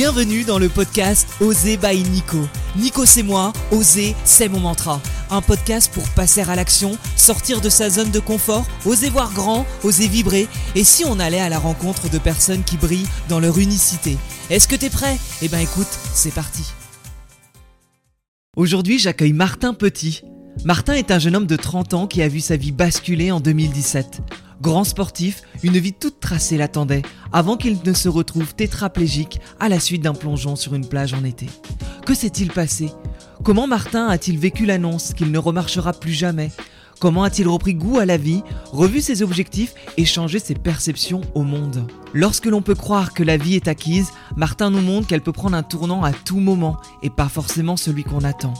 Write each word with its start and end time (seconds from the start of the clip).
Bienvenue 0.00 0.44
dans 0.44 0.60
le 0.60 0.68
podcast 0.68 1.26
Oser 1.40 1.76
by 1.76 2.04
Nico. 2.04 2.38
Nico 2.76 3.04
c'est 3.04 3.24
moi, 3.24 3.52
Oser 3.72 4.14
c'est 4.22 4.48
mon 4.48 4.60
mantra. 4.60 5.02
Un 5.28 5.42
podcast 5.42 5.92
pour 5.92 6.08
passer 6.10 6.40
à 6.42 6.54
l'action, 6.54 6.96
sortir 7.16 7.60
de 7.60 7.68
sa 7.68 7.90
zone 7.90 8.12
de 8.12 8.20
confort, 8.20 8.64
oser 8.86 9.10
voir 9.10 9.32
grand, 9.32 9.66
oser 9.82 10.06
vibrer. 10.06 10.46
Et 10.76 10.84
si 10.84 11.04
on 11.04 11.18
allait 11.18 11.40
à 11.40 11.48
la 11.48 11.58
rencontre 11.58 12.08
de 12.08 12.18
personnes 12.18 12.62
qui 12.62 12.76
brillent 12.76 13.08
dans 13.28 13.40
leur 13.40 13.58
unicité 13.58 14.16
Est-ce 14.50 14.68
que 14.68 14.76
t'es 14.76 14.88
prêt? 14.88 15.18
Eh 15.42 15.48
ben 15.48 15.58
écoute, 15.58 15.90
c'est 16.14 16.32
parti. 16.32 16.62
Aujourd'hui 18.54 19.00
j'accueille 19.00 19.32
Martin 19.32 19.74
Petit. 19.74 20.22
Martin 20.64 20.94
est 20.94 21.10
un 21.10 21.18
jeune 21.18 21.36
homme 21.36 21.46
de 21.46 21.56
30 21.56 21.94
ans 21.94 22.06
qui 22.06 22.20
a 22.20 22.28
vu 22.28 22.40
sa 22.40 22.56
vie 22.56 22.72
basculer 22.72 23.30
en 23.30 23.40
2017. 23.40 24.20
Grand 24.60 24.82
sportif, 24.82 25.42
une 25.62 25.78
vie 25.78 25.92
toute 25.92 26.18
tracée 26.18 26.56
l'attendait 26.56 27.02
avant 27.32 27.56
qu'il 27.56 27.78
ne 27.84 27.92
se 27.92 28.08
retrouve 28.08 28.54
tétraplégique 28.54 29.40
à 29.60 29.68
la 29.68 29.78
suite 29.78 30.02
d'un 30.02 30.14
plongeon 30.14 30.56
sur 30.56 30.74
une 30.74 30.86
plage 30.86 31.14
en 31.14 31.22
été. 31.22 31.46
Que 32.04 32.14
s'est-il 32.14 32.50
passé? 32.50 32.90
Comment 33.44 33.68
Martin 33.68 34.08
a-t-il 34.08 34.36
vécu 34.36 34.66
l'annonce 34.66 35.14
qu'il 35.14 35.30
ne 35.30 35.38
remarchera 35.38 35.92
plus 35.92 36.12
jamais? 36.12 36.50
Comment 36.98 37.22
a-t-il 37.22 37.46
repris 37.46 37.74
goût 37.74 37.98
à 37.98 38.06
la 38.06 38.16
vie, 38.16 38.42
revu 38.72 39.00
ses 39.00 39.22
objectifs 39.22 39.74
et 39.96 40.04
changé 40.04 40.40
ses 40.40 40.54
perceptions 40.54 41.20
au 41.34 41.44
monde? 41.44 41.86
Lorsque 42.12 42.46
l'on 42.46 42.62
peut 42.62 42.74
croire 42.74 43.14
que 43.14 43.22
la 43.22 43.36
vie 43.36 43.54
est 43.54 43.68
acquise, 43.68 44.10
Martin 44.36 44.70
nous 44.70 44.80
montre 44.80 45.06
qu'elle 45.06 45.22
peut 45.22 45.30
prendre 45.30 45.56
un 45.56 45.62
tournant 45.62 46.02
à 46.02 46.12
tout 46.12 46.40
moment 46.40 46.76
et 47.04 47.10
pas 47.10 47.28
forcément 47.28 47.76
celui 47.76 48.02
qu'on 48.02 48.24
attend. 48.24 48.54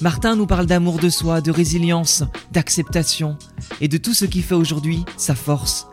Martin 0.00 0.34
nous 0.36 0.46
parle 0.46 0.66
d'amour 0.66 0.98
de 0.98 1.08
soi, 1.08 1.40
de 1.40 1.50
résilience, 1.50 2.24
d'acceptation 2.52 3.36
et 3.80 3.88
de 3.88 3.96
tout 3.96 4.14
ce 4.14 4.24
qui 4.24 4.42
fait 4.42 4.54
aujourd'hui 4.54 5.04
sa 5.16 5.34
force. 5.34 5.86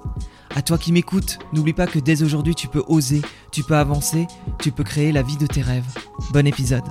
À 0.55 0.61
toi 0.61 0.77
qui 0.77 0.91
m'écoutes, 0.91 1.39
n'oublie 1.53 1.73
pas 1.73 1.87
que 1.87 1.99
dès 1.99 2.23
aujourd'hui 2.23 2.55
tu 2.55 2.67
peux 2.67 2.83
oser, 2.87 3.21
tu 3.51 3.63
peux 3.63 3.75
avancer, 3.75 4.27
tu 4.59 4.71
peux 4.71 4.83
créer 4.83 5.11
la 5.11 5.21
vie 5.21 5.37
de 5.37 5.45
tes 5.45 5.61
rêves. 5.61 5.85
Bon 6.33 6.45
épisode. 6.45 6.83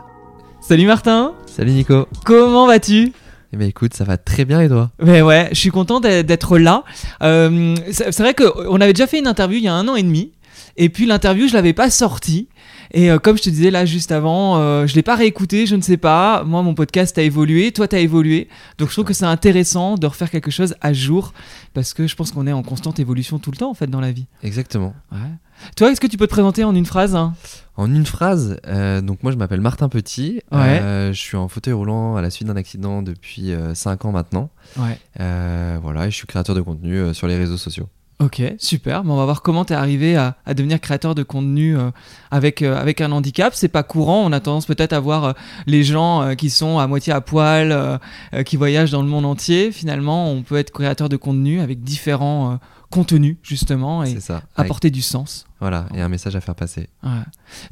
Salut 0.61 0.87
Martin 0.87 1.35
Salut 1.47 1.73
Nico. 1.73 2.07
Comment 2.25 2.67
vas-tu? 2.67 3.13
Eh 3.53 3.57
ben 3.57 3.69
écoute, 3.69 3.95
ça 3.95 4.05
va 4.05 4.17
très 4.17 4.45
bien 4.45 4.61
et 4.61 4.69
toi? 4.69 4.91
Mais 5.03 5.23
ouais, 5.23 5.49
je 5.51 5.59
suis 5.59 5.71
content 5.71 5.99
d'être 5.99 6.59
là. 6.59 6.85
Euh, 7.23 7.75
c'est 7.91 8.21
vrai 8.21 8.35
qu'on 8.35 8.81
avait 8.81 8.93
déjà 8.93 9.09
fait 9.09 9.19
une 9.19 9.27
interview 9.27 9.59
il 9.59 9.65
y 9.65 9.69
a 9.69 9.75
un 9.75 9.89
an 9.89 9.97
et 9.97 10.05
demi. 10.05 10.31
Et 10.77 10.89
puis 10.89 11.07
l'interview, 11.07 11.49
je 11.49 11.55
l'avais 11.55 11.73
pas 11.73 11.91
sortie. 11.91 12.49
Et 12.93 13.11
euh, 13.11 13.19
comme 13.19 13.37
je 13.37 13.43
te 13.43 13.51
disais 13.51 13.71
là 13.71 13.85
juste 13.85 14.11
avant, 14.13 14.57
euh, 14.59 14.87
je 14.87 14.95
l'ai 14.95 15.03
pas 15.03 15.15
réécouté, 15.15 15.67
je 15.67 15.77
ne 15.77 15.83
sais 15.83 15.97
pas. 15.97 16.43
Moi, 16.45 16.63
mon 16.63 16.75
podcast 16.75 17.17
a 17.19 17.23
évolué, 17.23 17.73
toi, 17.73 17.87
tu 17.87 17.97
as 17.97 18.01
évolué. 18.01 18.49
Donc 18.79 18.89
je 18.89 18.95
trouve 18.95 19.05
que 19.05 19.15
c'est 19.15 19.25
intéressant 19.25 19.95
de 19.95 20.07
refaire 20.07 20.31
quelque 20.31 20.51
chose 20.51 20.75
à 20.81 20.93
jour 20.93 21.33
parce 21.73 21.95
que 21.95 22.07
je 22.07 22.17
pense 22.17 22.33
qu'on 22.33 22.47
est 22.47 22.53
en 22.53 22.63
constante 22.63 22.99
évolution 22.99 23.39
tout 23.39 23.51
le 23.51 23.57
temps 23.57 23.71
en 23.71 23.75
fait 23.75 23.87
dans 23.87 24.01
la 24.01 24.13
vie. 24.13 24.27
Exactement. 24.43 24.95
Ouais. 25.13 25.19
Toi, 25.77 25.93
est-ce 25.93 26.01
que 26.01 26.07
tu 26.07 26.17
peux 26.17 26.27
te 26.27 26.33
présenter 26.33 26.65
en 26.65 26.75
une 26.75 26.87
phrase 26.87 27.15
hein? 27.15 27.35
En 27.77 27.95
une 27.95 28.07
phrase, 28.07 28.59
euh, 28.67 29.01
donc 29.01 29.23
moi 29.23 29.31
je 29.31 29.37
m'appelle 29.37 29.61
Martin 29.61 29.89
Petit. 29.89 30.41
Ouais. 30.51 30.81
je 31.13 31.19
suis 31.19 31.37
en 31.37 31.49
fauteuil 31.49 31.75
roulant 31.75 32.17
à 32.17 32.23
la 32.23 32.31
suite 32.31 32.49
d'un 32.49 32.57
accident 32.57 33.03
depuis 33.03 33.53
5 33.75 34.05
ans 34.05 34.13
maintenant. 34.13 34.51
Ouais. 34.79 34.99
voilà, 35.81 36.07
et 36.07 36.11
je 36.11 36.17
suis 36.17 36.27
créateur 36.27 36.57
de 36.57 36.61
contenu 36.61 37.15
sur 37.15 37.27
les 37.27 37.37
réseaux 37.37 37.59
sociaux. 37.59 37.89
Ok, 38.21 38.43
super. 38.59 39.03
Bon, 39.03 39.15
on 39.15 39.17
va 39.17 39.25
voir 39.25 39.41
comment 39.41 39.65
tu 39.65 39.73
es 39.73 39.77
arrivé 39.77 40.15
à, 40.15 40.37
devenir 40.49 40.79
créateur 40.79 41.15
de 41.15 41.23
contenu 41.23 41.77
euh, 41.77 41.91
avec, 42.31 42.61
euh, 42.61 42.79
avec 42.79 43.01
un 43.01 43.13
handicap. 43.13 43.55
C'est 43.55 43.69
pas 43.69 43.83
courant. 43.83 44.23
On 44.27 44.33
a 44.33 44.41
tendance 44.41 44.67
peut-être 44.67 44.93
à 44.93 45.01
voir 45.01 45.25
euh, 45.25 45.33
les 45.67 45.83
gens 45.83 46.35
qui 46.37 46.51
sont 46.51 46.79
à 46.79 46.87
moitié 46.87 47.15
à 47.15 47.23
poil, 47.23 47.99
qui 48.45 48.57
voyagent 48.57 48.91
dans 48.91 49.03
le 49.03 49.09
monde 49.09 49.25
entier. 49.25 49.73
Finalement, 49.73 50.31
on 50.31 50.43
peut 50.43 50.57
être 50.57 50.71
créateur 50.71 51.09
de 51.09 51.17
contenu 51.17 51.61
avec 51.61 51.83
différents 51.83 52.59
contenus, 52.91 53.37
justement, 53.43 54.03
et 54.03 54.19
ça. 54.19 54.43
apporter 54.57 54.91
du 54.91 55.01
sens. 55.01 55.47
Voilà, 55.61 55.87
et 55.95 56.01
un 56.01 56.09
message 56.09 56.35
à 56.35 56.41
faire 56.41 56.57
passer. 56.57 56.89
Ouais. 57.05 57.11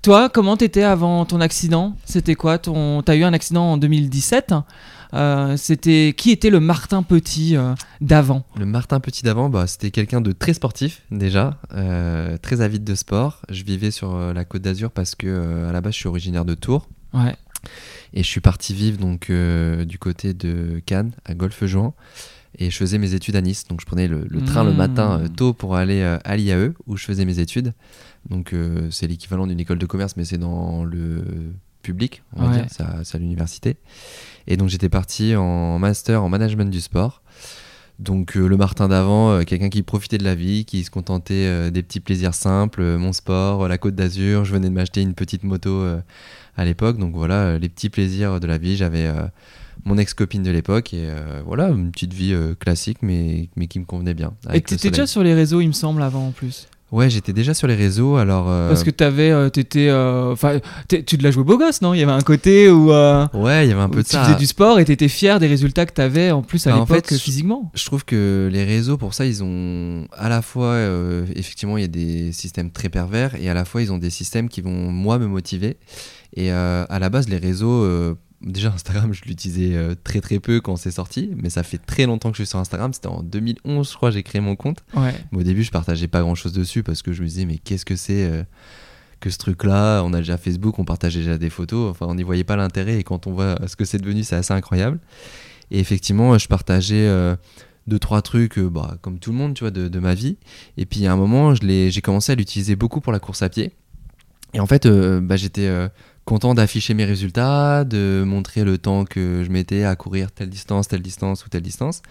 Toi, 0.02 0.28
comment 0.28 0.56
t'étais 0.56 0.84
avant 0.84 1.24
ton 1.24 1.40
accident? 1.40 1.96
C'était 2.04 2.36
quoi 2.36 2.58
ton... 2.58 3.02
T'as 3.02 3.16
eu 3.16 3.24
un 3.24 3.32
accident 3.32 3.72
en 3.72 3.76
2017 3.76 4.54
euh, 5.14 5.56
c'était 5.56 6.14
qui 6.16 6.30
était 6.30 6.50
le 6.50 6.60
Martin 6.60 7.02
Petit 7.02 7.56
euh, 7.56 7.74
d'avant? 8.00 8.44
Le 8.58 8.66
Martin 8.66 9.00
Petit 9.00 9.22
d'avant, 9.22 9.48
bah, 9.48 9.66
c'était 9.66 9.90
quelqu'un 9.90 10.20
de 10.20 10.32
très 10.32 10.54
sportif 10.54 11.02
déjà, 11.10 11.58
euh, 11.74 12.36
très 12.38 12.60
avide 12.60 12.84
de 12.84 12.94
sport. 12.94 13.42
Je 13.48 13.64
vivais 13.64 13.90
sur 13.90 14.16
la 14.18 14.44
Côte 14.44 14.62
d'Azur 14.62 14.90
parce 14.90 15.14
que 15.14 15.66
à 15.68 15.72
la 15.72 15.80
base 15.80 15.94
je 15.94 15.98
suis 15.98 16.08
originaire 16.08 16.44
de 16.44 16.54
Tours. 16.54 16.88
Ouais. 17.14 17.34
Et 18.14 18.22
je 18.22 18.28
suis 18.28 18.40
parti 18.40 18.74
vivre 18.74 18.98
donc 18.98 19.30
du 19.30 19.98
côté 19.98 20.34
de 20.34 20.80
Cannes 20.86 21.12
à 21.24 21.34
Golfe-Juan 21.34 21.92
et 22.58 22.70
je 22.70 22.76
faisais 22.76 22.98
mes 22.98 23.14
études 23.14 23.36
à 23.36 23.40
Nice. 23.40 23.64
Donc 23.68 23.80
je 23.80 23.86
prenais 23.86 24.08
le, 24.08 24.26
train 24.44 24.64
le 24.64 24.72
matin 24.72 25.18
Mmh. 25.18 25.28
tôt 25.30 25.52
pour 25.52 25.76
aller 25.76 26.02
à 26.02 26.36
l'IAE 26.36 26.72
où 26.86 26.96
je 26.96 27.04
faisais 27.04 27.24
mes 27.24 27.40
études. 27.40 27.72
Donc 28.30 28.54
c'est 28.90 29.06
l'équivalent 29.06 29.46
d'une 29.46 29.60
école 29.60 29.78
de 29.78 29.86
commerce, 29.86 30.16
mais 30.16 30.24
c'est 30.24 30.38
dans 30.38 30.84
le 30.84 31.24
public, 31.88 32.22
on 32.36 32.42
va 32.42 32.50
Ouais. 32.50 32.62
dire, 32.62 32.66
c'est 33.02 33.16
à, 33.16 33.18
l'université. 33.18 33.76
Et 34.46 34.56
donc 34.56 34.68
j'étais 34.68 34.88
parti 34.90 35.34
en 35.36 35.78
master 35.78 36.22
en 36.22 36.28
management 36.28 36.70
du 36.70 36.80
sport. 36.80 37.22
Donc 37.98 38.36
euh, 38.36 38.46
le 38.46 38.56
Martin 38.56 38.88
d'avant, 38.88 39.30
euh, 39.30 39.42
quelqu'un 39.42 39.70
qui 39.70 39.82
profitait 39.82 40.18
de 40.18 40.24
la 40.24 40.34
vie, 40.36 40.64
qui 40.64 40.84
se 40.84 40.90
contentait 40.90 41.46
euh, 41.46 41.70
des 41.70 41.82
petits 41.82 41.98
plaisirs 42.00 42.34
simples, 42.34 42.82
mon 42.96 43.12
sport, 43.12 43.66
la 43.66 43.78
Côte 43.78 43.96
d'Azur, 43.96 44.44
je 44.44 44.52
venais 44.52 44.68
de 44.68 44.74
m'acheter 44.74 45.00
une 45.00 45.14
petite 45.14 45.42
moto 45.42 45.84
à 46.56 46.64
l'époque, 46.64 46.98
donc 46.98 47.14
voilà, 47.14 47.58
les 47.58 47.68
petits 47.68 47.88
plaisirs 47.88 48.38
de 48.38 48.46
la 48.46 48.58
vie, 48.58 48.76
j'avais 48.76 49.10
mon 49.84 49.96
ex-copine 49.96 50.42
de 50.42 50.50
l'époque 50.50 50.92
et 50.92 51.08
voilà, 51.44 51.68
une 51.68 51.90
petite 51.90 52.12
vie 52.12 52.34
classique 52.58 52.98
mais, 53.02 53.48
mais 53.56 53.66
qui 53.68 53.78
me 53.78 53.84
convenait 53.84 54.14
bien. 54.14 54.32
Et 54.52 54.60
t'étais 54.60 54.90
déjà 54.90 55.06
sur 55.06 55.22
les 55.22 55.34
réseaux, 55.34 55.60
il 55.60 55.68
me 55.68 55.72
semble, 55.72 56.02
avant 56.02 56.28
en 56.28 56.32
plus. 56.32 56.68
Ouais, 56.90 57.10
j'étais 57.10 57.34
déjà 57.34 57.52
sur 57.52 57.66
les 57.68 57.74
réseaux, 57.74 58.16
alors... 58.16 58.46
euh, 58.48 58.68
Parce 58.68 58.82
que 58.82 58.88
t'avais, 58.90 59.30
euh, 59.30 59.50
t'étais, 59.50 59.88
euh, 59.90 60.32
enfin, 60.32 60.58
tu 60.88 61.04
te 61.04 61.22
la 61.22 61.30
jouais 61.30 61.44
beau 61.44 61.58
gosse, 61.58 61.82
non? 61.82 61.92
Il 61.92 62.00
y 62.00 62.02
avait 62.02 62.12
un 62.12 62.22
côté 62.22 62.70
où, 62.70 62.90
euh, 62.92 63.26
Ouais, 63.34 63.66
il 63.66 63.68
y 63.68 63.72
avait 63.72 63.82
un 63.82 63.90
peu 63.90 63.98
de 63.98 64.06
tu 64.08 64.12
ça. 64.12 64.24
faisais 64.24 64.36
du 64.38 64.46
sport 64.46 64.80
et 64.80 64.86
t'étais 64.86 65.08
fier 65.08 65.38
des 65.38 65.48
résultats 65.48 65.84
que 65.84 65.92
t'avais 65.92 66.30
en 66.30 66.40
plus 66.42 66.66
à 66.66 66.70
Bah, 66.70 66.76
en 66.76 66.80
l'époque 66.80 67.06
fait, 67.08 67.14
je- 67.16 67.20
physiquement. 67.20 67.70
Je 67.74 67.84
trouve 67.84 68.06
que 68.06 68.48
les 68.50 68.64
réseaux, 68.64 68.96
pour 68.96 69.12
ça, 69.12 69.26
ils 69.26 69.42
ont 69.44 70.06
à 70.16 70.30
la 70.30 70.40
fois, 70.40 70.76
effectivement, 71.36 71.76
il 71.76 71.82
y 71.82 71.84
a 71.84 71.88
des 71.88 72.32
systèmes 72.32 72.70
très 72.70 72.88
pervers 72.88 73.34
et 73.38 73.50
à 73.50 73.54
la 73.54 73.66
fois, 73.66 73.82
ils 73.82 73.92
ont 73.92 73.98
des 73.98 74.10
systèmes 74.10 74.48
qui 74.48 74.62
vont, 74.62 74.90
moi, 74.90 75.18
me 75.18 75.26
motiver. 75.26 75.76
Et 76.36 76.50
à 76.50 76.98
la 76.98 77.10
base, 77.10 77.28
les 77.28 77.36
réseaux, 77.38 77.86
déjà 78.40 78.72
Instagram, 78.72 79.12
je 79.12 79.24
l'utilisais 79.24 79.74
euh, 79.74 79.94
très 80.02 80.20
très 80.20 80.38
peu 80.38 80.60
quand 80.60 80.76
c'est 80.76 80.90
sorti, 80.90 81.30
mais 81.36 81.50
ça 81.50 81.62
fait 81.62 81.78
très 81.78 82.06
longtemps 82.06 82.30
que 82.30 82.36
je 82.36 82.42
suis 82.42 82.50
sur 82.50 82.58
Instagram. 82.58 82.92
C'était 82.92 83.08
en 83.08 83.22
2011, 83.22 83.90
je 83.90 83.96
crois, 83.96 84.10
j'ai 84.10 84.22
créé 84.22 84.40
mon 84.40 84.56
compte. 84.56 84.84
Ouais. 84.94 85.14
Mais 85.32 85.38
au 85.38 85.42
début, 85.42 85.62
je 85.62 85.70
partageais 85.70 86.08
pas 86.08 86.20
grand 86.20 86.34
chose 86.34 86.52
dessus 86.52 86.82
parce 86.82 87.02
que 87.02 87.12
je 87.12 87.22
me 87.22 87.28
disais, 87.28 87.44
mais 87.44 87.58
qu'est-ce 87.58 87.84
que 87.84 87.96
c'est 87.96 88.24
euh, 88.24 88.42
que 89.20 89.30
ce 89.30 89.38
truc-là? 89.38 90.02
On 90.02 90.12
a 90.12 90.18
déjà 90.18 90.36
Facebook, 90.36 90.78
on 90.78 90.84
partage 90.84 91.14
déjà 91.14 91.38
des 91.38 91.50
photos. 91.50 91.90
Enfin, 91.90 92.06
on 92.08 92.14
n'y 92.14 92.22
voyait 92.22 92.44
pas 92.44 92.56
l'intérêt. 92.56 92.98
Et 92.98 93.04
quand 93.04 93.26
on 93.26 93.32
voit 93.32 93.58
ce 93.66 93.76
que 93.76 93.84
c'est 93.84 93.98
devenu, 93.98 94.22
c'est 94.24 94.36
assez 94.36 94.54
incroyable. 94.54 94.98
Et 95.70 95.80
effectivement, 95.80 96.38
je 96.38 96.48
partageais 96.48 97.06
euh, 97.06 97.36
deux, 97.88 97.98
trois 97.98 98.22
trucs, 98.22 98.58
euh, 98.58 98.68
bah, 98.68 98.96
comme 99.00 99.18
tout 99.18 99.32
le 99.32 99.38
monde, 99.38 99.54
tu 99.54 99.64
vois, 99.64 99.70
de, 99.70 99.88
de 99.88 99.98
ma 99.98 100.14
vie. 100.14 100.36
Et 100.76 100.86
puis, 100.86 101.06
à 101.06 101.12
un 101.12 101.16
moment, 101.16 101.54
j'ai 101.54 102.00
commencé 102.02 102.32
à 102.32 102.34
l'utiliser 102.34 102.76
beaucoup 102.76 103.00
pour 103.00 103.12
la 103.12 103.18
course 103.18 103.42
à 103.42 103.48
pied. 103.48 103.72
Et 104.54 104.60
en 104.60 104.66
fait, 104.66 104.86
euh, 104.86 105.20
bah, 105.20 105.36
j'étais 105.36 105.66
euh, 105.66 105.88
content 106.28 106.52
d'afficher 106.52 106.92
mes 106.92 107.06
résultats, 107.06 107.84
de 107.84 108.22
montrer 108.26 108.62
le 108.62 108.76
temps 108.76 109.06
que 109.06 109.42
je 109.44 109.50
mettais 109.50 109.84
à 109.84 109.96
courir 109.96 110.30
telle 110.30 110.50
distance, 110.50 110.86
telle 110.86 111.00
distance 111.00 111.46
ou 111.46 111.48
telle 111.48 111.62
distance. 111.62 112.02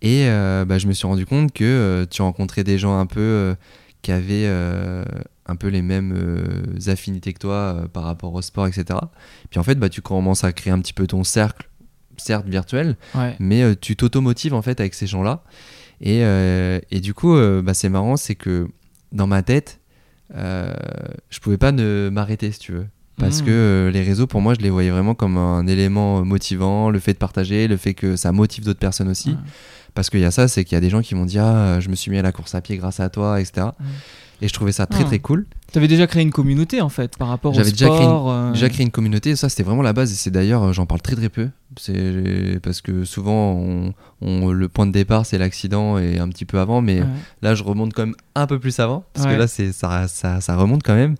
Et 0.00 0.26
euh, 0.28 0.64
bah, 0.64 0.78
je 0.78 0.86
me 0.86 0.92
suis 0.92 1.08
rendu 1.08 1.26
compte 1.26 1.52
que 1.52 1.64
euh, 1.64 2.06
tu 2.08 2.22
rencontrais 2.22 2.62
des 2.62 2.78
gens 2.78 2.96
un 3.00 3.06
peu 3.06 3.18
euh, 3.20 3.54
qui 4.02 4.12
avaient 4.12 4.46
un 4.46 5.56
peu 5.56 5.66
les 5.66 5.82
mêmes 5.82 6.16
affinités 6.86 7.32
que 7.32 7.40
toi 7.40 7.88
par 7.92 8.04
rapport 8.04 8.32
au 8.32 8.42
sport, 8.42 8.68
etc. 8.68 8.84
Puis 9.50 9.58
en 9.58 9.64
fait, 9.64 9.74
bah, 9.74 9.88
tu 9.88 10.02
commences 10.02 10.44
à 10.44 10.52
créer 10.52 10.72
un 10.72 10.78
petit 10.80 10.92
peu 10.92 11.08
ton 11.08 11.24
cercle, 11.24 11.68
certes 12.18 12.46
virtuel, 12.48 12.96
Ouais. 13.16 13.34
mais 13.40 13.74
tu 13.74 13.96
t'automotives 13.96 14.54
en 14.54 14.62
fait 14.62 14.78
avec 14.78 14.94
ces 14.94 15.08
gens-là. 15.08 15.42
Et, 16.00 16.20
et 16.90 17.00
du 17.00 17.12
coup, 17.12 17.36
bah, 17.62 17.74
c'est 17.74 17.88
marrant, 17.88 18.16
c'est 18.16 18.36
que 18.36 18.68
dans 19.10 19.26
ma 19.26 19.42
tête, 19.42 19.80
je 20.32 21.38
pouvais 21.40 21.58
pas 21.58 21.72
ne 21.72 22.08
m'arrêter 22.12 22.52
si 22.52 22.60
tu 22.60 22.72
veux. 22.72 22.86
Parce 23.22 23.40
Mm. 23.40 23.44
que 23.46 23.50
euh, 23.50 23.90
les 23.90 24.02
réseaux, 24.02 24.26
pour 24.26 24.40
moi, 24.40 24.54
je 24.54 24.60
les 24.60 24.70
voyais 24.70 24.90
vraiment 24.90 25.14
comme 25.14 25.36
un 25.38 25.66
élément 25.66 26.18
euh, 26.18 26.22
motivant, 26.24 26.90
le 26.90 26.98
fait 26.98 27.12
de 27.14 27.18
partager, 27.18 27.68
le 27.68 27.76
fait 27.76 27.94
que 27.94 28.16
ça 28.16 28.32
motive 28.32 28.64
d'autres 28.64 28.78
personnes 28.80 29.08
aussi. 29.08 29.30
Ouais. 29.30 29.36
Parce 29.94 30.10
qu'il 30.10 30.20
y 30.20 30.24
a 30.24 30.30
ça, 30.30 30.48
c'est 30.48 30.64
qu'il 30.64 30.74
y 30.74 30.78
a 30.78 30.80
des 30.80 30.90
gens 30.90 31.02
qui 31.02 31.14
m'ont 31.14 31.24
dit 31.26 31.38
Ah, 31.38 31.78
je 31.80 31.88
me 31.88 31.94
suis 31.94 32.10
mis 32.10 32.18
à 32.18 32.22
la 32.22 32.32
course 32.32 32.54
à 32.54 32.60
pied 32.60 32.76
grâce 32.78 32.98
à 33.00 33.08
toi, 33.10 33.40
etc. 33.40 33.68
Et 34.40 34.48
je 34.48 34.52
trouvais 34.54 34.72
ça 34.72 34.86
très 34.86 35.04
très 35.04 35.20
cool. 35.20 35.46
T'avais 35.70 35.86
déjà 35.86 36.06
créé 36.08 36.22
une 36.22 36.32
communauté 36.32 36.80
en 36.80 36.88
fait 36.88 37.16
par 37.16 37.28
rapport 37.28 37.52
au 37.52 37.54
J'avais 37.54 37.70
déjà 37.70 37.86
créé 37.86 37.98
une- 37.98 38.04
sport. 38.06 38.30
euh, 38.32 38.52
Déjà 38.52 38.68
créé 38.68 38.84
une 38.84 38.90
communauté, 38.90 39.30
et 39.30 39.36
ça 39.36 39.48
c'était 39.48 39.62
vraiment 39.62 39.82
la 39.82 39.92
base. 39.92 40.10
Et 40.10 40.16
c'est 40.16 40.30
d'ailleurs, 40.32 40.72
j'en 40.72 40.84
parle 40.86 41.00
très 41.00 41.14
très 41.14 41.28
peu. 41.28 41.48
C'est 41.78 42.58
parce 42.62 42.80
que 42.80 43.04
souvent, 43.04 43.52
on, 43.52 43.94
on- 44.20 44.50
le 44.50 44.68
point 44.68 44.86
de 44.86 44.92
départ 44.92 45.26
c'est 45.26 45.38
l'accident 45.38 45.96
et 45.98 46.18
un 46.18 46.28
petit 46.28 46.44
peu 46.44 46.58
avant, 46.58 46.80
mais 46.80 47.00
ouais. 47.02 47.06
là 47.42 47.54
je 47.54 47.62
remonte 47.62 47.92
quand 47.92 48.04
même 48.06 48.16
un 48.34 48.46
peu 48.48 48.58
plus 48.58 48.80
avant 48.80 49.04
parce 49.14 49.26
Ouais. 49.26 49.34
que 49.34 49.38
là 49.38 49.46
c'est 49.46 49.70
ça, 49.72 50.08
ça, 50.08 50.40
ça 50.40 50.56
remonte 50.56 50.82
quand 50.82 50.94
même. 50.96 51.14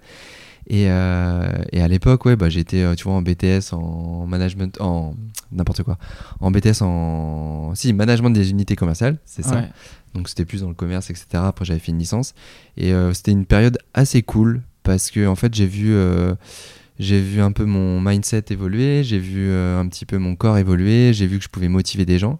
Et, 0.69 0.87
euh, 0.89 1.51
et 1.73 1.83
à 1.83 1.89
l'époque, 1.89 2.25
ouais, 2.25 2.37
bah, 2.37 2.49
j'étais, 2.49 2.83
euh, 2.83 2.95
tu 2.95 3.05
vois, 3.05 3.15
en 3.15 3.23
BTS, 3.23 3.73
en 3.73 4.27
management, 4.27 4.81
en 4.81 5.15
n'importe 5.51 5.83
quoi, 5.83 5.99
en 6.41 6.51
BTS, 6.51 6.83
en 6.83 7.73
si 7.75 7.93
management 7.93 8.31
des 8.31 8.51
unités 8.51 8.77
commerciales, 8.77 9.19
c'est 9.25 9.43
ça. 9.43 9.57
Ouais. 9.57 9.69
Donc 10.15 10.29
c'était 10.29 10.45
plus 10.45 10.61
dans 10.61 10.69
le 10.69 10.75
commerce, 10.75 11.11
etc. 11.11 11.27
Après 11.35 11.65
j'avais 11.65 11.79
fait 11.79 11.91
une 11.91 11.99
licence 11.99 12.35
et 12.77 12.93
euh, 12.93 13.15
c'était 13.15 13.33
une 13.33 13.47
période 13.47 13.79
assez 13.95 14.23
cool 14.23 14.61
parce 14.83 15.11
que 15.11 15.27
en 15.27 15.37
fait 15.37 15.55
j'ai 15.55 15.65
vu 15.65 15.95
euh, 15.95 16.35
j'ai 16.99 17.19
vu 17.19 17.41
un 17.41 17.51
peu 17.51 17.65
mon 17.65 17.99
mindset 17.99 18.45
évoluer, 18.51 19.05
j'ai 19.05 19.19
vu 19.19 19.51
un 19.51 19.89
petit 19.89 20.05
peu 20.05 20.19
mon 20.19 20.37
corps 20.37 20.59
évoluer, 20.59 21.15
j'ai 21.15 21.27
vu 21.27 21.39
que 21.39 21.45
je 21.45 21.49
pouvais 21.49 21.69
motiver 21.69 22.05
des 22.05 22.19
gens. 22.19 22.39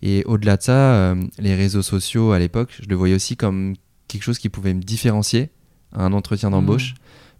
Et 0.00 0.22
au-delà 0.26 0.56
de 0.56 0.62
ça, 0.62 1.16
les 1.40 1.56
réseaux 1.56 1.82
sociaux 1.82 2.30
à 2.30 2.38
l'époque, 2.38 2.70
je 2.80 2.88
le 2.88 2.94
voyais 2.94 3.16
aussi 3.16 3.36
comme 3.36 3.74
quelque 4.06 4.22
chose 4.22 4.38
qui 4.38 4.48
pouvait 4.48 4.72
me 4.72 4.80
différencier 4.80 5.50
à 5.92 6.04
un 6.04 6.12
entretien 6.12 6.50
d'embauche, 6.50 6.94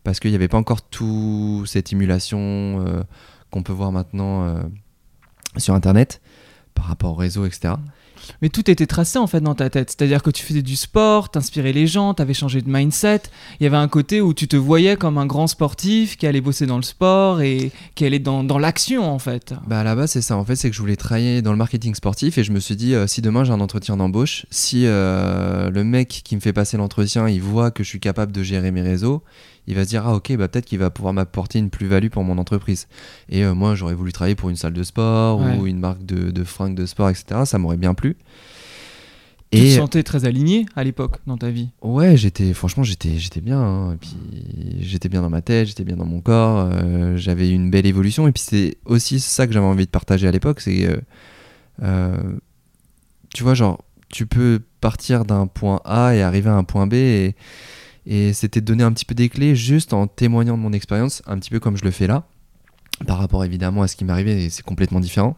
parce 0.09 0.21
qu'il 0.21 0.31
n'y 0.31 0.37
avait 0.37 0.49
pas 0.49 0.57
encore 0.57 0.81
tout 0.81 1.65
cette 1.67 1.93
émulation 1.93 2.39
euh, 2.41 3.03
qu'on 3.51 3.63
peut 3.63 3.75
voir 3.75 3.93
maintenant 3.93 4.45
euh, 4.45 4.63
sur 5.59 5.75
Internet 5.75 6.23
par 6.73 6.87
rapport 6.87 7.13
au 7.13 7.15
réseau, 7.15 7.45
etc. 7.45 7.75
Mais 8.43 8.49
tout 8.49 8.71
était 8.71 8.87
tracé 8.87 9.19
en 9.19 9.27
fait 9.27 9.41
dans 9.41 9.55
ta 9.55 9.71
tête. 9.71 9.91
C'est-à-dire 9.91 10.23
que 10.23 10.31
tu 10.31 10.43
faisais 10.43 10.63
du 10.63 10.77
sport, 10.77 11.31
t'inspirais 11.31 11.73
les 11.73 11.87
gens, 11.87 12.15
t'avais 12.15 12.35
changé 12.35 12.63
de 12.63 12.71
mindset. 12.71 13.23
Il 13.61 13.65
y 13.65 13.67
avait 13.67 13.77
un 13.77 13.89
côté 13.89 14.21
où 14.21 14.35
tu 14.35 14.49
te 14.49 14.57
voyais 14.57 14.97
comme 14.97 15.19
un 15.19 15.27
grand 15.27 15.47
sportif 15.47 16.17
qui 16.17 16.27
allait 16.27 16.41
bosser 16.41 16.67
dans 16.67 16.77
le 16.77 16.83
sport 16.83 17.41
et 17.41 17.71
qui 17.95 18.05
allait 18.05 18.19
dans, 18.19 18.45
dans 18.45 18.59
l'action 18.59 19.11
en 19.11 19.19
fait. 19.19 19.55
Bah 19.67 19.81
à 19.81 19.85
la 19.85 19.95
base 19.95 20.13
c'est 20.13 20.23
ça 20.23 20.37
en 20.37 20.45
fait 20.45 20.57
c'est 20.57 20.71
que 20.71 20.77
je 20.77 20.81
voulais 20.81 20.97
travailler 20.97 21.43
dans 21.43 21.53
le 21.53 21.59
marketing 21.59 21.95
sportif 21.95 22.39
et 22.39 22.45
je 22.45 22.53
me 22.53 22.61
suis 22.61 22.77
dit 22.77 22.95
euh, 22.95 23.07
si 23.07 23.23
demain 23.23 23.45
j'ai 23.45 23.53
un 23.53 23.61
entretien 23.61 23.97
d'embauche 23.97 24.47
si 24.51 24.87
euh, 24.87 25.71
le 25.71 25.85
mec 25.85 26.23
qui 26.25 26.35
me 26.35 26.41
fait 26.41 26.53
passer 26.53 26.77
l'entretien 26.77 27.29
il 27.29 27.43
voit 27.43 27.71
que 27.71 27.83
je 27.83 27.89
suis 27.89 28.01
capable 28.01 28.33
de 28.33 28.43
gérer 28.43 28.71
mes 28.71 28.83
réseaux 28.83 29.23
il 29.69 29.75
va 29.77 29.85
se 29.85 29.89
dire 29.91 30.03
ah 30.07 30.15
ok 30.17 30.35
bah 30.37 30.49
peut-être 30.49 30.65
qu'il 30.65 30.79
va 30.81 30.91
pouvoir 30.91 31.13
m'apporter 31.13 31.59
une 31.61 31.71
plus-value 31.71 32.09
pour 32.09 32.25
mon 32.25 32.39
entreprise 32.39 32.89
et 33.29 33.45
euh, 33.45 33.55
moi 33.55 33.75
j'aurais 33.77 33.95
voulu 33.95 34.11
travailler 34.13 34.35
pour 34.35 34.49
une 34.51 34.57
salle 34.57 34.73
de 34.73 34.83
sport 34.83 35.39
Ouais. 35.41 35.57
ou 35.59 35.67
une 35.69 35.79
marque 35.79 36.05
de, 36.05 36.31
de 36.33 36.45
fringues 36.45 36.75
de 36.75 36.87
sport 36.87 37.11
etc 37.11 37.43
ça 37.45 37.59
m'aurait 37.59 37.77
bien 37.77 37.95
plu 37.95 38.17
Tu 39.51 39.59
te 39.61 39.65
et 39.65 39.77
sentais 39.77 40.03
très 40.03 40.25
aligné 40.25 40.67
à 40.77 40.85
l'époque 40.85 41.19
dans 41.27 41.39
ta 41.39 41.49
vie? 41.51 41.69
Ouais, 41.83 42.17
j'étais 42.17 42.53
franchement 42.55 42.83
j'étais 42.83 43.19
j'étais 43.19 43.41
bien 43.41 43.61
hein. 43.61 43.93
et 43.93 43.97
puis 43.97 44.17
j'étais 44.81 45.09
bien 45.09 45.23
dans 45.23 45.31
ma 45.31 45.43
tête, 45.43 45.69
j'étais 45.69 45.85
bien 45.85 45.97
dans 45.97 46.05
mon 46.07 46.21
corps, 46.21 46.69
euh, 46.73 47.17
j'avais 47.17 47.51
une 47.51 47.71
belle 47.71 47.87
évolution 47.87 48.27
et 48.29 48.33
puis 48.33 48.43
c'est 48.47 48.77
aussi 48.85 49.21
ça 49.21 49.47
que 49.47 49.53
j'avais 49.53 49.67
envie 49.67 49.87
de 49.87 49.91
partager 49.91 50.27
à 50.29 50.31
l'époque, 50.33 50.61
c'est 50.61 50.85
euh, 50.87 50.97
euh, 51.83 52.17
tu 53.35 53.43
vois 53.43 53.55
genre 53.55 53.85
tu 54.11 54.27
peux 54.27 54.61
partir 54.81 55.25
d'un 55.27 55.47
point 55.47 55.81
A 55.85 56.15
et 56.15 56.23
arriver 56.23 56.49
à 56.49 56.55
un 56.55 56.65
point 56.65 56.87
B 56.87 56.95
et, 56.95 57.35
et 58.09 58.33
c'était 58.33 58.61
de 58.61 58.67
donner 58.67 58.83
un 58.83 58.91
petit 58.93 59.05
peu 59.05 59.15
des 59.15 59.29
clés 59.29 59.55
juste 59.55 59.93
en 59.93 60.07
témoignant 60.09 60.57
de 60.57 60.63
mon 60.63 60.73
expérience, 60.73 61.23
un 61.27 61.39
petit 61.39 61.51
peu 61.51 61.61
comme 61.61 61.77
je 61.77 61.85
le 61.85 61.91
fais 61.93 62.07
là, 62.09 62.25
par 63.07 63.19
rapport 63.19 63.45
évidemment 63.45 63.83
à 63.83 63.87
ce 63.89 63.95
qui 63.95 64.05
m'arrivait 64.05 64.43
et 64.43 64.51
c'est 64.51 64.65
complètement 64.65 64.99
différent, 64.99 65.37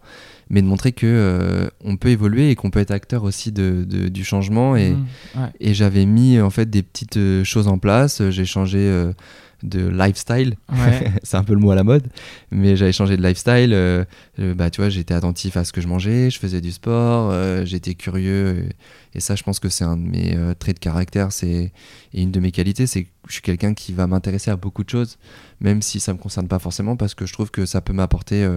mais 0.49 0.62
de 0.62 0.67
montrer 0.67 0.93
que 0.93 1.06
euh, 1.06 1.69
on 1.84 1.96
peut 1.96 2.08
évoluer 2.08 2.50
et 2.50 2.55
qu'on 2.55 2.70
peut 2.70 2.81
être 2.81 2.90
acteur 2.90 3.25
aussi 3.25 3.52
de, 3.52 3.84
de- 3.87 4.08
du 4.08 4.25
changement 4.25 4.76
et, 4.76 4.93
Mmh, 4.93 5.06
ouais. 5.37 5.49
et 5.61 5.75
j'avais 5.75 6.06
mis 6.06 6.40
en 6.40 6.49
fait 6.50 6.70
des 6.70 6.82
petites 6.82 7.19
euh, 7.19 7.44
choses 7.44 7.69
en 7.69 7.76
place. 7.78 8.22
J'ai 8.31 8.46
changé 8.46 8.78
euh, 8.78 9.12
de 9.62 9.86
lifestyle, 9.88 10.56
Ouais. 10.72 11.12
c'est 11.22 11.36
un 11.36 11.44
peu 11.44 11.52
le 11.54 11.58
mot 11.60 11.70
à 11.70 11.74
la 11.74 11.84
mode, 11.84 12.06
mais 12.50 12.76
j'avais 12.76 12.92
changé 12.92 13.16
de 13.16 13.22
lifestyle. 13.22 13.72
euh, 13.72 14.04
euh, 14.38 14.54
bah 14.54 14.70
tu 14.70 14.80
vois, 14.80 14.88
j'étais 14.90 15.14
attentif 15.14 15.56
à 15.56 15.64
ce 15.64 15.72
que 15.72 15.80
je 15.80 15.88
mangeais, 15.88 16.30
je 16.30 16.38
faisais 16.38 16.60
du 16.60 16.72
sport, 16.72 17.30
euh, 17.30 17.64
j'étais 17.64 17.94
curieux. 17.94 18.68
Et, 19.14 19.18
et 19.18 19.20
ça, 19.20 19.34
je 19.36 19.42
pense 19.42 19.58
que 19.58 19.68
c'est 19.68 19.84
un 19.84 19.96
de 19.96 20.02
mes 20.02 20.36
euh, 20.36 20.54
traits 20.54 20.76
de 20.76 20.80
caractère, 20.80 21.32
c'est 21.32 21.72
et 22.14 22.22
une 22.22 22.30
de 22.30 22.40
mes 22.40 22.52
qualités, 22.52 22.86
c'est 22.86 23.04
que 23.04 23.10
je 23.28 23.34
suis 23.34 23.42
quelqu'un 23.42 23.74
qui 23.74 23.92
va 23.92 24.06
m'intéresser 24.06 24.50
à 24.50 24.56
beaucoup 24.56 24.82
de 24.84 24.90
choses, 24.90 25.18
même 25.60 25.82
si 25.82 26.00
ça 26.00 26.12
me 26.12 26.18
concerne 26.18 26.48
pas 26.48 26.58
forcément, 26.58 26.96
parce 26.96 27.14
que 27.14 27.26
je 27.26 27.32
trouve 27.32 27.50
que 27.50 27.66
ça 27.66 27.80
peut 27.80 27.92
m'apporter 27.92 28.48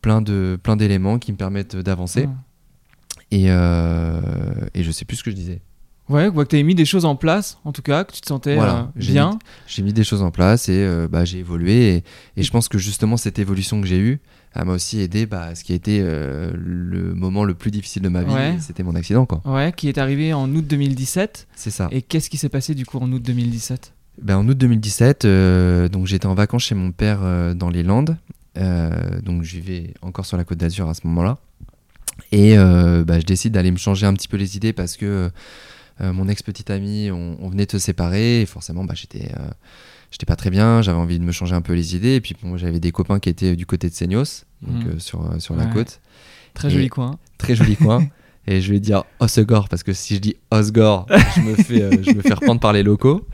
plein 0.00 0.20
de 0.22 0.58
plein 0.62 0.76
d'éléments 0.76 1.18
qui 1.18 1.32
me 1.32 1.36
permettent 1.36 1.76
d'avancer. 1.76 2.28
Et, 3.30 3.44
et 3.46 4.82
je 4.82 4.90
sais 4.90 5.04
plus 5.04 5.16
ce 5.18 5.22
que 5.22 5.30
je 5.30 5.36
disais. 5.36 5.60
Ouais, 6.08 6.30
quoi 6.32 6.44
que 6.44 6.50
tu 6.50 6.56
avais 6.56 6.62
mis 6.62 6.74
des 6.74 6.84
choses 6.86 7.04
en 7.04 7.16
place, 7.16 7.58
en 7.64 7.72
tout 7.72 7.82
cas, 7.82 8.04
que 8.04 8.12
tu 8.12 8.20
te 8.20 8.26
sentais 8.26 8.54
Voilà, 8.54 8.90
euh, 8.96 9.00
bien. 9.00 9.38
J'ai 9.66 9.82
mis 9.82 9.92
des 9.92 10.04
choses 10.04 10.22
en 10.22 10.30
place 10.30 10.68
et 10.68 10.76
euh, 10.76 11.06
bah, 11.10 11.24
j'ai 11.24 11.38
évolué. 11.38 11.96
Et, 11.96 12.04
et 12.38 12.42
je 12.42 12.50
pense 12.50 12.68
que 12.68 12.78
justement, 12.78 13.16
cette 13.16 13.38
évolution 13.38 13.80
que 13.80 13.86
j'ai 13.86 13.98
eue, 13.98 14.20
elle 14.54 14.64
m'a 14.64 14.72
aussi 14.72 15.00
aidé 15.00 15.26
bah, 15.26 15.42
à 15.42 15.54
ce 15.54 15.64
qui 15.64 15.72
a 15.72 15.76
été 15.76 16.00
euh, 16.02 16.50
le 16.56 17.14
moment 17.14 17.44
le 17.44 17.52
plus 17.54 17.70
difficile 17.70 18.02
de 18.02 18.08
ma 18.08 18.22
vie. 18.22 18.32
Ouais. 18.32 18.56
C'était 18.60 18.82
mon 18.82 18.94
accident. 18.94 19.26
quoi. 19.26 19.42
Ouais, 19.44 19.72
qui 19.76 19.88
est 19.88 19.98
arrivé 19.98 20.32
en 20.32 20.50
août 20.54 20.66
2017. 20.66 21.46
C'est 21.54 21.70
ça. 21.70 21.88
Et 21.90 22.00
qu'est-ce 22.00 22.30
qui 22.30 22.38
s'est 22.38 22.48
passé 22.48 22.74
du 22.74 22.86
coup 22.86 22.98
en 22.98 23.12
août 23.12 23.22
2017 23.22 23.92
Ben, 24.22 24.38
en 24.38 24.48
août 24.48 24.56
2017, 24.56 25.26
euh, 25.26 25.88
donc 25.88 26.06
j'étais 26.06 26.26
en 26.26 26.34
vacances 26.34 26.64
chez 26.64 26.74
mon 26.74 26.90
père 26.92 27.20
dans 27.54 27.68
les 27.68 27.82
Landes. 27.82 28.16
Donc 28.56 29.42
je 29.42 29.56
vivais 29.58 29.92
encore 30.02 30.24
sur 30.26 30.36
la 30.38 30.44
côte 30.44 30.58
d'Azur 30.58 30.88
à 30.88 30.94
ce 30.94 31.06
moment-là. 31.06 31.36
Et 32.32 32.56
bah, 32.56 33.20
je 33.20 33.26
décide 33.26 33.52
d'aller 33.52 33.70
me 33.70 33.76
changer 33.76 34.06
un 34.06 34.14
petit 34.14 34.28
peu 34.28 34.38
les 34.38 34.56
idées 34.56 34.72
parce 34.72 34.96
que 34.96 35.30
mon 36.00 36.28
ex-petite 36.28 36.70
amie, 36.70 37.10
on, 37.10 37.36
on 37.40 37.48
venait 37.48 37.66
de 37.66 37.70
se 37.72 37.78
séparer. 37.78 38.42
Et 38.42 38.46
forcément, 38.46 38.84
bah, 38.84 38.94
j'étais 38.96 39.32
euh, 39.38 39.48
j'étais 40.10 40.26
pas 40.26 40.36
très 40.36 40.50
bien. 40.50 40.80
J'avais 40.82 40.98
envie 40.98 41.18
de 41.18 41.24
me 41.24 41.32
changer 41.32 41.54
un 41.54 41.60
peu 41.62 41.72
les 41.74 41.96
idées. 41.96 42.14
Et 42.16 42.20
puis 42.20 42.34
bon, 42.42 42.56
j'avais 42.56 42.80
des 42.80 42.92
copains 42.92 43.18
qui 43.18 43.28
étaient 43.28 43.56
du 43.56 43.66
côté 43.66 43.88
de 43.88 43.94
Seignos, 43.94 44.44
donc 44.62 44.84
Mhm. 44.84 44.90
euh, 44.94 44.98
sur, 44.98 45.24
euh, 45.30 45.38
sur 45.38 45.56
la 45.56 45.66
côte. 45.66 46.00
Très 46.54 46.68
Et- 46.68 46.70
joli 46.72 46.88
coin. 46.88 47.18
Très 47.38 47.54
joli 47.54 47.76
coin. 47.76 48.06
Et 48.50 48.62
je 48.62 48.72
vais 48.72 48.80
dire 48.80 49.04
Osgore 49.20 49.68
parce 49.68 49.82
que 49.82 49.92
si 49.92 50.14
je 50.14 50.20
dis 50.20 50.36
Osgore, 50.50 51.06
je 51.36 51.40
me 51.42 51.54
fais, 51.54 51.82
euh, 51.82 51.90
je 52.02 52.12
me 52.12 52.22
fais 52.22 52.32
reprendre 52.32 52.60
par 52.60 52.72
les 52.72 52.82
locaux. 52.82 53.28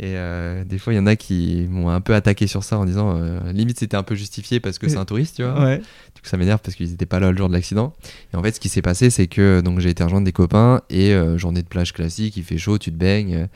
Et 0.00 0.16
euh, 0.16 0.64
des 0.64 0.78
fois, 0.78 0.92
il 0.92 0.96
y 0.96 0.98
en 0.98 1.06
a 1.06 1.14
qui 1.14 1.66
m'ont 1.70 1.88
un 1.88 2.00
peu 2.00 2.14
attaqué 2.14 2.48
sur 2.48 2.64
ça 2.64 2.78
en 2.78 2.84
disant 2.84 3.16
euh, 3.16 3.52
limite 3.52 3.78
c'était 3.78 3.96
un 3.96 4.02
peu 4.02 4.16
justifié 4.16 4.58
parce 4.58 4.78
que 4.78 4.88
c'est 4.88 4.96
un 4.96 5.04
touriste, 5.04 5.36
tu 5.36 5.44
vois. 5.44 5.62
Ouais. 5.62 5.78
Du 5.78 6.20
coup, 6.20 6.26
ça 6.26 6.36
m'énerve 6.36 6.60
parce 6.60 6.74
qu'ils 6.74 6.90
n'étaient 6.90 7.06
pas 7.06 7.20
là 7.20 7.30
le 7.30 7.36
jour 7.36 7.48
de 7.48 7.52
l'accident. 7.52 7.94
Et 8.32 8.36
en 8.36 8.42
fait, 8.42 8.52
ce 8.52 8.60
qui 8.60 8.68
s'est 8.68 8.82
passé, 8.82 9.10
c'est 9.10 9.28
que 9.28 9.60
donc 9.60 9.78
j'ai 9.78 9.90
été 9.90 10.02
rejoindre 10.02 10.24
des 10.24 10.32
copains 10.32 10.82
et 10.90 11.12
euh, 11.12 11.38
journée 11.38 11.62
de 11.62 11.68
plage 11.68 11.92
classique, 11.92 12.36
il 12.36 12.42
fait 12.42 12.58
chaud, 12.58 12.76
tu 12.76 12.90
te 12.90 12.96
baignes, 12.96 13.48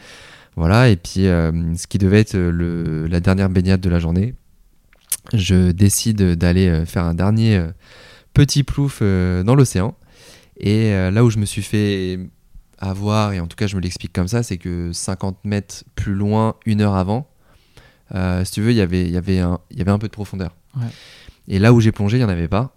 voilà. 0.55 0.89
Et 0.91 0.97
puis, 0.97 1.25
ce 1.25 1.87
qui 1.89 1.99
devait 1.99 2.21
être 2.21 2.37
le, 2.37 3.09
la 3.09 3.19
dernière 3.19 3.51
baignade 3.51 3.81
de 3.81 3.91
la 3.91 3.99
journée, 3.99 4.35
je 5.33 5.73
décide 5.73 6.23
d'aller 6.37 6.85
faire 6.87 7.05
un 7.05 7.15
dernier 7.15 7.65
petit 8.33 8.63
plouf 8.63 9.03
dans 9.03 9.55
l'océan. 9.57 9.97
Et 10.61 10.91
là 10.91 11.25
où 11.25 11.31
je 11.31 11.39
me 11.39 11.45
suis 11.47 11.63
fait 11.63 12.19
avoir, 12.79 13.33
et 13.33 13.41
en 13.41 13.47
tout 13.47 13.57
cas 13.57 13.67
je 13.67 13.77
me 13.77 13.81
l'explique 13.81 14.13
comme 14.13 14.29
ça, 14.29 14.43
c'est 14.43 14.59
que 14.59 14.93
50 14.93 15.39
mètres 15.45 15.85
plus 15.95 16.15
loin, 16.15 16.55
une 16.67 16.81
heure 16.81 16.95
avant, 16.95 17.29
euh, 18.15 18.45
si 18.45 18.53
tu 18.53 18.63
veux, 18.63 18.71
il 18.71 18.77
y 18.77 18.81
avait- 18.81 19.05
il 19.05 19.11
y 19.11 19.17
avait 19.17 19.41
un- 19.41 19.59
y 19.71 19.81
avait 19.81 19.91
un 19.91 19.99
peu 19.99 20.07
de 20.07 20.13
profondeur. 20.13 20.55
Ouais. 20.77 20.87
Et 21.49 21.59
là 21.59 21.73
où 21.73 21.81
j'ai 21.81 21.93
plongé, 21.93 22.17
il 22.17 22.21
n'y 22.21 22.27
en 22.27 22.29
avait 22.31 22.49
pas. 22.49 22.75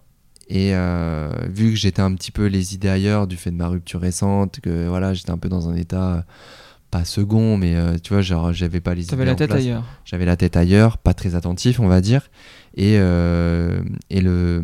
Et 0.50 0.76
euh, 0.76 1.32
vu 1.50 1.70
que 1.72 1.76
j'étais 1.78 2.02
un 2.02 2.14
petit 2.16 2.32
peu 2.32 2.48
les 2.48 2.74
idées 2.74 2.90
ailleurs 2.90 3.28
du 3.28 3.38
fait 3.38 3.52
de 3.52 3.56
ma 3.56 3.68
rupture 3.68 4.02
récente, 4.02 4.60
que 4.60 4.88
voilà, 4.88 5.14
j'étais 5.14 5.32
un 5.32 5.38
peu 5.38 5.48
dans 5.50 5.70
un 5.70 5.76
état 5.76 6.26
pas 6.90 7.06
second, 7.06 7.56
mais 7.56 7.76
euh, 7.78 7.98
tu 8.04 8.12
vois, 8.12 8.22
genre 8.22 8.52
j'avais 8.52 8.82
pas 8.82 8.94
les 8.94 9.04
idées 9.04 9.26
la 9.26 9.32
en 9.32 9.36
tête 9.36 9.50
place. 9.50 9.62
ailleurs. 9.62 9.86
J'avais 10.04 10.26
la 10.26 10.36
tête 10.36 10.58
ailleurs, 10.58 10.98
pas 10.98 11.14
très 11.14 11.36
attentif, 11.36 11.80
on 11.80 11.88
va 11.88 12.02
dire. 12.02 12.30
Et, 12.76 12.98
euh, 13.00 13.82
et 14.10 14.20
le, 14.20 14.62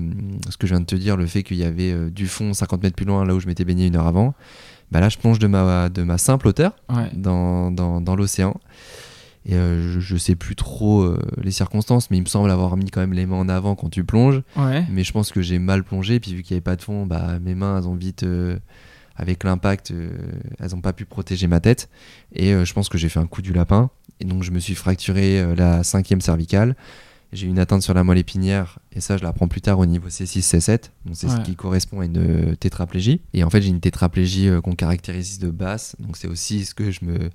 ce 0.49 0.57
que 0.57 0.67
je 0.67 0.73
viens 0.73 0.81
de 0.81 0.85
te 0.85 0.95
dire, 0.95 1.15
le 1.15 1.25
fait 1.25 1.43
qu'il 1.43 1.55
y 1.57 1.63
avait 1.63 2.09
du 2.09 2.27
fond 2.27 2.53
50 2.53 2.83
mètres 2.83 2.97
plus 2.97 3.05
loin, 3.05 3.23
là 3.23 3.33
où 3.33 3.39
je 3.39 3.47
m'étais 3.47 3.63
baigné 3.63 3.87
une 3.87 3.95
heure 3.95 4.07
avant, 4.07 4.33
bah 4.91 4.99
là 4.99 5.09
je 5.09 5.17
plonge 5.17 5.39
de 5.39 5.47
ma, 5.47 5.89
de 5.89 6.03
ma 6.03 6.17
simple 6.17 6.47
hauteur 6.47 6.73
Ouais. 6.89 7.09
dans, 7.13 7.71
dans, 7.71 8.01
dans 8.01 8.15
l'océan. 8.15 8.55
Et 9.49 9.55
euh, 9.55 9.93
je, 9.93 9.99
je 10.01 10.17
sais 10.17 10.35
plus 10.35 10.55
trop 10.57 11.03
euh, 11.03 11.19
les 11.41 11.51
circonstances, 11.51 12.11
mais 12.11 12.17
il 12.17 12.21
me 12.21 12.25
semble 12.27 12.51
avoir 12.51 12.75
mis 12.75 12.89
quand 12.91 12.99
même 12.99 13.13
les 13.13 13.25
mains 13.25 13.37
en 13.37 13.47
avant 13.49 13.75
quand 13.75 13.89
tu 13.89 14.03
plonges. 14.03 14.41
Ouais. 14.57 14.85
Mais 14.89 15.03
je 15.05 15.11
pense 15.13 15.31
que 15.31 15.41
j'ai 15.41 15.57
mal 15.57 15.83
plongé, 15.85 16.19
puis 16.19 16.33
vu 16.33 16.43
qu'il 16.43 16.53
n'y 16.53 16.57
avait 16.57 16.61
pas 16.63 16.75
de 16.75 16.81
fond, 16.81 17.05
bah, 17.05 17.39
mes 17.41 17.55
mains, 17.55 17.77
elles 17.79 17.87
ont 17.87 17.95
vite, 17.95 18.23
euh, 18.23 18.57
avec 19.15 19.45
l'impact, 19.45 19.93
elles 20.59 20.69
n'ont 20.71 20.81
pas 20.81 20.91
pu 20.93 21.05
protéger 21.05 21.47
ma 21.47 21.59
tête. 21.61 21.89
Et 22.35 22.51
je 22.65 22.73
pense 22.73 22.87
que 22.89 22.97
j'ai 22.97 23.07
fait 23.09 23.19
un 23.19 23.25
coup 23.25 23.41
du 23.41 23.51
lapin. 23.53 23.89
Et 24.19 24.25
donc 24.25 24.43
je 24.43 24.51
me 24.51 24.59
suis 24.59 24.75
fracturé 24.75 25.55
la 25.55 25.83
cinquième 25.83 26.21
cervicale. 26.21 26.75
J'ai 27.33 27.47
une 27.47 27.59
atteinte 27.59 27.83
sur 27.83 27.93
la 27.93 28.03
moelle 28.05 28.17
épinière, 28.19 28.79
et 28.93 29.01
ça 29.01 29.17
je 29.17 29.23
l'apprends 29.23 29.47
plus 29.49 29.59
tard 29.61 29.79
au 29.79 29.85
niveau 29.85 30.07
C6, 30.07 30.39
C7. 30.39 30.79
Donc 31.05 31.15
c'est 31.15 31.27
ce 31.27 31.39
qui 31.41 31.55
correspond 31.55 31.99
à 31.99 32.05
une 32.05 32.17
euh, 32.51 32.55
tétraplégie. 32.55 33.19
Et 33.33 33.43
en 33.43 33.49
fait 33.49 33.61
j'ai 33.61 33.69
une 33.69 33.81
tétraplégie 33.81 34.47
euh, 34.47 34.61
qu'on 34.61 34.75
caractérise 34.75 35.37
de 35.39 35.49
basse. 35.51 35.95
Donc 35.99 36.15
c'est 36.15 36.27
aussi 36.29 36.63
ce 36.65 36.73
que 36.73 36.89
je 36.89 37.03
me 37.03 37.29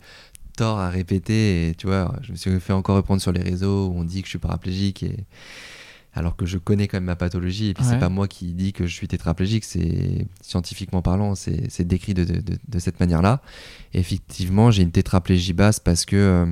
tort 0.56 0.78
à 0.78 0.88
répéter. 0.88 1.68
Et 1.68 1.74
tu 1.74 1.86
vois, 1.88 2.16
je 2.22 2.32
me 2.32 2.36
suis 2.36 2.58
fait 2.60 2.72
encore 2.72 2.96
reprendre 2.96 3.20
sur 3.20 3.32
les 3.32 3.42
réseaux 3.42 3.88
où 3.88 3.94
on 3.98 4.04
dit 4.04 4.22
que 4.22 4.26
je 4.26 4.30
suis 4.30 4.38
paraplégique. 4.38 5.02
Et 5.02 5.24
alors 6.14 6.36
que 6.36 6.44
je 6.46 6.56
connais 6.58 6.88
quand 6.88 6.96
même 6.98 7.04
ma 7.04 7.16
pathologie 7.16 7.68
et 7.68 7.74
puis 7.74 7.84
Ouais. 7.84 7.90
c'est 7.92 7.98
pas 7.98 8.10
moi 8.10 8.28
qui 8.28 8.52
dis 8.52 8.72
que 8.74 8.86
je 8.86 8.94
suis 8.94 9.08
tétraplégique 9.08 9.64
c'est 9.64 10.26
scientifiquement 10.42 11.00
parlant 11.00 11.34
c'est 11.34 11.84
décrit 11.84 12.12
de, 12.12 12.24
de, 12.24 12.34
de- 12.34 12.58
de 12.68 12.78
cette 12.78 13.00
manière 13.00 13.22
là 13.22 13.40
effectivement 13.94 14.70
j'ai 14.70 14.82
une 14.82 14.90
tétraplégie 14.92 15.54
basse 15.54 15.80
parce 15.80 16.04
que 16.04 16.16
euh, 16.16 16.46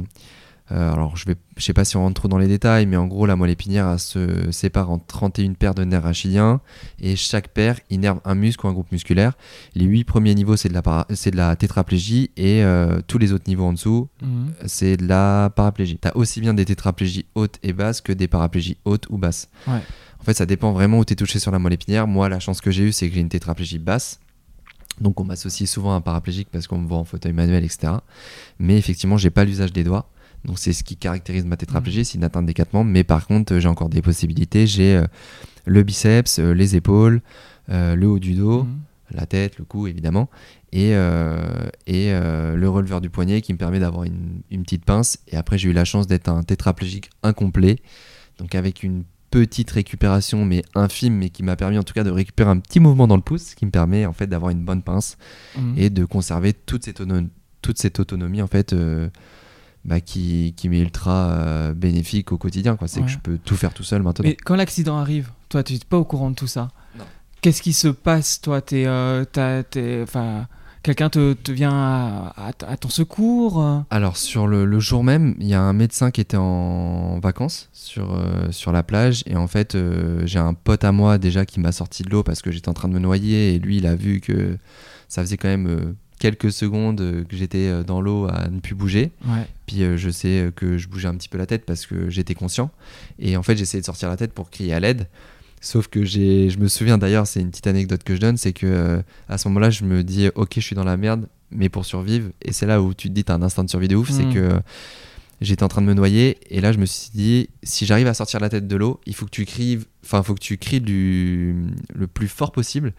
euh, 0.73 0.93
alors 0.93 1.17
je 1.17 1.25
vais 1.27 1.35
je 1.57 1.65
sais 1.65 1.73
pas 1.73 1.85
si 1.85 1.97
on 1.97 2.01
rentre 2.03 2.15
trop 2.21 2.29
dans 2.29 2.39
les 2.39 2.47
détails 2.47 2.87
mais 2.87 2.97
en 2.97 3.07
gros 3.07 3.27
la 3.27 3.35
moelle 3.37 3.51
épinière 3.51 3.89
elle 3.89 3.99
se 3.99 4.51
sépare 4.53 4.91
en 4.91 4.99
31 4.99 5.55
paires 5.55 5.75
de 5.75 5.85
nerfs 5.85 6.03
rachidiens 6.05 6.61
et 7.01 7.17
chaque 7.17 7.49
paire 7.49 7.79
innerve 7.91 8.21
un 8.25 8.35
muscle 8.35 8.65
ou 8.65 8.69
un 8.69 8.73
groupe 8.73 8.91
musculaire 8.93 9.33
les 9.75 9.85
huit 9.85 10.05
premiers 10.05 10.35
niveaux 10.35 10.57
c'est 10.57 10.69
de 10.69 10.75
la 10.75 10.83
para- 10.83 11.07
c'est 11.13 11.31
de 11.33 11.37
la 11.37 11.57
tétraplégie 11.57 12.31
et 12.37 12.63
euh, 12.63 13.01
tous 13.07 13.19
les 13.19 13.33
autres 13.33 13.45
niveaux 13.49 13.65
en 13.67 13.73
dessous 13.73 14.09
Mhm. 14.23 14.53
c'est 14.67 14.97
de 14.97 15.07
la 15.07 15.51
paraplégie. 15.57 15.97
T'as 15.99 16.13
aussi 16.15 16.41
bien 16.41 16.55
des 16.55 16.65
tétraplégies 16.65 17.25
hautes 17.35 17.59
et 17.63 17.73
basses 17.73 18.01
que 18.01 18.13
des 18.13 18.29
paraplégies 18.29 18.77
hautes 18.85 19.07
ou 19.11 19.17
basses. 19.19 19.49
Ouais. 19.67 19.81
En 20.21 20.25
fait, 20.25 20.35
ça 20.35 20.45
dépend 20.47 20.73
vraiment 20.73 20.99
où 20.99 21.05
t'es 21.05 21.15
touché 21.17 21.39
sur 21.39 21.51
la 21.51 21.59
moelle 21.59 21.73
épinière. 21.73 22.07
Moi, 22.07 22.29
la 22.29 22.39
chance 22.41 22.61
que 22.61 22.71
j'ai 22.71 22.85
eue, 22.85 22.93
c'est 22.93 23.09
que 23.09 23.15
j'ai 23.15 23.21
une 23.23 23.31
tétraplégie 23.31 23.79
basse. 23.79 24.21
Donc, 25.01 25.19
on 25.21 25.25
m'associe 25.25 25.69
souvent 25.69 25.93
à 25.95 25.97
un 25.97 26.01
paraplégique 26.03 26.49
parce 26.53 26.67
qu'on 26.67 26.77
me 26.79 26.87
voit 26.87 26.99
en 26.99 27.05
fauteuil 27.05 27.33
manuel, 27.33 27.65
etc. 27.65 27.95
Mais 28.59 28.77
effectivement, 28.77 29.17
j'ai 29.17 29.31
pas 29.31 29.45
l'usage 29.47 29.73
des 29.73 29.83
doigts. 29.85 30.11
Donc 30.45 30.59
c'est 30.59 30.73
ce 30.73 30.83
qui 30.85 30.97
caractérise 30.97 31.45
ma 31.45 31.57
tétraplégie, 31.57 32.05
c'est 32.05 32.17
une 32.17 32.25
atteinte 32.25 32.47
des 32.47 32.55
quatre 32.55 32.73
membres. 32.73 32.91
Mais 32.91 33.05
par 33.05 33.27
contre, 33.27 33.59
j'ai 33.59 33.69
encore 33.69 33.89
des 33.91 34.03
possibilités. 34.03 34.67
J'ai 34.67 34.97
euh, 34.97 35.05
le 35.67 35.83
biceps, 35.83 36.39
euh, 36.39 36.53
les 36.55 36.77
épaules, 36.77 37.21
euh, 37.69 37.95
le 37.95 38.07
haut 38.09 38.19
du 38.19 38.35
dos, 38.35 38.65
Mhm. 38.65 38.79
la 39.13 39.27
tête, 39.27 39.59
le 39.59 39.65
cou 39.65 39.87
évidemment, 39.87 40.31
et, 40.73 40.91
et 40.91 42.13
le 42.13 42.67
releveur 42.69 43.01
du 43.01 43.11
poignet 43.11 43.41
qui 43.41 43.53
me 43.53 43.59
permet 43.59 43.81
d'avoir 43.81 44.05
une, 44.05 44.41
une 44.53 44.63
petite 44.63 44.85
pince. 44.85 45.19
Et 45.29 45.37
après, 45.37 45.59
j'ai 45.59 45.69
eu 45.69 45.73
la 45.73 45.85
chance 45.85 46.07
d'être 46.07 46.29
un 46.29 46.43
tétraplégique 46.45 47.11
incomplet, 47.25 47.81
donc 48.39 48.55
avec 48.55 48.83
une 48.85 49.03
petite 49.33 49.71
récupération, 49.73 50.45
mais 50.45 50.63
infime, 50.77 51.15
mais 51.17 51.31
qui 51.31 51.43
m'a 51.43 51.57
permis 51.57 51.77
en 51.79 51.83
tout 51.83 51.93
cas 51.93 52.05
de 52.05 52.11
récupérer 52.11 52.51
un 52.51 52.59
petit 52.59 52.79
mouvement 52.81 53.09
dans 53.09 53.17
le 53.17 53.23
pouce, 53.23 53.55
qui 53.57 53.67
me 53.67 53.71
permet 53.73 54.07
en 54.07 54.13
fait 54.13 54.27
d'avoir 54.29 54.51
une 54.53 54.65
bonne 54.65 54.83
pince 54.83 55.17
Mhm. 55.59 55.75
et 55.77 55.91
de 55.91 56.05
conserver 56.05 56.53
toute 56.53 56.85
cette, 56.85 57.03
toute 57.63 57.79
cette 57.79 57.99
autonomie 58.01 58.43
en 58.43 58.47
fait. 58.49 58.73
Bah, 59.85 60.01
qui, 60.01 60.53
qui 60.57 60.69
m'est 60.69 60.81
ultra 60.81 61.31
euh, 61.33 61.73
bénéfique 61.75 62.33
au 62.33 62.39
quotidien 62.39 62.77
quoi. 62.77 62.89
C'est 62.89 63.01
Ouais. 63.01 63.07
que 63.07 63.13
je 63.13 63.19
peux 63.19 63.39
tout 63.39 63.57
faire 63.57 63.73
tout 63.75 63.83
seul 63.85 64.03
maintenant. 64.03 64.25
Mais 64.27 64.37
quand 64.37 64.57
l'accident 64.57 64.99
arrive, 64.99 65.31
toi, 65.49 65.63
tu 65.63 65.73
n'es 65.75 65.79
pas 65.89 65.97
au 65.99 66.05
courant 66.05 66.31
de 66.31 66.35
tout 66.37 66.47
ça. 66.47 66.69
Qu'est-ce 67.43 67.63
qui 67.63 67.73
se 67.73 67.89
passe, 67.89 68.41
toi? 68.43 68.61
T'es, 68.61 68.85
euh, 68.87 69.25
t'as- 69.25 69.63
t'es- 69.63 70.01
enfin, 70.03 70.47
quelqu'un 70.83 71.09
te, 71.09 71.33
te 71.33 71.51
vient 71.51 71.73
à, 71.73 72.35
à- 72.37 72.73
à 72.73 72.77
ton 72.77 72.91
secours 72.91 73.63
euh? 73.63 73.79
Alors 73.89 74.19
sur 74.19 74.47
le, 74.47 74.67
le 74.67 74.79
jour 74.79 75.03
même, 75.03 75.35
il 75.41 75.47
y 75.47 75.55
a 75.55 75.61
un 75.63 75.73
médecin 75.73 76.11
qui 76.11 76.21
était 76.21 76.37
en 76.37 77.19
vacances 77.21 77.71
sur, 77.73 78.13
euh, 78.15 78.51
sur 78.53 78.73
la 78.73 78.83
plage. 78.83 79.23
Et 79.25 79.37
en 79.37 79.47
fait 79.47 79.75
euh, 79.75 80.21
j'ai 80.27 80.39
un 80.39 80.53
pote 80.53 80.85
à 80.85 80.93
moi 80.93 81.17
déjà 81.17 81.47
qui 81.47 81.61
m'a 81.61 81.73
sorti 81.73 82.03
de 82.03 82.11
l'eau 82.11 82.23
parce 82.23 82.43
que 82.43 82.51
j'étais 82.51 82.69
en 82.69 82.75
train 82.75 82.89
de 82.89 82.93
me 82.95 82.99
noyer. 82.99 83.55
Et 83.55 83.59
lui 83.59 83.79
il 83.79 83.87
a 83.87 83.95
vu 83.95 84.21
que 84.21 84.59
ça 85.09 85.23
faisait 85.23 85.39
quand 85.39 85.49
même 85.49 85.67
euh, 85.67 85.95
quelques 86.21 86.53
secondes 86.53 87.01
euh, 87.01 87.25
que 87.25 87.35
j'étais 87.37 87.67
euh, 87.67 87.83
dans 87.83 88.01
l'eau 88.01 88.27
à 88.31 88.49
ne 88.49 88.61
plus 88.61 88.77
bouger. 88.77 89.11
Ouais. 89.27 89.47
Puis 89.67 89.83
euh, 89.83 89.97
je 89.97 90.09
sais 90.11 90.51
que 90.55 90.79
je 90.79 90.87
bougeais 90.87 91.09
un 91.09 91.17
petit 91.17 91.29
peu 91.29 91.39
la 91.39 91.47
tête 91.47 91.65
parce 91.67 91.87
que 91.87 92.09
j'étais 92.11 92.35
conscient 92.35 92.71
et 93.19 93.37
en 93.37 93.43
fait 93.43 93.57
j'essayais 93.57 93.81
de 93.81 93.87
sortir 93.87 94.09
la 94.09 94.17
tête 94.17 94.33
pour 94.33 94.51
crier 94.51 94.73
à 94.73 94.79
l'aide. 94.81 95.09
Sauf 95.63 95.89
que 95.89 96.05
j'ai, 96.05 96.49
je 96.49 96.59
me 96.59 96.69
souviens 96.69 96.97
d'ailleurs, 96.97 97.27
c'est 97.27 97.41
une 97.41 97.51
petite 97.51 97.67
anecdote 97.67 98.03
que 98.03 98.15
je 98.15 98.21
donne, 98.21 98.37
c'est 98.39 98.55
que 98.55 98.67
euh, 98.67 99.03
à 99.29 99.37
ce 99.37 99.47
moment-là, 99.49 99.69
je 99.69 99.85
me 99.85 100.03
dis, 100.03 100.29
ok, 100.35 100.53
je 100.55 100.61
suis 100.61 100.75
dans 100.75 100.85
la 100.85 100.97
merde, 100.97 101.27
mais 101.51 101.69
pour 101.69 101.85
survivre, 101.85 102.31
et 102.41 102.53
c'est 102.55 102.65
là 102.65 102.81
où 102.81 102.95
tu 102.95 103.09
te 103.09 103.13
dis, 103.13 103.25
t'as 103.25 103.35
un 103.35 103.43
instinct 103.43 103.65
de 103.65 103.69
survie 103.69 103.89
de 103.89 103.95
ouf, 103.95 104.09
c'est 104.09 104.25
Mm. 104.25 104.33
que 104.33 104.51
j'étais 105.43 105.63
en 105.63 105.69
train 105.69 105.83
de 105.83 105.87
me 105.87 105.93
noyer, 105.93 106.39
et 106.49 106.63
là, 106.63 106.73
je 106.73 106.79
me 106.79 106.87
suis 106.87 107.11
dit, 107.13 107.51
si 107.63 107.85
j'arrive 107.85 108.07
à 108.07 108.15
sortir 108.15 108.41
la 108.41 108.49
tête 108.49 108.69
de 108.69 108.77
l'eau, 108.77 109.01
il 109.05 109.15
faut 109.15 109.27
que 109.27 109.31
tu 109.31 109.45
cries, 109.45 109.81
enfin, 110.03 110.23
faut 110.23 110.33
que 110.35 110.41
tu 110.41 110.57
cries 110.57 110.81
du, 110.81 111.55
le 111.95 112.07
plus 112.07 112.29
fort 112.29 112.53
possible, 112.53 112.95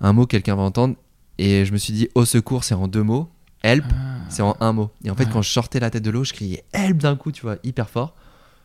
un 0.00 0.12
mot 0.12 0.26
que 0.26 0.32
quelqu'un 0.32 0.56
va 0.56 0.62
entendre, 0.62 0.96
et 1.38 1.64
je 1.64 1.72
me 1.72 1.78
suis 1.78 1.92
dit, 1.92 2.08
au 2.14 2.24
secours, 2.24 2.64
c'est 2.64 2.74
en 2.74 2.88
deux 2.88 3.02
mots, 3.02 3.28
help, 3.62 3.84
Ah. 3.90 3.94
c'est 4.28 4.42
en 4.42 4.56
un 4.60 4.72
mot. 4.72 4.90
Et 5.04 5.10
en 5.10 5.14
fait, 5.14 5.24
Ouais. 5.24 5.30
quand 5.32 5.42
je 5.42 5.50
sortais 5.50 5.80
la 5.80 5.90
tête 5.90 6.02
de 6.04 6.10
l'eau, 6.10 6.24
je 6.24 6.32
criais 6.32 6.64
help 6.72 6.98
d'un 6.98 7.16
coup, 7.16 7.32
tu 7.32 7.42
vois, 7.42 7.56
hyper 7.64 7.88
fort. 7.88 8.14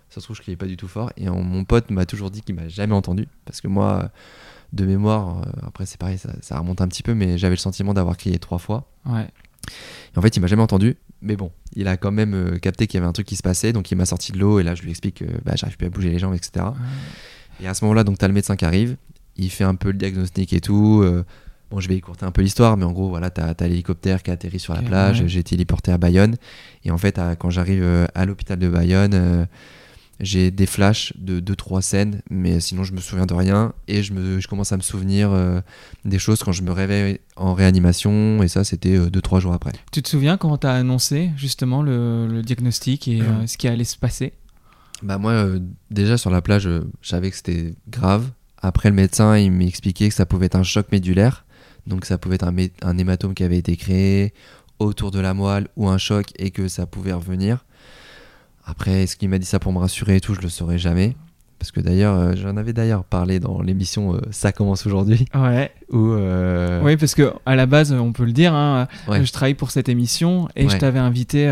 Ça 0.09 0.19
se 0.21 0.25
trouve, 0.25 0.35
je 0.35 0.41
criais 0.41 0.57
pas 0.57 0.65
du 0.65 0.75
tout 0.77 0.87
fort. 0.87 1.11
Et 1.17 1.29
on- 1.29 1.43
mon 1.43 1.63
pote 1.65 1.91
m'a 1.91 2.05
toujours 2.05 2.31
dit 2.31 2.41
qu'il 2.41 2.55
m'a 2.55 2.67
jamais 2.67 2.95
entendu. 2.95 3.27
Parce 3.45 3.61
que 3.61 3.67
moi, 3.67 4.09
de 4.73 4.85
mémoire, 4.85 5.41
euh, 5.41 5.51
après 5.67 5.85
c'est 5.85 5.97
pareil, 5.99 6.17
ça, 6.17 6.31
ça 6.41 6.57
remonte 6.59 6.81
un 6.81 6.87
petit 6.87 7.03
peu, 7.03 7.13
mais 7.13 7.37
j'avais 7.37 7.55
le 7.55 7.59
sentiment 7.59 7.93
d'avoir 7.93 8.17
crié 8.17 8.39
trois 8.39 8.57
fois. 8.57 8.89
Ouais. 9.05 9.27
Et 10.15 10.17
en 10.17 10.21
fait, 10.21 10.35
il 10.35 10.39
m'a 10.39 10.47
jamais 10.47 10.63
entendu. 10.63 10.95
Mais 11.21 11.35
bon, 11.35 11.51
il 11.75 11.87
a 11.87 11.97
quand 11.97 12.11
même 12.11 12.33
euh, 12.33 12.57
capté 12.57 12.87
qu'il 12.87 12.97
y 12.97 13.01
avait 13.01 13.07
un 13.09 13.11
truc 13.13 13.27
qui 13.27 13.35
se 13.35 13.43
passait. 13.43 13.71
Donc 13.73 13.91
il 13.91 13.95
m'a 13.95 14.05
sorti 14.05 14.31
de 14.31 14.39
l'eau. 14.39 14.59
Et 14.59 14.63
là, 14.63 14.73
je 14.73 14.81
lui 14.83 14.89
explique 14.89 15.15
que 15.15 15.25
bah, 15.45 15.53
j'arrive 15.55 15.77
plus 15.77 15.87
à 15.87 15.89
bouger 15.89 16.09
les 16.09 16.17
jambes, 16.17 16.33
etc. 16.33 16.65
Et 17.61 17.67
à 17.67 17.73
ce 17.73 17.83
moment-là, 17.85 18.03
donc, 18.03 18.17
tu 18.17 18.25
as 18.25 18.27
le 18.27 18.33
médecin 18.33 18.55
qui 18.55 18.65
arrive. 18.65 18.95
Il 19.35 19.51
fait 19.51 19.63
un 19.65 19.75
peu 19.75 19.89
le 19.91 19.97
diagnostic 19.97 20.53
et 20.53 20.61
tout. 20.61 21.03
Bon, 21.71 21.79
je 21.79 21.87
vais 21.87 21.95
écourter 21.95 22.25
un 22.25 22.31
peu 22.31 22.41
l'histoire, 22.41 22.77
mais 22.77 22.85
en 22.85 22.91
gros, 22.91 23.09
voilà, 23.09 23.29
tu 23.29 23.41
as, 23.41 23.55
l'hélicoptère 23.67 24.23
qui 24.23 24.31
a 24.31 24.33
atterri 24.33 24.59
sur 24.59 24.73
la 24.73 24.81
plage. 24.81 25.21
ouais. 25.21 25.27
J'ai 25.27 25.39
été 25.39 25.55
héliporté 25.55 25.91
à 25.91 25.97
Bayonne. 25.97 26.35
Et 26.83 26.91
en 26.91 26.97
fait, 26.97 27.17
à- 27.19 27.35
quand 27.35 27.49
j'arrive 27.49 27.83
euh, 27.83 28.05
à 28.15 28.25
l'hôpital 28.25 28.57
de 28.59 28.67
Bayonne, 28.69 29.13
euh, 29.13 29.45
j'ai 30.19 30.51
des 30.51 30.65
flashs 30.65 31.13
de 31.17 31.39
2-3 31.39 31.81
scènes, 31.81 32.21
mais 32.29 32.59
sinon, 32.59 32.83
je 32.83 32.91
me 32.91 32.99
souviens 32.99 33.25
de 33.25 33.33
rien. 33.33 33.73
Et 33.87 34.03
je, 34.03 34.11
me, 34.13 34.39
je 34.41 34.47
commence 34.49 34.71
à 34.73 34.77
me 34.77 34.81
souvenir 34.81 35.31
euh, 35.31 35.61
des 36.03 36.19
choses 36.19 36.43
quand 36.43 36.51
je 36.51 36.61
me 36.63 36.71
réveille 36.71 37.19
en 37.37 37.53
réanimation. 37.53 38.43
Et 38.43 38.47
ça, 38.49 38.63
c'était 38.65 38.97
2-3 38.97 39.39
jours 39.39 39.53
après. 39.53 39.71
Tu 39.93 40.01
te 40.01 40.09
souviens 40.09 40.35
quand 40.37 40.57
t'as 40.57 40.73
annoncé 40.73 41.29
justement 41.37 41.81
le, 41.83 42.27
le 42.27 42.41
diagnostic 42.41 43.07
et 43.07 43.21
ce 43.47 43.57
qui 43.57 43.67
allait 43.69 43.85
se 43.85 43.97
passer? 43.97 44.33
Bah 45.01 45.17
moi, 45.17 45.31
euh, 45.31 45.59
déjà 45.91 46.17
sur 46.17 46.29
la 46.29 46.41
plage, 46.41 46.67
euh, 46.67 46.81
je 47.01 47.07
savais 47.09 47.29
que 47.31 47.37
c'était 47.37 47.73
grave. 47.87 48.29
Après, 48.61 48.89
le 48.89 48.95
médecin, 48.95 49.37
il 49.37 49.51
m'expliquait 49.51 50.09
que 50.09 50.15
ça 50.15 50.25
pouvait 50.25 50.47
être 50.47 50.55
un 50.57 50.63
choc 50.63 50.91
médulaire. 50.91 51.45
Donc 51.89 52.05
ça 52.05 52.17
pouvait 52.17 52.35
être 52.35 52.47
un, 52.83 52.97
hématome 52.97 53.33
qui 53.33 53.43
avait 53.43 53.57
été 53.57 53.75
créé 53.75 54.33
autour 54.77 55.11
de 55.11 55.19
la 55.19 55.33
moelle 55.33 55.67
ou 55.75 55.89
un 55.89 55.97
choc 55.97 56.27
et 56.37 56.51
que 56.51 56.67
ça 56.67 56.85
pouvait 56.85 57.11
revenir. 57.13 57.65
Après, 58.63 59.03
est-ce 59.03 59.17
qu'il 59.17 59.29
m'a 59.29 59.39
dit 59.39 59.47
ça 59.47 59.59
pour 59.59 59.73
me 59.73 59.79
rassurer 59.79 60.17
et 60.17 60.21
tout, 60.21 60.35
je 60.35 60.41
le 60.41 60.49
saurais 60.49 60.77
jamais. 60.77 61.15
Parce 61.57 61.71
que 61.71 61.81
d'ailleurs, 61.81 62.15
euh, 62.15 62.35
j'en 62.37 62.55
avais 62.55 62.71
d'ailleurs 62.71 63.03
parlé 63.03 63.41
dans 63.41 63.61
l'émission 63.61 64.13
euh, 64.13 64.21
Ça 64.31 64.53
commence 64.53 64.85
aujourd'hui. 64.85 65.25
Ouais. 65.35 65.73
Où, 65.91 66.13
euh, 66.13 66.81
Oui, 66.83 66.95
parce 66.95 67.15
que 67.15 67.33
à 67.45 67.57
la 67.57 67.65
base, 67.65 67.91
on 67.91 68.13
peut 68.13 68.23
le 68.23 68.31
dire, 68.31 68.53
hein, 68.53 68.87
Ouais. 69.09 69.25
je 69.25 69.33
travaille 69.33 69.55
pour 69.55 69.71
cette 69.71 69.89
émission 69.89 70.47
et 70.55 70.69
je 70.69 70.77
t'avais 70.77 70.99
invité 70.99 71.51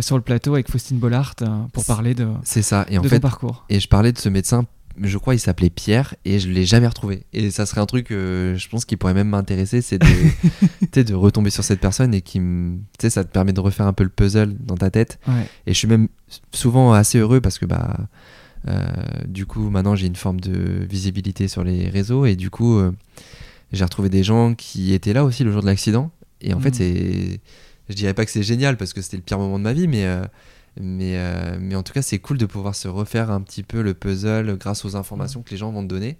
sur 0.00 0.16
le 0.16 0.22
plateau 0.22 0.52
avec 0.52 0.70
Faustine 0.70 0.98
Bollard 0.98 1.34
pour 1.72 1.84
parler 1.84 2.14
de, 2.14 2.28
C'est 2.44 2.62
ça. 2.62 2.84
Et 2.88 2.98
en 2.98 3.02
de 3.02 3.08
fait, 3.08 3.18
parcours. 3.18 3.64
Et 3.70 3.80
je 3.80 3.88
parlais 3.88 4.12
de 4.12 4.18
ce 4.18 4.28
médecin, 4.28 4.66
je 5.00 5.18
crois 5.18 5.34
il 5.34 5.38
s'appelait 5.38 5.70
Pierre, 5.70 6.14
et 6.24 6.38
je 6.38 6.48
l'ai 6.48 6.64
jamais 6.64 6.86
retrouvé. 6.86 7.24
Et 7.32 7.50
ça 7.50 7.66
serait 7.66 7.80
un 7.80 7.86
truc, 7.86 8.10
euh, 8.10 8.56
je 8.56 8.68
pense, 8.68 8.84
qui 8.84 8.96
pourrait 8.96 9.14
même 9.14 9.28
m'intéresser, 9.28 9.80
c'est 9.80 9.98
de, 10.94 11.14
retomber 11.14 11.50
sur 11.50 11.64
cette 11.64 11.80
personne 11.80 12.14
et 12.14 12.20
qui. 12.20 12.38
Tu 12.38 12.78
sais, 13.00 13.10
ça 13.10 13.24
te 13.24 13.30
permet 13.30 13.52
de 13.52 13.60
refaire 13.60 13.86
un 13.86 13.92
peu 13.92 14.04
le 14.04 14.10
puzzle 14.10 14.54
dans 14.58 14.76
ta 14.76 14.90
tête. 14.90 15.18
Ouais. 15.26 15.46
Et 15.66 15.72
je 15.72 15.78
suis 15.78 15.88
même 15.88 16.08
souvent 16.52 16.92
assez 16.92 17.18
heureux 17.18 17.40
parce 17.40 17.58
que, 17.58 17.66
bah. 17.66 17.96
euh, 18.68 18.80
du 19.26 19.46
coup, 19.46 19.70
maintenant 19.70 19.96
j'ai 19.96 20.06
une 20.06 20.16
forme 20.16 20.40
de 20.40 20.86
visibilité 20.88 21.48
sur 21.48 21.64
les 21.64 21.88
réseaux 21.88 22.26
et 22.26 22.36
du 22.36 22.50
coup, 22.50 22.78
euh, 22.78 22.92
j'ai 23.72 23.84
retrouvé 23.84 24.08
des 24.08 24.22
gens 24.22 24.54
qui 24.54 24.92
étaient 24.92 25.12
là 25.12 25.24
aussi 25.24 25.44
le 25.44 25.52
jour 25.52 25.62
de 25.62 25.66
l'accident. 25.66 26.10
Et 26.40 26.54
en 26.54 26.60
fait, 26.60 26.74
c'est. 26.74 27.40
Je 27.88 27.94
dirais 27.94 28.14
pas 28.14 28.24
que 28.24 28.30
c'est 28.30 28.42
génial 28.42 28.76
parce 28.76 28.92
que 28.92 29.02
c'était 29.02 29.16
le 29.16 29.22
pire 29.22 29.38
moment 29.38 29.58
de 29.58 29.64
ma 29.64 29.72
vie, 29.72 29.88
mais. 29.88 30.06
Mais, 30.80 31.16
euh, 31.16 31.56
mais 31.60 31.74
en 31.74 31.82
tout 31.82 31.92
cas, 31.92 32.02
c'est 32.02 32.18
cool 32.18 32.38
de 32.38 32.46
pouvoir 32.46 32.74
se 32.74 32.88
refaire 32.88 33.30
un 33.30 33.40
petit 33.40 33.62
peu 33.62 33.82
le 33.82 33.94
puzzle 33.94 34.56
grâce 34.58 34.84
aux 34.84 34.96
informations 34.96 35.42
que 35.42 35.50
les 35.50 35.56
gens 35.56 35.70
vont 35.70 35.82
te 35.82 35.88
donner. 35.88 36.18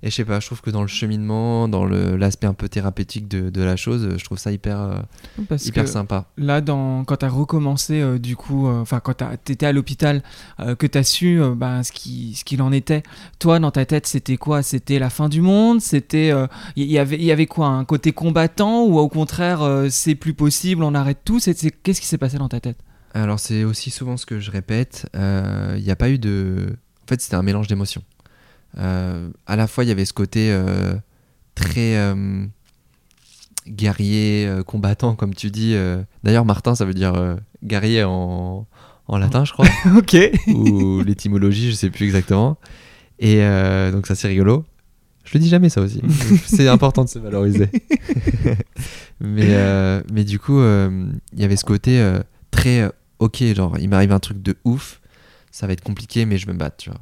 Et 0.00 0.10
je 0.10 0.14
sais 0.14 0.24
pas, 0.24 0.38
je 0.38 0.46
trouve 0.46 0.60
que 0.60 0.70
dans 0.70 0.82
le 0.82 0.86
cheminement, 0.86 1.66
dans 1.66 1.84
l'aspect 1.84 2.46
un 2.46 2.54
peu 2.54 2.68
thérapeutique 2.68 3.26
de, 3.26 3.50
de 3.50 3.62
la 3.62 3.74
chose, 3.74 4.10
je 4.16 4.24
trouve 4.24 4.38
ça 4.38 4.52
hyper, 4.52 4.80
euh, 4.80 4.98
Parce 5.48 5.66
hyper 5.66 5.86
que 5.86 5.90
sympa. 5.90 6.26
là, 6.36 6.60
dans, 6.60 7.02
quand 7.02 7.16
tu 7.16 7.24
as 7.24 7.28
recommencé, 7.28 8.00
euh, 8.00 8.16
du 8.16 8.36
coup, 8.36 8.68
euh, 8.68 8.80
enfin, 8.80 9.00
quand 9.00 9.14
tu 9.44 9.52
étais 9.52 9.66
à 9.66 9.72
l'hôpital, 9.72 10.22
que 10.78 10.86
tu 10.86 10.96
as 10.98 11.02
su 11.02 11.40
ben, 11.56 11.82
ce 11.82 11.90
qui- 11.90 12.34
ce 12.36 12.44
qu'il 12.44 12.62
en 12.62 12.70
était, 12.70 13.02
toi, 13.40 13.58
dans 13.58 13.72
ta 13.72 13.84
tête, 13.86 14.06
c'était 14.06 14.36
quoi? 14.36 14.62
C'était 14.62 15.00
la 15.00 15.10
fin 15.10 15.28
du 15.28 15.40
monde? 15.40 15.80
C'était. 15.80 16.32
Il 16.76 16.84
y, 16.84 16.96
avait- 16.98 17.18
y 17.18 17.32
avait 17.32 17.46
quoi? 17.46 17.66
Un 17.66 17.84
côté 17.84 18.12
combattant 18.12 18.84
Ou 18.84 18.98
au 19.00 19.08
contraire, 19.08 19.86
c'est 19.90 20.14
plus 20.14 20.32
possible, 20.32 20.84
on 20.84 20.94
arrête 20.94 21.18
tout? 21.24 21.40
Qu'est-ce 21.40 22.00
qui 22.00 22.06
s'est 22.06 22.18
passé 22.18 22.38
dans 22.38 22.48
ta 22.48 22.60
tête? 22.60 22.78
Alors, 23.14 23.40
c'est 23.40 23.64
aussi 23.64 23.90
souvent 23.90 24.16
ce 24.16 24.26
que 24.26 24.38
je 24.40 24.50
répète. 24.50 25.08
euh, 25.16 25.74
Il 25.78 25.84
n'y 25.84 25.90
a 25.90 25.96
pas 25.96 26.10
eu 26.10 26.18
de. 26.18 26.68
En 27.04 27.06
fait, 27.08 27.20
c'était 27.20 27.36
un 27.36 27.42
mélange 27.42 27.66
d'émotions. 27.66 28.02
Euh, 28.78 29.28
à 29.46 29.56
la 29.56 29.66
fois, 29.66 29.84
il 29.84 29.88
y 29.88 29.90
avait 29.90 30.04
ce 30.04 30.12
côté 30.12 30.50
euh, 30.52 30.94
très 31.54 31.96
euh, 31.96 32.44
guerrier, 33.66 34.46
euh, 34.46 34.62
combattant, 34.62 35.14
comme 35.14 35.34
tu 35.34 35.50
dis. 35.50 35.72
euh. 35.74 36.02
D'ailleurs, 36.22 36.44
Martin, 36.44 36.74
ça 36.74 36.84
veut 36.84 36.94
dire 36.94 37.14
euh, 37.14 37.36
guerrier 37.64 38.04
en, 38.04 38.66
en 39.08 39.18
latin, 39.18 39.44
je 39.44 39.52
crois. 39.52 39.66
Ok. 39.96 40.16
ou 40.48 41.02
l'étymologie, 41.02 41.70
je 41.70 41.76
sais 41.76 41.90
plus 41.90 42.04
exactement. 42.04 42.58
Et 43.18 43.42
euh, 43.42 43.90
donc 43.90 44.06
ça 44.06 44.14
c'est 44.14 44.28
rigolo. 44.28 44.64
Je 45.24 45.36
le 45.36 45.40
dis 45.40 45.48
jamais 45.48 45.68
ça 45.68 45.80
aussi. 45.80 46.00
c'est 46.46 46.68
important 46.68 47.04
de 47.04 47.08
se 47.08 47.18
valoriser. 47.18 47.68
mais, 49.20 49.48
euh, 49.48 50.02
mais 50.12 50.24
du 50.24 50.38
coup, 50.38 50.58
euh, 50.58 51.10
il 51.32 51.40
y 51.40 51.44
avait 51.44 51.56
ce 51.56 51.64
côté 51.64 51.98
euh, 52.00 52.20
très 52.60 52.80
euh, 52.82 52.88
ok, 53.18 53.42
genre 53.54 53.76
il 53.78 53.88
m'arrive 53.88 54.12
un 54.12 54.18
truc 54.20 54.42
de 54.42 54.56
ouf, 54.64 55.00
ça 55.50 55.66
va 55.66 55.72
être 55.72 55.82
compliqué, 55.82 56.24
mais 56.26 56.38
je 56.38 56.46
me 56.48 56.52
battre, 56.54 56.76
tu 56.78 56.90
vois. 56.90 57.00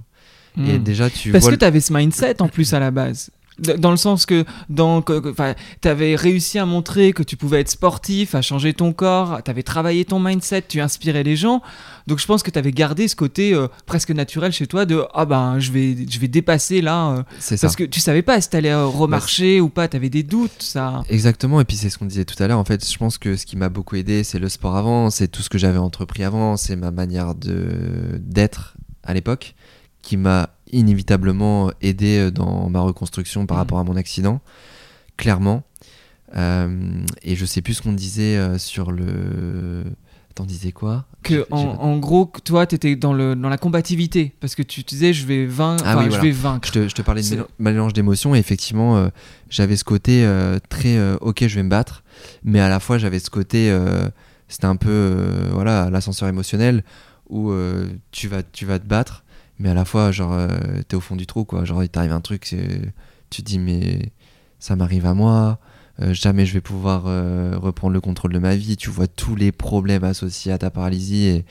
Et 0.66 0.78
Hmm. 0.78 0.82
déjà 0.82 1.10
tu 1.10 1.32
Parce 1.32 1.44
vois. 1.44 1.52
que 1.52 1.58
tu 1.58 1.64
avais 1.66 1.80
ce 1.80 1.92
mindset 1.92 2.40
en 2.40 2.48
plus 2.48 2.72
à 2.72 2.78
la 2.80 2.90
base. 2.90 3.30
Dans 3.58 3.90
le 3.90 3.96
sens 3.96 4.26
que 4.26 4.44
tu 4.68 5.88
avais 5.88 6.14
réussi 6.14 6.58
à 6.58 6.66
montrer 6.66 7.12
que 7.12 7.22
tu 7.22 7.36
pouvais 7.36 7.60
être 7.60 7.70
sportif, 7.70 8.34
à 8.34 8.42
changer 8.42 8.74
ton 8.74 8.92
corps, 8.92 9.40
tu 9.44 9.50
avais 9.50 9.62
travaillé 9.62 10.04
ton 10.04 10.18
mindset, 10.20 10.62
tu 10.68 10.80
inspirais 10.80 11.22
les 11.22 11.36
gens. 11.36 11.62
Donc 12.06 12.18
je 12.18 12.26
pense 12.26 12.42
que 12.42 12.50
tu 12.50 12.58
avais 12.58 12.72
gardé 12.72 13.08
ce 13.08 13.16
côté 13.16 13.54
euh, 13.54 13.68
presque 13.86 14.10
naturel 14.10 14.52
chez 14.52 14.66
toi 14.66 14.84
de 14.86 15.02
ah 15.14 15.24
ben 15.24 15.58
je 15.58 15.72
vais, 15.72 15.96
je 16.08 16.18
vais 16.20 16.28
dépasser 16.28 16.80
là. 16.80 17.08
euh, 17.10 17.22
c'est 17.38 17.56
ça. 17.56 17.66
parce 17.66 17.76
que 17.76 17.84
tu 17.84 17.98
savais 18.00 18.22
pas 18.22 18.40
si 18.40 18.50
tu 18.50 18.56
allais 18.56 18.74
remarcher 18.74 19.60
ou 19.60 19.68
pas, 19.68 19.88
tu 19.88 19.96
avais 19.96 20.10
des 20.10 20.22
doutes. 20.22 20.52
ça. 20.62 21.02
Exactement, 21.08 21.60
et 21.60 21.64
puis 21.64 21.76
c'est 21.76 21.90
ce 21.90 21.98
qu'on 21.98 22.06
disait 22.06 22.24
tout 22.24 22.40
à 22.42 22.46
l'heure. 22.46 22.58
En 22.58 22.64
fait, 22.64 22.88
je 22.88 22.98
pense 22.98 23.18
que 23.18 23.36
ce 23.36 23.46
qui 23.46 23.56
m'a 23.56 23.68
beaucoup 23.68 23.96
aidé, 23.96 24.22
c'est 24.22 24.38
le 24.38 24.48
sport 24.48 24.76
avant, 24.76 25.10
c'est 25.10 25.28
tout 25.28 25.42
ce 25.42 25.48
que 25.48 25.58
j'avais 25.58 25.78
entrepris 25.78 26.24
avant, 26.24 26.56
c'est 26.56 26.76
ma 26.76 26.90
manière 26.90 27.34
de 27.34 28.18
d'être 28.20 28.76
à 29.02 29.14
l'époque, 29.14 29.54
qui 30.02 30.16
m'a 30.16 30.50
inévitablement 30.72 31.70
aidé 31.80 32.18
euh, 32.18 32.30
dans 32.30 32.68
ma 32.70 32.80
reconstruction 32.80 33.46
par 33.46 33.56
Mhm. 33.56 33.60
rapport 33.62 33.78
à 33.78 33.84
mon 33.84 33.96
accident, 33.96 34.40
clairement. 35.16 35.62
Euh, 36.36 37.02
et 37.22 37.36
je 37.36 37.44
sais 37.46 37.62
plus 37.62 37.74
ce 37.74 37.82
qu'on 37.82 37.92
disait 37.92 38.36
euh, 38.36 38.58
sur 38.58 38.90
le. 38.92 39.84
T'en 40.34 40.44
disais 40.44 40.70
quoi? 40.70 41.06
Que 41.22 41.46
en, 41.50 41.96
gros, 41.96 42.30
toi, 42.44 42.66
t'étais 42.66 42.94
dans 42.94 43.14
le 43.14 43.34
dans 43.34 43.48
la 43.48 43.56
combativité 43.56 44.34
parce 44.38 44.54
que 44.54 44.62
tu 44.62 44.84
te 44.84 44.90
disais 44.90 45.14
je 45.14 45.24
vais 45.24 45.46
vaincre, 45.46 45.82
Ah 45.86 45.96
oui, 45.96 46.04
je 46.04 46.08
voilà. 46.10 46.24
vais 46.24 46.30
vaincre. 46.30 46.68
Je 46.68 46.72
te, 46.72 46.88
je 46.88 46.94
te 46.94 47.00
parlais 47.00 47.22
de 47.22 47.46
mélange 47.58 47.94
d'émotions 47.94 48.34
et 48.34 48.38
effectivement, 48.38 48.98
euh, 48.98 49.08
j'avais 49.48 49.76
ce 49.76 49.84
côté 49.84 50.26
euh, 50.26 50.58
très 50.68 50.98
euh, 50.98 51.16
ok, 51.22 51.46
je 51.46 51.54
vais 51.54 51.62
me 51.62 51.70
battre, 51.70 52.02
mais 52.44 52.60
à 52.60 52.68
la 52.68 52.80
fois 52.80 52.98
j'avais 52.98 53.18
ce 53.18 53.30
côté, 53.30 53.74
c'était 54.48 54.66
un 54.66 54.76
peu 54.76 55.16
voilà 55.52 55.88
l'ascenseur 55.88 56.28
émotionnel 56.28 56.84
où 57.30 57.50
tu 58.10 58.28
vas 58.28 58.42
tu 58.42 58.66
vas 58.66 58.78
te 58.78 58.86
battre, 58.86 59.24
mais 59.58 59.70
à 59.70 59.74
la 59.74 59.84
fois 59.84 60.12
genre 60.12 60.32
euh, 60.32 60.48
t'es 60.88 60.96
au 60.96 61.00
fond 61.00 61.16
du 61.16 61.26
trou 61.26 61.44
quoi, 61.44 61.64
genre 61.64 61.82
il 61.82 61.88
t'arrive 61.88 62.12
un 62.12 62.20
truc, 62.20 62.54
tu 63.30 63.42
dis 63.42 63.58
mais 63.58 64.10
ça 64.58 64.76
m'arrive 64.76 65.06
à 65.06 65.14
moi. 65.14 65.58
euh, 66.02 66.12
jamais 66.12 66.44
je 66.44 66.52
vais 66.52 66.60
pouvoir 66.60 67.04
euh, 67.06 67.54
reprendre 67.56 67.94
le 67.94 68.00
contrôle 68.00 68.32
de 68.32 68.38
ma 68.38 68.56
vie. 68.56 68.76
Tu 68.76 68.90
vois 68.90 69.06
tous 69.06 69.34
les 69.34 69.52
problèmes 69.52 70.04
associés 70.04 70.52
à 70.52 70.58
ta 70.58 70.70
paralysie 70.70 71.26
et, 71.26 71.44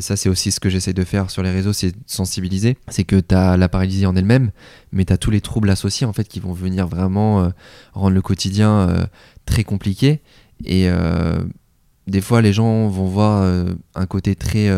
ça, 0.00 0.16
c'est 0.16 0.28
aussi 0.28 0.52
ce 0.52 0.60
que 0.60 0.70
j'essaie 0.70 0.92
de 0.92 1.02
faire 1.02 1.30
sur 1.30 1.42
les 1.42 1.50
réseaux, 1.50 1.72
c'est 1.72 1.92
sensibiliser. 2.06 2.78
C'est 2.88 3.02
que 3.04 3.16
tu 3.16 3.34
as 3.34 3.56
la 3.56 3.68
paralysie 3.68 4.06
en 4.06 4.14
elle-même, 4.14 4.52
mais 4.92 5.04
tu 5.04 5.12
as 5.12 5.18
tous 5.18 5.32
les 5.32 5.40
troubles 5.40 5.68
associés 5.68 6.06
en 6.06 6.12
fait 6.12 6.28
qui 6.28 6.38
vont 6.38 6.52
venir 6.52 6.86
vraiment 6.86 7.52
rendre 7.92 8.14
le 8.14 8.22
quotidien 8.22 9.08
très 9.46 9.64
compliqué. 9.64 10.20
Et 10.64 10.88
des 12.06 12.20
fois, 12.20 12.40
les 12.40 12.52
gens 12.52 12.86
vont 12.86 13.06
voir 13.06 13.42
un 13.96 14.06
côté 14.06 14.36
très, 14.36 14.70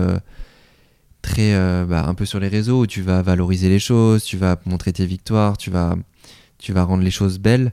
très 1.22 1.54
euh, 1.54 1.86
bah, 1.88 2.04
un 2.06 2.14
peu 2.14 2.26
sur 2.26 2.40
les 2.40 2.48
réseaux 2.48 2.82
où 2.82 2.86
tu 2.86 3.00
vas 3.00 3.22
valoriser 3.22 3.68
les 3.68 3.78
choses, 3.78 4.24
tu 4.24 4.36
vas 4.36 4.60
montrer 4.66 4.92
tes 4.92 5.06
victoires, 5.06 5.56
tu 5.56 5.70
vas, 5.70 5.96
tu 6.58 6.72
vas 6.72 6.82
rendre 6.84 7.02
les 7.02 7.10
choses 7.10 7.38
belles. 7.38 7.72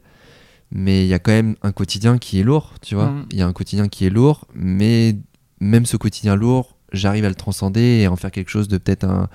Mais 0.72 1.04
il 1.04 1.08
y 1.08 1.16
a 1.16 1.20
quand 1.20 1.32
même 1.32 1.56
un 1.64 1.72
quotidien 1.72 2.20
qui 2.20 2.40
est 2.40 2.44
lourd, 2.44 2.76
tu 2.82 2.94
vois. 2.94 3.10
Mhm. 3.10 3.26
Il 3.32 3.38
y 3.40 3.42
a 3.42 3.48
un 3.48 3.54
quotidien 3.54 3.88
qui 3.88 4.06
est 4.06 4.12
lourd, 4.12 4.46
mais 4.54 5.18
même 5.60 5.86
ce 5.88 5.98
quotidien 5.98 6.36
lourd, 6.36 6.78
j'arrive 6.94 7.26
à 7.26 7.30
le 7.30 7.36
transcender 7.36 8.02
et 8.02 8.08
en 8.08 8.16
faire 8.16 8.32
quelque 8.32 8.50
chose 8.50 8.68
de 8.68 8.78
peut-être 8.78 9.04
un 9.04 9.30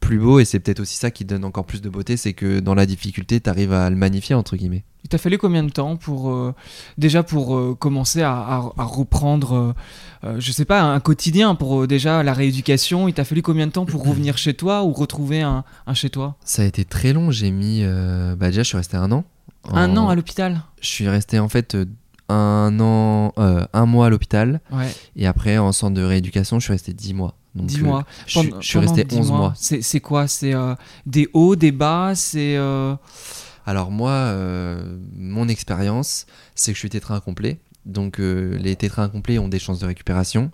plus 0.00 0.18
beau. 0.18 0.38
Et 0.38 0.44
c'est 0.44 0.60
peut-être 0.60 0.80
aussi 0.80 0.96
ça 0.96 1.10
qui 1.10 1.24
donne 1.24 1.44
encore 1.44 1.64
plus 1.66 1.80
de 1.82 1.88
beauté, 1.88 2.16
c'est 2.16 2.32
que 2.32 2.60
dans 2.60 2.74
la 2.74 2.86
difficulté, 2.86 3.40
tu 3.40 3.48
arrives 3.50 3.72
à 3.72 3.88
le 3.90 3.96
magnifier, 3.96 4.34
entre 4.34 4.56
guillemets. 4.56 4.84
Il 5.04 5.08
t'a 5.08 5.18
fallu 5.18 5.38
combien 5.38 5.62
de 5.62 5.70
temps 5.70 5.96
pour 5.96 6.30
euh, 6.30 6.54
déjà 6.98 7.22
pour 7.22 7.56
euh, 7.56 7.74
commencer 7.78 8.20
à, 8.22 8.32
à- 8.32 8.72
à 8.76 8.84
reprendre, 8.84 9.52
euh, 9.54 9.72
euh, 10.24 10.36
je 10.40 10.50
sais 10.52 10.64
pas, 10.64 10.82
un 10.82 11.00
quotidien 11.00 11.54
pour 11.54 11.86
déjà 11.86 12.22
la 12.22 12.32
rééducation? 12.34 13.06
Il 13.08 13.14
t'a 13.14 13.24
fallu 13.24 13.40
combien 13.42 13.66
de 13.66 13.72
temps 13.72 13.86
pour 13.86 14.04
revenir 14.08 14.36
chez 14.38 14.54
toi 14.54 14.82
ou 14.84 14.92
retrouver 14.92 15.40
un, 15.42 15.64
un 15.86 15.94
chez 15.94 16.10
toi? 16.10 16.36
Ça 16.44 16.62
a 16.62 16.64
été 16.64 16.84
très 16.84 17.12
long, 17.12 17.30
j'ai 17.30 17.50
mis... 17.50 17.82
bah 18.36 18.48
déjà, 18.48 18.62
je 18.62 18.68
suis 18.68 18.76
resté 18.76 18.96
un 18.96 19.10
an. 19.12 19.24
Un 19.72 19.96
an 19.96 20.08
à 20.08 20.14
l'hôpital? 20.14 20.62
Je 20.80 20.88
suis 20.88 21.08
resté 21.08 21.38
en 21.38 21.48
fait 21.48 21.76
un 22.28 22.78
an, 22.80 23.32
un 23.36 23.86
mois 23.86 24.06
à 24.06 24.10
l'hôpital. 24.10 24.60
Ouais. 24.72 24.92
Et 25.16 25.26
après, 25.26 25.58
en 25.58 25.72
centre 25.72 25.94
de 25.94 26.02
rééducation, 26.02 26.58
je 26.58 26.64
suis 26.64 26.72
resté 26.72 26.92
10 26.92 27.14
mois. 27.14 27.34
Dix 27.66 27.80
euh, 27.80 27.84
mois. 27.84 28.04
Je, 28.26 28.38
suis- 28.38 28.54
je 28.60 28.78
resté 28.78 29.04
dix 29.04 29.18
11 29.18 29.30
mois. 29.32 29.52
C'est 29.56 29.82
c'est 29.82 30.00
quoi? 30.00 30.26
C'est 30.28 30.54
euh, 30.54 30.74
des 31.06 31.28
hauts, 31.32 31.56
des 31.56 31.72
bas? 31.72 32.12
C'est 32.14 32.56
euh, 32.56 32.94
Alors 33.66 33.90
moi, 33.90 34.10
euh, 34.10 34.98
mon 35.16 35.48
expérience, 35.48 36.26
c'est 36.54 36.72
que 36.72 36.76
je 36.76 36.80
suis 36.80 36.90
tétra 36.90 37.14
incomplet. 37.16 37.58
Donc 37.86 38.18
les 38.18 38.76
tétra 38.76 39.02
incomplets 39.04 39.38
ont 39.38 39.48
des 39.48 39.58
chances 39.58 39.78
de 39.80 39.86
récupération. 39.86 40.50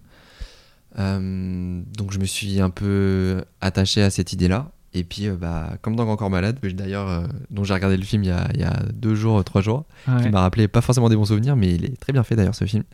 Donc 0.96 2.12
je 2.12 2.18
me 2.18 2.24
suis 2.24 2.60
un 2.60 2.70
peu 2.70 3.44
attaché 3.60 4.02
à 4.02 4.10
cette 4.10 4.32
idée-là. 4.32 4.70
Et 4.96 5.02
puis, 5.02 5.28
bah, 5.28 5.72
comme 5.82 5.96
dans 5.96 6.08
Encore 6.08 6.30
Malade, 6.30 6.60
d'ailleurs, 6.62 7.28
dont 7.50 7.64
j'ai 7.64 7.74
regardé 7.74 7.96
le 7.96 8.04
film 8.04 8.22
il 8.22 8.28
y, 8.28 8.30
a, 8.30 8.46
il 8.54 8.60
y 8.60 8.62
a 8.62 8.80
deux 8.92 9.16
jours, 9.16 9.42
trois 9.42 9.60
jours, 9.60 9.86
ouais. 10.06 10.22
qui 10.22 10.28
m'a 10.28 10.42
rappelé 10.42 10.68
pas 10.68 10.82
forcément 10.82 11.08
des 11.08 11.16
bons 11.16 11.24
souvenirs, 11.24 11.56
mais 11.56 11.74
il 11.74 11.84
est 11.84 11.96
très 12.00 12.12
bien 12.12 12.22
fait 12.22 12.36
d'ailleurs 12.36 12.54
ce 12.54 12.64
film. 12.64 12.84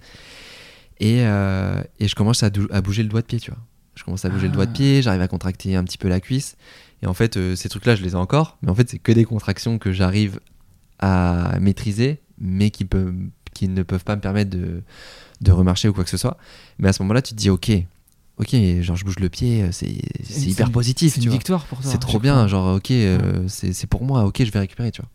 Et, 0.99 1.19
et 1.19 2.09
je 2.09 2.15
commence 2.15 2.43
à 2.43 2.49
bouger 2.81 3.03
le 3.03 3.11
doigt 3.11 3.21
de 3.21 3.27
pied, 3.27 3.39
tu 3.41 3.51
vois. 3.51 3.61
Je 4.01 4.05
commence 4.07 4.25
à 4.25 4.31
bouger 4.31 4.47
le 4.47 4.53
doigt 4.55 4.65
de 4.65 4.71
Ah. 4.71 4.75
pied, 4.75 5.03
j'arrive 5.03 5.21
à 5.21 5.29
contracter 5.29 5.77
un 5.77 5.85
petit 5.85 5.99
peu 5.99 6.09
la 6.09 6.21
cuisse. 6.21 6.57
Et 7.03 7.07
en 7.07 7.13
fait, 7.13 7.37
euh, 7.37 7.55
ces 7.55 7.69
trucs-là, 7.69 7.97
je 7.97 8.03
les 8.03 8.13
ai 8.13 8.15
encore, 8.15 8.57
mais 8.63 8.71
en 8.71 8.75
fait, 8.75 8.89
c'est 8.89 8.99
que 8.99 9.13
des 9.13 9.25
contractions 9.27 9.79
que 9.79 9.93
j'arrive 9.93 10.41
à 10.99 11.59
maîtriser, 11.61 12.21
mais 12.39 12.71
qui, 12.71 12.85
peut, 12.87 13.13
qui 13.55 13.69
ne 13.69 13.83
peuvent 13.83 14.05
pas 14.05 14.17
me 14.17 14.21
permettre 14.23 14.51
de, 14.51 14.83
de 15.43 15.53
remarcher 15.53 15.89
ou 15.89 15.93
quoi 15.93 16.05
que 16.05 16.11
ce 16.11 16.17
soit. 16.17 16.39
Mais 16.79 16.89
à 16.89 16.93
ce 16.95 17.03
moment-là, 17.03 17.21
tu 17.21 17.35
te 17.35 17.39
dis, 17.39 17.51
ok, 17.51 17.71
ok, 18.39 18.57
genre 18.81 18.97
je 18.97 19.05
bouge 19.05 19.19
le 19.19 19.29
pied, 19.29 19.63
euh, 19.65 19.69
c'est 19.71 19.87
hyper 20.43 20.71
positif, 20.71 21.13
C'est 21.15 21.21
une 21.21 21.27
vois. 21.29 21.33
victoire 21.37 21.67
pour 21.67 21.81
toi. 21.83 21.91
C'est 21.91 21.99
trop 21.99 22.19
bien, 22.19 22.47
genre 22.49 22.77
ok, 22.77 22.91
euh, 22.91 23.45
c'est 23.49 23.87
pour 23.87 24.05
moi, 24.05 24.25
ok, 24.25 24.43
je 24.45 24.51
vais 24.51 24.61
récupérer, 24.61 24.91
tu 24.91 25.03
vois. 25.03 25.11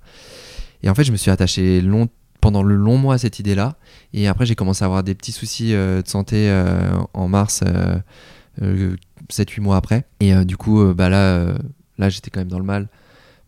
Et 0.83 0.89
en 0.89 0.95
fait, 0.95 1.03
je 1.03 1.11
me 1.11 1.17
suis 1.17 1.31
attaché 1.31 1.81
long, 1.81 2.07
pendant 2.41 2.61
le 2.61 2.75
long 2.75 2.97
mois 2.97 3.15
à 3.15 3.17
cette 3.17 3.39
idée-là. 3.39 3.75
Et 4.13 4.27
après, 4.27 4.45
j'ai 4.45 4.53
commencé 4.55 4.83
à 4.83 4.85
avoir 4.85 5.03
des 5.03 5.15
petits 5.15 5.31
soucis 5.31 5.73
euh, 5.73 6.03
de 6.03 6.07
santé 6.07 6.47
euh, 6.49 6.91
en 7.15 7.27
mars, 7.27 7.63
7-8 8.61 9.61
mois 9.61 9.77
après. 9.77 10.05
Et 10.19 10.33
euh, 10.33 10.43
du 10.43 10.57
coup, 10.57 10.81
euh, 10.81 10.93
bah 10.93 11.09
là, 11.09 11.35
euh, 11.35 11.57
là 11.97 12.09
j'étais 12.09 12.29
quand 12.29 12.39
même 12.41 12.47
dans 12.49 12.59
le 12.59 12.65
mal. 12.65 12.87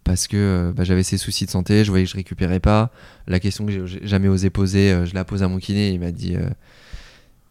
Parce 0.03 0.27
que 0.27 0.37
euh, 0.37 0.71
bah, 0.73 0.85
j'avais 0.85 1.03
ces 1.03 1.17
soucis 1.17 1.45
de 1.45 1.51
santé, 1.51 1.83
je 1.83 1.89
voyais 1.89 2.05
que 2.05 2.11
je 2.11 2.15
récupérais 2.15 2.61
pas. 2.61 2.91
La 3.27 3.39
question 3.41 3.65
que 3.65 3.85
j'ai 3.85 4.07
jamais 4.07 4.29
osé 4.29 4.49
poser, 4.49 4.91
euh, 4.91 5.05
je 5.05 5.13
la 5.13 5.25
pose 5.25 5.43
à 5.43 5.49
mon 5.49 5.57
kiné. 5.57 5.89
Il 5.89 5.99
m'a 5.99 6.11
dit 6.11 6.35
euh, 6.35 6.49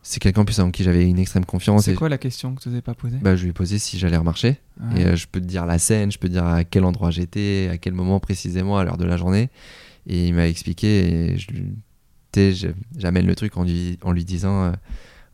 c'est 0.03 0.21
quelqu'un 0.21 0.40
en 0.40 0.45
plus 0.47 0.59
en 0.61 0.71
qui 0.71 0.83
j'avais 0.83 1.07
une 1.07 1.19
extrême 1.19 1.45
confiance. 1.45 1.85
C'est 1.85 1.95
quoi 1.95 2.09
la 2.09 2.16
question 2.16 2.55
que 2.55 2.62
tu 2.62 2.69
n'osais 2.71 2.81
pas 2.81 2.95
poser? 2.95 3.19
Bah, 3.21 3.37
je 3.37 3.42
lui 3.42 3.51
ai 3.51 3.53
posé 3.53 3.79
si 3.79 3.99
j'allais 3.99 4.16
remarcher. 4.16 4.59
Et 4.97 5.05
euh, 5.05 5.16
je 5.16 5.27
peux 5.27 5.40
te 5.40 5.45
dire 5.47 5.66
la 5.66 5.79
scène, 5.79 6.11
je 6.11 6.19
peux 6.19 6.29
te 6.29 6.33
dire 6.33 6.47
à 6.47 6.64
quel 6.64 6.85
endroit 6.85 7.11
j'étais, 7.11 7.69
à 7.71 7.77
quel 7.77 7.92
moment 7.92 8.21
précisément, 8.21 8.79
à 8.79 8.85
l'heure 8.85 8.97
de 8.97 9.05
la 9.05 9.19
journée. 9.19 9.51
Et 10.07 10.29
il 10.29 10.35
m'a 10.35 10.49
expliqué 10.49 11.35
et 11.35 11.37
j'amène 12.97 13.27
le 13.27 13.35
truc 13.35 13.57
en 13.57 13.64
lui, 13.64 13.99
en 14.03 14.12
lui 14.12 14.25
disant 14.25 14.64
euh, 14.64 14.73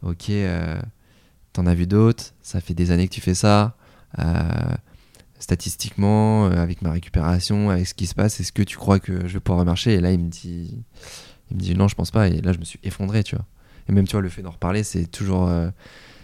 Ok, 0.03 0.31
euh, 0.31 0.81
t'en 1.53 1.67
as 1.67 1.75
vu 1.75 1.87
d'autres, 1.87 2.33
ça 2.43 2.61
fait 2.61 2.75
des 2.75 2.91
années 2.91 3.09
que 3.09 3.15
tu 3.15 3.21
fais 3.21 3.35
ça. 3.35 3.77
euh, 4.19 4.75
statistiquement, 5.39 6.47
euh, 6.47 6.63
avec 6.63 6.83
ma 6.83 6.93
récupération, 6.93 7.71
avec 7.71 7.87
ce 7.89 7.95
qui 7.95 8.07
se 8.07 8.15
passe, 8.15 8.39
est-ce 8.41 8.53
que 8.53 8.63
tu 8.63 8.77
crois 8.77 9.01
que 9.01 9.27
je 9.27 9.35
vais 9.35 9.41
pouvoir 9.41 9.61
remarcher? 9.61 9.95
Et 9.95 10.01
là, 10.01 10.13
il 10.13 10.21
me 10.21 10.29
dit 10.29 10.85
il 11.51 11.57
me 11.57 11.61
dit 11.61 11.75
non, 11.75 11.89
je 11.89 11.95
pense 11.97 12.11
pas. 12.11 12.29
Et 12.29 12.41
là, 12.41 12.53
je 12.53 12.59
me 12.59 12.65
suis 12.65 12.79
effondré, 12.85 13.25
tu 13.25 13.37
vois. 13.37 13.45
Et 13.89 13.93
même, 13.93 14.07
tu 14.07 14.13
vois, 14.13 14.23
le 14.23 14.29
fait 14.29 14.43
d'en 14.43 14.51
reparler, 14.51 14.85
c'est 14.85 15.07
toujours. 15.07 15.49
euh, 15.49 15.71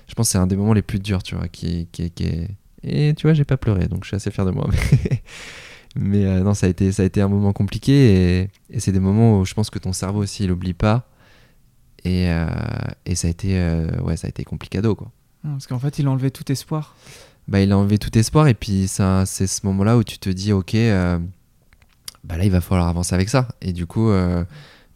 je 0.08 0.14
pense 0.14 0.28
que 0.28 0.32
c'est 0.32 0.38
un 0.38 0.46
des 0.46 0.56
moments 0.56 0.72
les 0.72 0.82
plus 0.82 1.00
durs, 1.00 1.22
tu 1.22 1.34
vois, 1.34 1.48
qui, 1.48 1.88
qui. 1.92 2.12
Et 2.84 3.14
tu 3.16 3.26
vois, 3.26 3.34
j'ai 3.34 3.44
pas 3.44 3.56
pleuré, 3.56 3.88
donc 3.88 4.04
je 4.04 4.08
suis 4.08 4.16
assez 4.16 4.30
fier 4.30 4.46
de 4.46 4.52
moi. 4.52 4.68
Mais, 5.96 6.40
non, 6.42 6.54
ça 6.54 6.66
a, 6.66 6.68
été, 6.70 6.92
ça 6.92 7.02
a 7.02 7.06
été 7.06 7.20
un 7.20 7.28
moment 7.28 7.52
compliqué 7.52 8.50
et, 8.70 8.78
c'est 8.78 8.92
des 8.92 9.00
moments 9.00 9.40
où 9.40 9.44
je 9.44 9.54
pense 9.54 9.70
que 9.70 9.78
ton 9.80 9.92
cerveau 9.92 10.22
aussi, 10.22 10.44
il 10.44 10.52
oublie 10.52 10.74
pas. 10.74 11.08
Et, 12.04 12.28
et 13.04 13.14
ça 13.16 13.26
a 13.26 13.30
été, 13.30 13.58
ouais, 14.02 14.16
ça 14.16 14.28
a 14.28 14.30
été 14.30 14.44
complicado, 14.44 14.94
quoi. 14.94 15.10
Non, 15.44 15.52
Parce 15.52 15.66
qu'en 15.66 15.78
fait, 15.78 15.98
il 15.98 16.06
a 16.06 16.10
enlevé 16.10 16.30
tout 16.30 16.50
espoir. 16.50 16.94
Bah, 17.48 17.60
il 17.60 17.72
a 17.72 17.78
enlevé 17.78 17.98
tout 17.98 18.16
espoir 18.18 18.46
et 18.48 18.54
puis 18.54 18.88
c'est 18.88 19.46
ce 19.46 19.66
moment-là 19.66 19.96
où 19.96 20.04
tu 20.04 20.18
te 20.18 20.28
dis, 20.28 20.52
ok, 20.52 20.74
euh, 20.74 21.18
bah 22.24 22.36
là, 22.36 22.44
il 22.44 22.50
va 22.50 22.60
falloir 22.60 22.88
avancer 22.88 23.14
avec 23.14 23.28
ça. 23.30 23.48
Et 23.62 23.72
du 23.72 23.86
coup, 23.86 24.10
euh, 24.10 24.44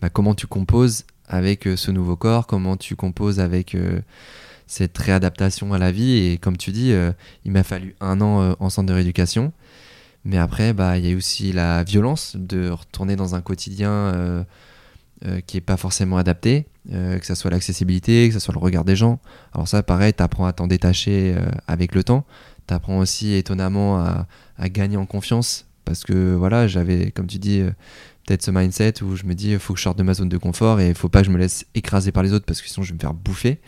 bah, 0.00 0.11
comment 0.11 0.35
tu 0.35 0.46
composes 0.46 1.05
avec 1.28 1.66
euh, 1.66 1.76
ce 1.76 1.90
nouveau 1.90 2.16
corps? 2.16 2.46
Comment 2.46 2.76
tu 2.76 2.94
composes 2.94 3.40
avec 3.40 3.74
cette 4.66 4.98
réadaptation 4.98 5.72
à 5.72 5.78
la 5.78 5.92
vie? 5.92 6.18
Et 6.18 6.38
comme 6.38 6.59
tu 6.59 6.72
dis, 6.72 6.92
il 7.44 7.52
m'a 7.52 7.62
fallu 7.62 7.94
un 8.00 8.20
an 8.20 8.55
en 8.59 8.70
centre 8.70 8.88
de 8.88 8.94
rééducation. 8.94 9.52
Mais 10.24 10.37
après, 10.37 10.72
bah, 10.74 10.98
il 10.98 11.09
y 11.09 11.12
a 11.12 11.16
aussi 11.16 11.52
la 11.52 11.83
violence 11.85 12.37
de 12.37 12.68
retourner 12.68 13.16
dans 13.16 13.35
un 13.35 13.40
quotidien 13.40 14.44
euh, 15.24 15.40
qui 15.40 15.56
n'est 15.56 15.61
pas 15.62 15.76
forcément 15.76 16.16
adapté, 16.16 16.66
euh, 16.92 17.18
que 17.18 17.26
ce 17.26 17.35
soit 17.35 17.50
l'accessibilité, 17.50 18.28
que 18.28 18.35
ce 18.35 18.40
soit 18.40 18.54
le 18.54 18.58
regard 18.61 18.85
des 18.85 18.96
gens. 18.96 19.20
Alors 19.54 19.68
ça, 19.68 19.82
pareil, 19.82 20.12
tu 20.12 20.22
apprends 20.22 20.46
à 20.46 20.52
t'en 20.52 20.66
détacher 20.66 21.35
euh, 21.37 21.48
avec 21.68 21.94
le 21.94 22.02
temps. 22.02 22.24
Tu 22.66 22.74
apprends 22.74 22.98
aussi 22.98 23.35
étonnamment 23.35 23.98
à, 23.98 24.26
à 24.58 24.68
gagner 24.68 24.96
en 24.96 25.06
confiance 25.06 25.66
parce 25.85 26.02
que 26.04 26.35
voilà, 26.35 26.66
j'avais, 26.66 27.11
comme 27.12 27.26
tu 27.26 27.38
dis, 27.38 27.61
peut-être 28.26 28.42
ce 28.42 28.50
mindset 28.50 29.02
où 29.02 29.14
je 29.16 29.24
me 29.24 29.35
dis, 29.35 29.50
il 29.50 29.58
faut 29.58 29.74
que 29.74 29.78
je 29.78 29.85
sorte 29.85 29.98
de 29.98 30.02
ma 30.02 30.14
zone 30.14 30.28
de 30.28 30.38
confort 30.38 30.80
et 30.80 30.88
il 30.88 30.94
faut 30.94 31.08
pas 31.08 31.20
que 31.20 31.26
je 31.26 31.32
me 31.32 31.38
laisse 31.38 31.66
écraser 31.74 32.12
par 32.12 32.22
les 32.22 32.32
autres 32.32 32.44
parce 32.46 32.62
que 32.62 32.68
sinon 32.68 32.85
je 32.85 32.90
vais 32.90 32.94
me 32.94 33.00
faire 33.00 33.14
bouffer. 33.14 33.61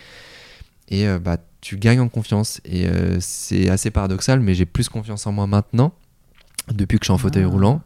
Et 0.89 1.07
bah, 1.19 1.39
tu 1.61 1.77
gagnes 1.77 2.01
en 2.01 2.09
confiance. 2.09 2.61
Et 2.65 2.87
c'est 3.21 3.69
assez 3.69 3.91
paradoxal, 3.91 4.41
mais 4.41 4.55
j'ai 4.55 4.67
plus 4.67 4.89
confiance 4.89 5.27
en 5.27 5.33
moi 5.33 5.47
maintenant, 5.47 5.93
depuis 6.73 6.99
que 6.99 7.05
je 7.05 7.07
suis 7.07 7.13
en 7.15 7.19
fauteuil 7.19 7.45
Ah. 7.45 7.49
roulant, 7.49 7.83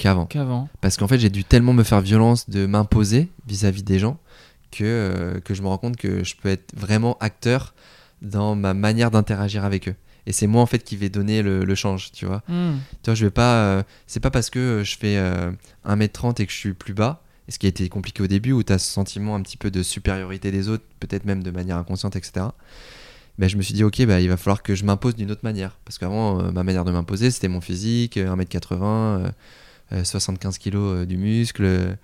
qu'avant. 0.00 0.26
Qu'avant. 0.26 0.68
Parce 0.80 0.96
qu'en 0.96 1.06
fait, 1.06 1.18
j'ai 1.18 1.30
dû 1.30 1.44
tellement 1.44 1.72
me 1.72 1.82
faire 1.84 2.00
violence 2.00 2.48
de 2.50 2.66
m'imposer 2.66 3.28
vis-à-vis 3.46 3.82
des 3.82 3.98
gens 3.98 4.18
que, 4.70 4.84
euh, 4.84 5.40
que 5.40 5.54
je 5.54 5.62
me 5.62 5.68
rends 5.68 5.78
compte 5.78 5.96
que 5.96 6.24
je 6.24 6.34
peux 6.36 6.48
être 6.48 6.72
vraiment 6.76 7.16
acteur 7.20 7.74
dans 8.22 8.54
ma 8.54 8.74
manière 8.74 9.10
d'interagir 9.10 9.64
avec 9.64 9.88
eux. 9.88 9.94
Et 10.26 10.32
c'est 10.32 10.46
moi 10.46 10.62
en 10.62 10.66
fait 10.66 10.80
qui 10.84 10.96
vais 10.96 11.08
donner 11.08 11.42
le, 11.42 11.64
le 11.64 11.74
change, 11.74 12.12
tu 12.12 12.26
vois. 12.26 12.42
Tu 13.02 13.06
vois, 13.06 13.14
je 13.14 13.24
vais 13.24 13.30
pas. 13.30 13.54
euh, 13.54 13.82
c'est 14.06 14.20
pas 14.20 14.30
parce 14.30 14.50
que 14.50 14.82
je 14.84 14.96
fais 14.96 15.16
euh, 15.16 15.50
1m30 15.86 16.40
et 16.42 16.46
que 16.46 16.52
je 16.52 16.56
suis 16.58 16.72
plus 16.74 16.92
bas, 16.94 17.22
ce 17.48 17.58
qui 17.58 17.66
a 17.66 17.68
été 17.68 17.88
compliqué 17.88 18.22
au 18.22 18.26
début, 18.26 18.52
où 18.52 18.62
tu 18.62 18.72
as 18.72 18.78
ce 18.78 18.90
sentiment 18.90 19.34
un 19.34 19.40
petit 19.42 19.56
peu 19.56 19.70
de 19.70 19.82
supériorité 19.82 20.50
des 20.50 20.68
autres, 20.68 20.84
peut-être 21.00 21.24
même 21.24 21.42
de 21.42 21.50
manière 21.50 21.76
inconsciente, 21.78 22.14
etc. 22.16 22.46
Ben, 23.38 23.48
je 23.48 23.56
me 23.56 23.62
suis 23.62 23.72
dit, 23.74 23.82
ok, 23.82 24.04
bah, 24.04 24.20
il 24.20 24.28
va 24.28 24.36
falloir 24.36 24.62
que 24.62 24.74
je 24.74 24.84
m'impose 24.84 25.16
d'une 25.16 25.30
autre 25.30 25.40
manière. 25.44 25.78
Parce 25.86 25.96
qu'avant, 25.98 26.40
euh, 26.42 26.50
ma 26.52 26.62
manière 26.62 26.84
de 26.84 26.92
m'imposer, 26.92 27.30
c'était 27.30 27.48
mon 27.48 27.62
physique, 27.62 28.18
euh, 28.18 28.36
1m80, 28.36 28.82
euh, 28.82 29.18
euh, 29.26 29.30
75 30.04 30.58
kg 30.58 31.04
du 31.04 31.16
muscle. 31.16 31.64
euh, 31.64 31.94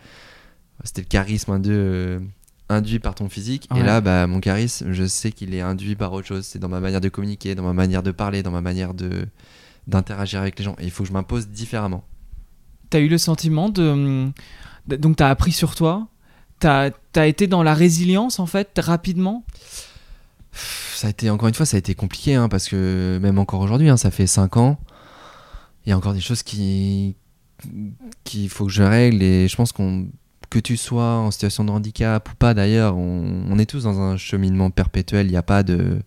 c'était 0.85 1.03
le 1.03 1.07
charisme 1.07 1.61
euh, 1.67 2.21
induit 2.69 2.99
par 2.99 3.15
ton 3.15 3.29
physique. 3.29 3.69
Ouais. 3.71 3.81
Et 3.81 3.83
là, 3.83 4.01
bah, 4.01 4.27
mon 4.27 4.41
charisme, 4.41 4.93
je 4.93 5.07
sais 5.07 5.33
qu'il 5.33 5.55
est 5.55 5.61
induit 5.61 5.97
par 5.97 6.13
autre 6.13 6.27
chose. 6.27 6.45
C'est 6.45 6.59
dans 6.59 6.69
ma 6.69 6.81
manière 6.81 7.01
de 7.01 7.09
communiquer, 7.09 7.55
dans 7.55 7.63
ma 7.63 7.73
manière 7.73 8.03
de 8.03 8.11
parler, 8.11 8.43
dans 8.43 8.51
ma 8.51 8.61
manière 8.61 8.95
de 8.95 9.27
d'interagir 9.87 10.41
avec 10.41 10.59
les 10.59 10.65
gens. 10.65 10.75
Et 10.81 10.85
il 10.85 10.91
faut 10.91 11.05
que 11.05 11.09
je 11.09 11.13
m'impose 11.13 11.47
différemment. 11.49 12.05
T'as 12.91 12.99
eu 12.99 13.09
le 13.09 13.19
sentiment 13.19 13.69
de. 13.69 14.31
donc, 14.87 15.17
t'as 15.17 15.29
appris 15.31 15.53
sur 15.53 15.75
toi? 15.75 16.09
T'as 16.59 16.91
as 17.15 17.27
été 17.27 17.47
dans 17.47 17.63
la 17.63 17.75
résilience, 17.75 18.41
en 18.41 18.47
fait, 18.47 18.71
rapidement? 18.79 19.45
Ça 20.53 21.07
a 21.09 21.11
été, 21.11 21.31
encore 21.31 21.49
une 21.49 21.55
fois, 21.55 21.67
ça 21.67 21.77
a 21.77 21.79
été 21.79 21.95
compliqué, 21.95 22.35
hein, 22.35 22.49
parce 22.49 22.69
que 22.69 23.19
même 23.21 23.39
encore 23.39 23.61
aujourd'hui, 23.61 23.91
hein, 23.91 23.97
ça 23.97 24.11
fait 24.11 24.27
5 24.27 24.57
ans, 24.57 24.79
il 25.85 25.91
y 25.91 25.93
a 25.93 25.97
encore 25.97 26.15
des 26.15 26.21
choses 26.21 26.43
qui 26.43 27.15
qu'il 28.25 28.49
faut 28.49 28.67
que 28.67 28.73
je 28.73 28.83
règle. 28.83 29.23
Et 29.23 29.49
je 29.49 29.57
pense 29.57 29.73
qu'on 29.73 30.09
que 30.51 30.59
tu 30.59 30.77
sois 30.77 31.17
en 31.19 31.31
situation 31.31 31.65
de 31.65 31.71
handicap 31.71 32.29
ou 32.31 32.35
pas 32.37 32.55
d'ailleurs, 32.55 32.97
on, 32.97 33.59
est 33.59 33.67
tous 33.67 33.85
dans 33.85 34.01
un 34.01 34.17
cheminement 34.17 34.71
perpétuel. 34.71 35.27
Il 35.27 35.31
n'y 35.31 35.37
a 35.37 35.43
pas 35.43 35.63
de. 35.63 36.01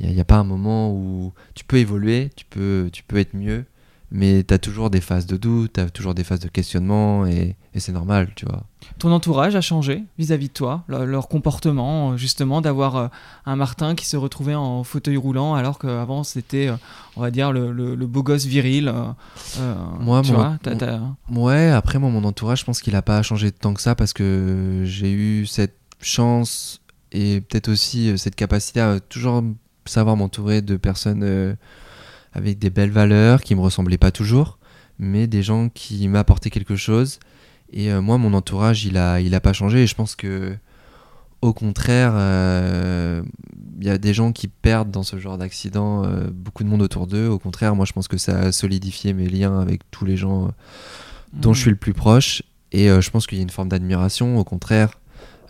Il 0.00 0.10
n'y 0.10 0.20
a, 0.20 0.24
pas 0.24 0.36
un 0.36 0.44
moment 0.44 0.90
où 0.90 1.34
tu 1.54 1.64
peux 1.64 1.76
évoluer, 1.76 2.30
tu 2.34 2.46
peux, 2.46 2.88
tu 2.90 3.02
peux 3.02 3.18
être 3.18 3.34
mieux, 3.34 3.66
mais 4.12 4.44
tu 4.44 4.52
as 4.54 4.58
toujours 4.58 4.90
des 4.90 5.00
phases 5.00 5.26
de 5.26 5.36
doute, 5.36 5.72
tu 5.74 5.80
as 5.80 5.90
toujours 5.90 6.14
des 6.14 6.22
phases 6.24 6.40
de 6.40 6.48
questionnement, 6.48 7.26
et, 7.26 7.56
et 7.74 7.80
c'est 7.80 7.92
normal, 7.92 8.30
tu 8.36 8.44
vois. 8.46 8.64
Ton 8.98 9.10
entourage 9.12 9.54
a 9.56 9.60
changé 9.60 10.04
vis-à-vis 10.18 10.48
de 10.48 10.52
toi, 10.52 10.84
le- 10.88 11.04
leur 11.06 11.28
comportement, 11.28 12.12
euh, 12.12 12.16
justement, 12.16 12.60
d'avoir 12.60 12.96
euh, 12.96 13.08
un 13.46 13.56
Martin 13.56 13.94
qui 13.94 14.06
se 14.06 14.16
retrouvait 14.16 14.54
en 14.54 14.84
fauteuil 14.84 15.16
roulant 15.16 15.54
alors 15.54 15.78
qu'avant 15.78 16.24
c'était, 16.24 16.68
euh, 16.68 16.76
on 17.16 17.20
va 17.22 17.30
dire, 17.30 17.52
le, 17.52 17.72
le- 17.72 17.94
le 17.94 18.06
beau 18.06 18.22
gosse 18.22 18.44
viril. 18.44 18.88
euh, 18.88 19.74
Moi, 20.00 20.22
tu 20.22 20.32
mon- 20.32 20.38
vois, 20.38 20.58
Ouais, 21.30 21.70
après 21.70 21.98
moi 21.98 22.10
mon 22.10 22.24
entourage, 22.24 22.60
je 22.60 22.64
pense 22.64 22.80
qu'il 22.80 22.94
a 22.96 23.02
pas 23.02 23.22
changé 23.22 23.52
tant 23.52 23.72
que 23.74 23.80
ça 23.80 23.94
parce 23.94 24.12
que 24.12 24.82
j'ai 24.84 25.12
eu 25.12 25.46
cette 25.46 25.76
chance 26.00 26.80
et 27.12 27.40
peut-être 27.40 27.68
aussi 27.68 28.16
cette 28.18 28.34
capacité 28.34 28.80
à 28.80 29.00
toujours 29.00 29.42
savoir 29.84 30.16
m'entourer 30.16 30.62
de 30.62 30.76
personnes 30.76 31.22
euh, 31.22 31.54
avec 32.32 32.58
des 32.58 32.70
belles 32.70 32.90
valeurs 32.90 33.42
qui 33.42 33.54
me 33.54 33.60
ressemblaient 33.60 33.98
pas 33.98 34.10
toujours, 34.10 34.58
mais 34.98 35.26
des 35.26 35.42
gens 35.42 35.68
qui 35.68 36.08
m'apportaient 36.08 36.50
quelque 36.50 36.76
chose. 36.76 37.18
Et 37.72 37.90
euh, 37.90 38.00
moi 38.00 38.18
mon 38.18 38.34
entourage, 38.34 38.84
il 38.84 38.96
a 38.96 39.20
il 39.20 39.34
a 39.34 39.40
pas 39.40 39.52
changé 39.52 39.82
et 39.82 39.86
je 39.86 39.94
pense 39.94 40.14
que 40.14 40.56
au 41.40 41.52
contraire, 41.52 42.12
euh, 42.14 43.22
il 43.80 43.86
y 43.86 43.90
a 43.90 43.98
des 43.98 44.14
gens 44.14 44.30
qui 44.30 44.46
perdent 44.46 44.92
dans 44.92 45.02
ce 45.02 45.18
genre 45.18 45.38
d'accident 45.38 46.04
euh, 46.04 46.28
beaucoup 46.32 46.62
de 46.62 46.68
monde 46.68 46.82
autour 46.82 47.08
d'eux. 47.08 47.26
Au 47.28 47.38
contraire, 47.38 47.74
moi 47.74 47.84
je 47.84 47.92
pense 47.92 48.06
que 48.06 48.16
ça 48.16 48.38
a 48.38 48.52
solidifié 48.52 49.12
mes 49.12 49.28
liens 49.28 49.60
avec 49.60 49.82
tous 49.90 50.04
les 50.04 50.16
gens 50.16 50.46
euh, 50.46 50.48
dont 51.32 51.52
je 51.52 51.60
suis 51.60 51.70
le 51.70 51.76
plus 51.76 51.94
proche. 51.94 52.42
Et 52.72 52.90
euh, 52.90 53.00
je 53.00 53.10
pense 53.10 53.26
qu'il 53.26 53.38
y 53.38 53.40
a 53.40 53.42
une 53.42 53.50
forme 53.50 53.68
d'admiration, 53.68 54.38
au 54.38 54.44
contraire, 54.44 54.98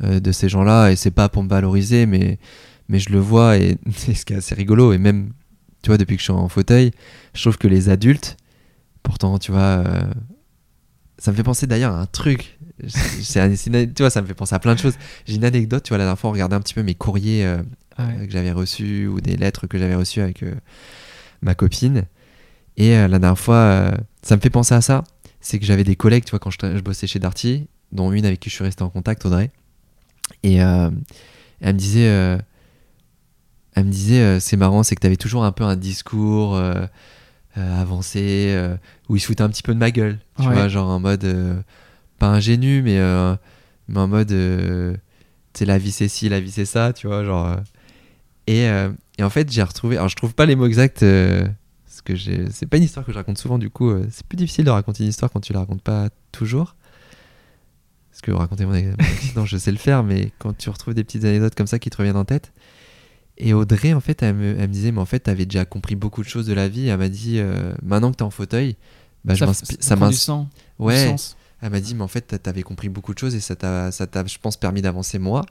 euh, 0.02 0.20
de 0.20 0.32
ces 0.32 0.48
gens-là. 0.48 0.90
Et 0.90 0.96
c'est 0.96 1.10
pas 1.10 1.28
pour 1.28 1.42
me 1.42 1.48
valoriser, 1.48 2.06
mais, 2.06 2.38
mais 2.88 2.98
je 2.98 3.10
le 3.10 3.18
vois. 3.18 3.58
Et 3.58 3.78
c'est 3.94 4.14
ce 4.14 4.24
qui 4.24 4.32
est 4.32 4.36
assez 4.36 4.54
rigolo. 4.54 4.92
Et 4.92 4.98
même, 4.98 5.32
tu 5.82 5.90
vois, 5.90 5.98
depuis 5.98 6.16
que 6.16 6.20
je 6.20 6.24
suis 6.24 6.32
en 6.32 6.48
fauteuil, 6.48 6.92
je 7.34 7.40
trouve 7.42 7.58
que 7.58 7.68
les 7.68 7.88
adultes, 7.88 8.36
pourtant, 9.02 9.38
tu 9.38 9.50
vois, 9.52 9.60
euh, 9.60 10.02
ça 11.18 11.30
me 11.32 11.36
fait 11.36 11.42
penser 11.42 11.66
d'ailleurs 11.66 11.92
à 11.94 12.00
un 12.00 12.06
truc. 12.06 12.58
C'est- 12.88 13.94
tu 13.94 14.02
vois, 14.02 14.10
ça 14.10 14.22
me 14.22 14.26
fait 14.26 14.34
penser 14.34 14.54
à 14.54 14.58
plein 14.58 14.74
de 14.74 14.80
choses. 14.80 14.94
J'ai 15.26 15.36
une 15.36 15.44
anecdote, 15.44 15.82
tu 15.84 15.90
vois, 15.90 15.98
la 15.98 16.04
dernière 16.04 16.18
fois, 16.18 16.30
on 16.30 16.32
regardait 16.32 16.56
un 16.56 16.60
petit 16.60 16.74
peu 16.74 16.82
mes 16.82 16.94
courriers 16.94 17.44
euh, 17.44 17.58
Ouais. 17.98 18.04
euh, 18.20 18.26
que 18.26 18.32
j'avais 18.32 18.52
reçus 18.52 19.06
ou 19.06 19.20
des 19.20 19.36
lettres 19.36 19.66
que 19.66 19.78
j'avais 19.78 19.94
reçues 19.94 20.20
avec 20.22 20.42
euh, 20.42 20.54
ma 21.42 21.54
copine. 21.54 22.04
Et 22.78 22.92
la 22.92 23.06
dernière 23.18 23.38
fois, 23.38 23.92
ça 24.22 24.34
me 24.34 24.40
fait 24.40 24.48
penser 24.48 24.74
à 24.74 24.80
ça. 24.80 25.04
C'est 25.42 25.58
que 25.58 25.66
j'avais 25.66 25.84
des 25.84 25.94
collègues, 25.94 26.24
tu 26.24 26.30
vois, 26.30 26.38
quand 26.38 26.50
je, 26.50 26.56
je 26.62 26.80
bossais 26.80 27.06
chez 27.06 27.18
Darty, 27.18 27.66
dont 27.92 28.12
une 28.12 28.24
avec 28.24 28.40
qui 28.40 28.48
je 28.48 28.54
suis 28.54 28.64
resté 28.64 28.82
en 28.82 28.88
contact, 28.88 29.26
Audrey. 29.26 29.50
Et 30.42 30.54
elle 30.54 30.90
me 31.62 31.72
disait, 31.72 32.38
elle 33.74 33.84
me 33.86 33.90
disait, 33.90 34.20
euh, 34.20 34.40
c'est 34.40 34.56
marrant, 34.56 34.82
c'est 34.82 34.94
que 34.94 35.00
tu 35.00 35.06
avais 35.06 35.16
toujours 35.16 35.44
un 35.44 35.52
peu 35.52 35.64
un 35.64 35.76
discours 35.76 36.54
euh, 36.56 36.84
euh, 37.56 37.80
avancé 37.80 38.56
où 39.08 39.16
il 39.16 39.20
se 39.20 39.26
foutait 39.26 39.42
un 39.42 39.48
petit 39.48 39.62
peu 39.62 39.74
de 39.74 39.78
ma 39.78 39.90
gueule, 39.90 40.18
tu 40.40 40.46
Ouais. 40.46 40.54
vois, 40.54 40.68
genre 40.68 40.88
en 40.90 41.00
mode 41.00 41.26
pas 42.18 42.28
ingénu, 42.28 42.82
mais, 42.82 42.98
mais 43.88 43.98
en 44.00 44.08
mode, 44.08 44.28
tu 44.28 44.98
sais, 45.58 45.64
la 45.64 45.78
vie 45.78 45.92
c'est 45.92 46.08
ci, 46.08 46.28
la 46.28 46.40
vie 46.40 46.50
c'est 46.50 46.64
ça, 46.66 46.92
tu 46.92 47.06
vois, 47.06 47.24
genre. 47.24 47.56
et, 48.46 48.64
et 49.18 49.22
en 49.22 49.30
fait, 49.30 49.50
j'ai 49.52 49.62
retrouvé. 49.62 49.96
Alors, 49.96 50.08
je 50.08 50.16
trouve 50.16 50.34
pas 50.34 50.46
les 50.46 50.56
mots 50.56 50.66
exacts. 50.66 51.00
parce 51.00 52.00
que 52.04 52.14
j'ai- 52.16 52.50
c'est 52.50 52.66
pas 52.66 52.78
une 52.78 52.82
histoire 52.84 53.04
que 53.04 53.12
je 53.12 53.18
raconte 53.18 53.36
souvent, 53.38 53.58
du 53.58 53.68
coup, 53.70 53.90
euh, 53.90 54.06
c'est 54.10 54.26
plus 54.26 54.36
difficile 54.36 54.64
de 54.64 54.70
raconter 54.70 55.02
une 55.02 55.10
histoire 55.10 55.30
quand 55.30 55.40
tu 55.40 55.52
la 55.52 55.60
racontes 55.60 55.82
pas 55.82 56.08
toujours. 56.32 56.74
Parce 58.10 58.20
que 58.22 58.30
raconter 58.32 58.64
mon 58.66 58.72
mon 58.72 58.92
accident, 58.98 59.44
je 59.46 59.56
sais 59.56 59.70
le 59.72 59.78
faire, 59.78 60.02
mais 60.02 60.30
quand 60.38 60.56
tu 60.56 60.68
retrouves 60.70 60.94
des 60.94 61.04
petites 61.04 61.24
anecdotes 61.24 61.54
comme 61.54 61.66
ça 61.66 61.78
qui 61.78 61.90
te 61.90 61.96
reviennent 61.96 62.16
en 62.16 62.24
tête. 62.24 62.52
Et 63.44 63.54
Audrey, 63.54 63.92
en 63.92 64.00
fait, 64.00 64.22
elle 64.22 64.36
me, 64.36 64.50
elle 64.58 64.68
me 64.68 64.72
disait, 64.72 64.92
mais 64.92 65.00
en 65.00 65.04
fait, 65.04 65.18
t'avais 65.20 65.46
déjà 65.46 65.64
compris 65.64 65.96
beaucoup 65.96 66.22
de 66.22 66.28
choses 66.28 66.46
de 66.46 66.52
la 66.52 66.68
vie. 66.68 66.86
Elle 66.88 66.98
m'a 66.98 67.08
dit, 67.08 67.38
euh, 67.38 67.72
maintenant 67.82 68.12
que 68.12 68.16
t'es 68.16 68.22
en 68.22 68.30
fauteuil, 68.30 68.76
bah, 69.24 69.34
je 69.34 69.40
ça, 69.40 69.46
m'inspire- 69.46 69.76
ça 69.80 69.88
ça 69.88 69.96
prend 69.96 70.08
du 70.10 70.16
Ouais, 70.78 71.06
sens. 71.08 71.36
elle 71.60 71.70
m'a 71.70 71.80
dit, 71.80 71.94
mais 71.96 72.02
en 72.02 72.08
fait, 72.08 72.20
t'a- 72.22 72.38
t'avais 72.38 72.62
compris 72.62 72.88
beaucoup 72.88 73.12
de 73.14 73.18
choses 73.18 73.34
et 73.34 73.40
ça 73.40 73.56
t'a, 73.56 73.90
je 73.90 74.38
pense, 74.40 74.56
permis 74.56 74.80
d'avancer 74.80 75.18
moi. 75.18 75.44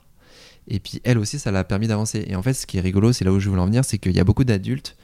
Et 0.67 0.79
puis 0.79 1.01
elle 1.03 1.17
aussi, 1.17 1.37
ça 1.39 1.51
l'a 1.51 1.63
permis 1.63 1.87
d'avancer. 1.87 2.23
Et 2.27 2.35
en 2.35 2.41
fait, 2.41 2.53
ce 2.53 2.65
qui 2.65 2.77
est 2.77 2.81
rigolo, 2.81 3.11
c'est 3.13 3.25
là 3.25 3.31
où 3.33 3.39
je 3.39 3.49
voulais 3.49 3.61
en 3.61 3.65
venir, 3.65 3.83
c'est 3.83 3.97
qu'il 3.97 4.15
y 4.15 4.19
a 4.19 4.23
beaucoup 4.23 4.43
d'adultes, 4.45 4.95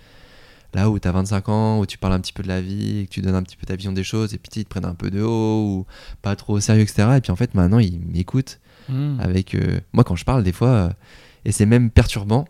là 0.74 0.90
où 0.90 1.00
t'as 1.00 1.12
25 1.12 1.50
ans, 1.50 1.80
où 1.80 1.86
tu 1.86 1.98
parles 1.98 2.14
un 2.14 2.20
petit 2.22 2.32
peu 2.34 2.44
de 2.44 2.48
la 2.48 2.62
vie, 2.62 3.00
et 3.00 3.06
que 3.08 3.12
tu 3.12 3.22
donnes 3.22 3.36
un 3.36 3.44
petit 3.44 3.58
peu 3.58 3.66
ta 3.66 3.76
vision 3.76 3.92
des 3.92 4.04
choses, 4.04 4.34
et 4.34 4.38
puis 4.38 4.50
ils 4.62 4.64
te 4.66 4.70
prennent 4.70 4.86
un 4.86 4.94
peu 4.96 5.10
de 5.10 5.22
haut, 5.22 5.80
ou 5.80 5.86
pas 6.22 6.36
trop 6.36 6.54
au 6.54 6.60
sérieux, 6.60 6.84
etc. 6.84 7.10
Et 7.18 7.22
puis 7.22 7.32
en 7.32 7.36
fait, 7.36 7.54
maintenant, 7.56 7.80
ils 7.80 8.00
m'écoutent 8.00 8.60
Mm. 8.88 9.20
avec. 9.20 9.56
euh, 9.56 9.80
Moi, 9.94 10.04
quand 10.06 10.16
je 10.16 10.24
parle, 10.24 10.44
des 10.44 10.54
fois, 10.54 10.70
euh, 10.70 10.90
et 11.44 11.52
c'est 11.52 11.66
même 11.66 11.90
perturbant, 11.90 12.48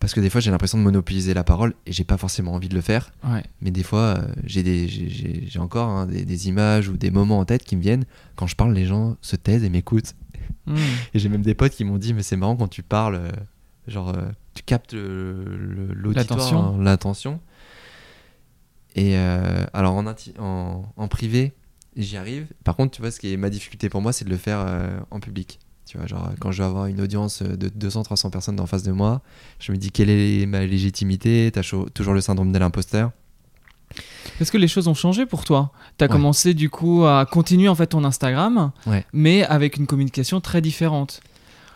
parce 0.00 0.12
que 0.14 0.20
des 0.20 0.30
fois, 0.30 0.40
j'ai 0.40 0.50
l'impression 0.50 0.78
de 0.78 0.82
monopoliser 0.82 1.32
la 1.34 1.44
parole, 1.44 1.74
et 1.86 1.92
j'ai 1.92 2.04
pas 2.04 2.16
forcément 2.16 2.52
envie 2.54 2.68
de 2.68 2.74
le 2.74 2.80
faire. 2.80 3.12
Ouais. 3.22 3.44
Mais 3.60 3.70
des 3.70 3.82
fois, 3.84 4.16
euh, 4.18 4.22
j'ai 4.44 4.62
des- 4.64 5.48
encore 5.58 5.88
hein, 5.90 6.06
des, 6.06 6.24
des 6.24 6.48
images 6.48 6.88
ou 6.88 6.96
des 6.96 7.10
moments 7.10 7.38
en 7.38 7.44
tête 7.44 7.62
qui 7.64 7.76
me 7.76 7.82
viennent. 7.82 8.04
Quand 8.34 8.46
je 8.48 8.56
parle, 8.56 8.72
les 8.74 8.86
gens 8.86 9.16
se 9.20 9.36
taisent 9.36 9.62
et 9.62 9.70
m'écoutent. 9.70 10.14
Mm. 10.66 10.74
Et 11.14 11.18
j'ai 11.18 11.28
même 11.28 11.42
des 11.42 11.54
potes 11.54 11.72
qui 11.72 11.84
m'ont 11.84 11.98
dit, 11.98 12.12
mais 12.14 12.22
c'est 12.22 12.36
marrant 12.36 12.56
quand 12.56 12.68
tu 12.68 12.82
parles, 12.82 13.14
euh, 13.16 13.30
genre, 13.86 14.08
euh, 14.10 14.28
tu 14.54 14.62
captes 14.64 14.94
l'auditoire, 14.94 16.76
L'attention. 16.78 17.32
hein. 17.34 17.40
Et 18.96 19.16
alors, 19.16 19.94
en, 19.94 20.04
en, 20.38 20.84
en 20.96 21.08
privé, 21.08 21.52
j'y 21.96 22.16
arrive. 22.16 22.46
Par 22.64 22.74
contre, 22.74 22.90
tu 22.96 23.00
vois, 23.02 23.10
ce 23.12 23.20
qui 23.20 23.32
est 23.32 23.36
ma 23.36 23.48
difficulté 23.50 23.88
pour 23.88 24.02
moi, 24.02 24.12
c'est 24.12 24.24
de 24.24 24.30
le 24.30 24.36
faire 24.36 24.66
en 25.10 25.20
public. 25.20 25.60
Tu 25.86 25.98
vois, 25.98 26.06
genre, 26.06 26.30
quand 26.38 26.52
je 26.52 26.58
vais 26.62 26.68
avoir 26.68 26.86
une 26.86 27.00
audience 27.00 27.42
de 27.42 27.68
200-300 27.68 28.30
personnes 28.30 28.60
en 28.60 28.66
face 28.66 28.84
de 28.84 28.92
moi, 28.92 29.22
je 29.58 29.72
me 29.72 29.76
dis, 29.76 29.90
quelle 29.90 30.08
est 30.10 30.46
ma 30.46 30.64
légitimité? 30.64 31.50
T'as 31.52 31.62
toujours 31.94 32.14
le 32.14 32.20
syndrome 32.20 32.52
de 32.52 32.58
l'imposteur. 32.58 33.10
Est-ce 34.40 34.52
que 34.52 34.58
les 34.58 34.68
choses 34.68 34.86
ont 34.86 34.94
changé 34.94 35.26
pour 35.26 35.44
toi? 35.44 35.72
Tu 35.98 36.04
as 36.04 36.06
Ouais. 36.06 36.12
commencé 36.12 36.54
du 36.54 36.70
coup 36.70 37.04
à 37.06 37.26
continuer 37.26 37.68
en 37.68 37.74
fait 37.74 37.88
ton 37.88 38.04
Instagram, 38.04 38.70
Ouais. 38.86 39.04
mais 39.12 39.42
avec 39.44 39.76
une 39.78 39.86
communication 39.88 40.40
très 40.40 40.60
différente. 40.60 41.20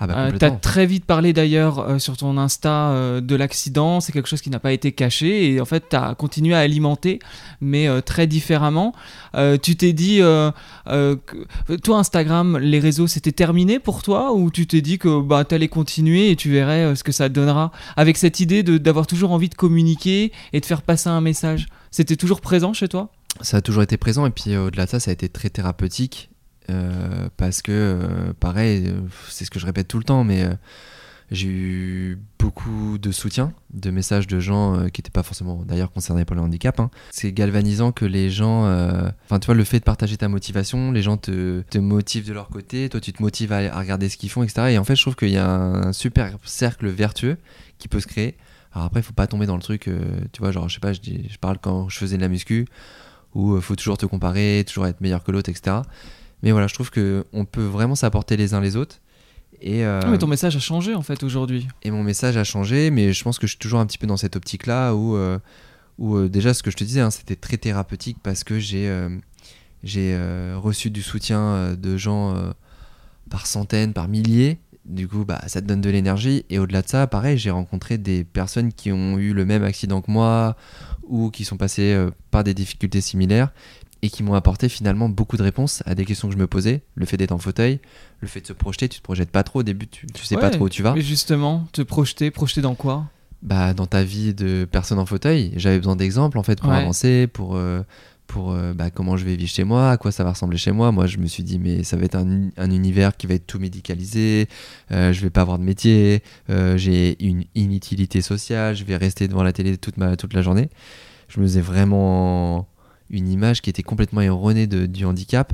Ah 0.05 0.07
bah, 0.07 0.14
Euh, 0.19 0.25
complètement. 0.33 0.51
T'as 0.51 0.57
très 0.57 0.87
vite 0.87 1.05
parlé 1.05 1.33
d'ailleurs 1.33 1.79
euh, 1.79 1.99
sur 1.99 2.17
ton 2.17 2.37
Insta 2.37 2.90
euh, 2.90 3.21
de 3.21 3.35
l'accident, 3.35 4.01
c'est 4.01 4.12
quelque 4.12 4.29
chose 4.29 4.40
qui 4.40 4.51
n'a 4.51 4.59
pas 4.59 4.73
été 4.73 4.93
caché. 4.93 5.53
Et 5.53 5.61
en 5.61 5.64
fait 5.64 5.85
t'as 5.88 6.14
continué 6.14 6.55
à 6.55 6.61
alimenter 6.61 7.19
mais 7.61 7.88
très 8.03 8.27
différemment. 8.27 8.95
Tu 9.62 9.77
t'es 9.77 9.93
dit, 9.93 10.21
toi 10.21 11.99
Instagram, 11.99 12.59
les 12.59 12.79
réseaux 12.79 13.07
c'était 13.07 13.33
terminé 13.33 13.79
pour 13.79 14.03
toi? 14.03 14.33
Ou 14.33 14.51
tu 14.51 14.67
t'es 14.67 14.81
dit 14.81 14.99
que 14.99 15.21
bah, 15.21 15.45
t'allais 15.45 15.69
continuer 15.69 16.31
et 16.31 16.37
tu 16.37 16.51
verrais 16.51 16.95
ce 16.95 17.03
que 17.03 17.12
ça 17.12 17.29
donnera? 17.29 17.73
Avec 17.97 18.17
cette 18.17 18.40
idée 18.40 18.62
d'avoir 18.62 19.07
toujours 19.07 19.33
envie 19.33 19.49
de 19.49 19.55
communiquer 19.55 20.33
et 20.53 20.61
de 20.61 20.67
faire 20.67 20.83
passer 20.83 21.09
un 21.09 21.21
message 21.21 21.67
C'était 21.90 22.17
toujours 22.17 22.40
présent 22.40 22.73
chez 22.73 22.88
toi? 22.88 23.11
Ça 23.40 23.59
a 23.59 23.61
toujours 23.61 23.83
été 23.83 23.97
présent. 23.97 24.27
Et 24.27 24.31
puis 24.31 24.57
au-delà 24.57 24.85
de 24.85 24.90
ça, 24.90 25.01
ça 25.01 25.11
a 25.11 25.14
été 25.14 25.29
très 25.29 25.51
thérapeutique 25.51 26.31
euh, 26.70 27.29
parce 27.37 27.62
que, 27.62 27.72
euh, 27.72 28.33
pareil, 28.38 28.85
euh, 28.87 29.00
c'est 29.29 29.44
ce 29.44 29.50
que 29.50 29.59
je 29.59 29.66
répète 29.66 29.88
tout 29.88 29.98
le 29.98 30.05
temps, 30.05 30.24
mais 30.24 30.46
j'ai 31.31 31.48
eu 31.48 32.18
beaucoup 32.38 32.98
de 32.98 33.11
soutien, 33.11 33.53
de 33.72 33.90
messages 33.90 34.27
de 34.27 34.38
gens 34.38 34.77
qui 34.92 35.00
n'étaient 35.00 35.11
pas 35.11 35.22
forcément 35.22 35.62
d'ailleurs 35.64 35.90
concernés 35.90 36.24
par 36.24 36.37
le 36.37 36.42
handicap. 36.42 36.79
hein. 36.79 36.90
C'est 37.11 37.33
galvanisant 37.33 37.92
que 37.92 38.05
les 38.05 38.31
gens, 38.31 38.64
enfin 39.24 39.38
tu 39.40 39.46
vois, 39.46 39.55
le 39.55 39.64
fait 39.64 39.79
de 39.79 39.85
partager 39.85 40.16
ta 40.16 40.29
motivation, 40.29 40.92
les 40.92 41.03
gens 41.03 41.16
te, 41.16 41.79
motivent 41.79 42.29
de 42.29 42.33
leur 42.35 42.48
côté, 42.48 42.88
toi 42.88 43.00
tu 43.00 43.12
te 43.12 43.22
motives 43.22 43.53
à, 43.53 43.79
regarder 43.79 44.09
ce 44.09 44.16
qu'ils 44.16 44.31
font, 44.31 44.42
etc. 44.42 44.68
Et 44.70 44.79
en 44.79 44.85
fait, 44.85 44.96
je 44.96 45.03
trouve 45.03 45.16
qu'il 45.16 45.31
y 45.31 45.38
a 45.38 45.50
un 45.50 45.92
super 45.92 46.37
cercle 46.44 46.88
vertueux 46.88 47.38
qui 47.79 47.88
peut 47.88 48.00
se 48.00 48.07
créer. 48.07 48.37
Alors 48.72 48.87
après, 48.87 49.00
il 49.00 49.05
faut 49.05 49.12
pas 49.12 49.27
tomber 49.27 49.46
dans 49.46 49.57
le 49.57 49.62
truc, 49.62 49.90
tu 50.33 50.40
vois, 50.40 50.53
genre, 50.53 50.68
je 50.68 50.74
sais 50.74 50.81
pas, 50.81 50.92
je, 50.92 51.00
je 51.03 51.38
parle 51.38 51.59
quand 51.61 51.88
je 51.88 51.98
faisais 51.98 52.16
de 52.16 52.22
la 52.22 52.29
muscu, 52.29 52.66
où 53.35 53.57
il 53.57 53.62
faut 53.62 53.77
toujours 53.77 53.98
te 53.98 54.07
comparer, 54.07 54.64
toujours 54.66 54.87
être 54.87 55.00
meilleur 55.00 55.24
que 55.24 55.33
l'autre, 55.33 55.48
etc. 55.48 55.79
Mais 56.45 56.53
voilà, 56.53 56.67
je 56.67 56.75
trouve 56.75 56.91
que 56.91 57.25
on 57.33 57.47
peut 57.47 57.65
vraiment 57.65 57.95
s'apporter 57.95 58.37
les 58.37 58.53
uns 58.53 58.61
les 58.61 58.77
autres. 58.77 59.01
Et, 59.63 59.83
euh, 59.83 60.01
Ah, 60.05 60.11
Mais 60.11 60.19
ton 60.19 60.27
message 60.27 60.55
a 60.55 60.61
changé 60.61 60.95
en 60.95 61.01
fait 61.01 61.23
aujourd'hui. 61.23 61.67
et 61.83 61.91
mon 61.91 62.03
message 62.03 62.37
a 62.37 62.45
changé, 62.45 62.91
mais 62.91 63.15
je 63.15 63.25
pense 63.25 63.39
que 63.39 63.47
je 63.47 63.53
suis 63.53 63.59
toujours 63.59 63.81
un 63.81 63.87
petit 63.87 63.97
peu 63.97 64.07
dans 64.07 64.19
cette 64.19 64.37
optique-là 64.37 64.95
où, 64.95 65.17
euh, 65.17 65.39
où 65.99 66.17
euh, 66.17 66.29
déjà 66.29 66.53
ce 66.53 66.63
que 66.63 66.71
je 66.71 66.77
te 66.77 66.85
disais, 66.85 67.01
hein, 67.01 67.11
c'était 67.11 67.35
très 67.35 67.57
thérapeutique 67.57 68.19
parce 68.23 68.45
que 68.45 68.59
j'ai 68.61 68.93
j'ai 69.83 70.19
reçu 70.55 70.91
du 70.91 71.03
soutien 71.03 71.75
de 71.75 71.97
gens 71.97 72.35
par 73.31 73.47
centaines, 73.47 73.95
par 73.95 74.09
milliers. 74.09 74.59
Du 74.85 75.09
coup, 75.09 75.25
bah, 75.25 75.41
ça 75.47 75.63
te 75.63 75.67
donne 75.67 75.81
de 75.81 75.89
l'énergie. 75.89 76.45
Et 76.51 76.59
au-delà 76.59 76.83
de 76.83 76.89
ça, 76.89 77.07
pareil, 77.07 77.39
j'ai 77.39 77.51
rencontré 77.51 77.97
des 77.97 78.23
personnes 78.23 78.71
qui 78.73 78.93
ont 78.93 79.19
eu 79.19 79.33
le 79.33 79.47
même 79.47 79.65
accident 79.65 80.03
que 80.03 80.11
moi 80.11 80.57
ou 81.07 81.31
qui 81.31 81.45
sont 81.45 81.57
passées 81.59 82.07
par 82.31 82.45
des 82.45 82.55
difficultés 82.55 83.01
similaires 83.03 83.51
et 84.05 84.11
qui 84.11 84.23
m'ont 84.23 84.35
apporté 84.35 84.69
finalement 84.69 85.09
beaucoup 85.09 85.38
de 85.38 85.43
réponses 85.43 85.83
à 85.87 85.95
des 85.95 86.05
questions 86.05 86.29
que 86.29 86.35
je 86.35 86.38
me 86.38 86.47
posais. 86.47 86.83
Le 86.95 87.07
fait 87.07 87.17
d'être 87.17 87.33
en 87.33 87.38
fauteuil, 87.38 87.81
le 88.21 88.29
fait 88.29 88.43
de 88.43 88.47
se 88.47 88.53
projeter, 88.53 88.87
tu 88.88 88.99
te 88.99 89.03
projettes 89.03 89.31
pas 89.31 89.43
trop 89.43 89.61
au 89.61 89.62
début, 89.62 89.87
tu, 89.87 90.07
tu 90.07 90.25
sais 90.25 90.37
pas 90.37 90.51
trop 90.51 90.67
où 90.67 90.69
tu 90.69 90.83
vas. 90.83 90.93
Mais 90.95 91.01
justement, 91.01 91.67
te 91.73 91.81
projeter, 91.81 92.31
projeter 92.31 92.61
dans 92.61 92.75
quoi? 92.75 93.07
Bah, 93.40 93.73
dans 93.73 93.87
ta 93.87 94.03
vie 94.05 94.35
de 94.35 94.67
personne 94.71 94.99
en 94.99 95.07
fauteuil, 95.07 95.53
j'avais 95.57 95.79
besoin 95.79 95.97
d'exemples 95.97 96.38
en 96.38 96.43
fait 96.43 96.61
pour 96.61 96.69
Ouais. 96.71 96.77
avancer, 96.77 97.27
pour, 97.27 97.57
euh, 97.57 97.83
pour 98.27 98.53
euh, 98.53 98.75
bah, 98.75 98.90
comment 98.90 99.17
je 99.17 99.25
vais 99.25 99.37
vivre 99.37 99.51
chez 99.51 99.64
moi, 99.64 99.90
à 99.90 99.97
quoi 99.97 100.12
ça 100.12 100.23
va 100.23 100.33
ressembler 100.33 100.59
chez 100.59 100.73
moi. 100.73 100.93
Moi, 100.93 101.07
je 101.07 101.17
me 101.17 101.27
suis 101.27 101.43
dit, 101.43 101.59
mais 101.59 101.83
ça 101.83 101.97
va 101.97 102.05
être 102.05 102.14
un, 102.17 102.49
un 102.59 102.71
univers 102.71 103.17
qui 103.17 103.27
va 103.27 103.35
être 103.35 103.47
tout 103.47 103.59
médicalisé, 103.59 104.49
euh, 104.93 105.12
je 105.14 105.21
vais 105.23 105.31
pas 105.31 105.40
avoir 105.43 105.59
de 105.59 105.64
métier, 105.64 106.23
euh, 106.51 106.77
j'ai 106.77 107.23
une 107.25 107.45
inutilité 107.55 108.21
sociale, 108.21 108.77
je 108.77 108.85
vais 108.85 108.97
rester 108.99 109.29
devant 109.29 109.43
la 109.43 109.53
télé 109.55 109.79
toute, 109.79 109.97
ma, 109.97 110.17
toute 110.17 110.35
la 110.35 110.43
journée. 110.43 110.69
Je 111.29 111.40
me 111.40 111.47
faisais 111.47 111.62
vraiment 111.62 112.67
une 113.11 113.29
image 113.29 113.62
qui 113.62 113.71
était 113.71 113.83
complètement 113.83 114.21
erronée 114.21 114.67
de, 114.67 114.87
du 114.87 115.05
handicap. 115.05 115.53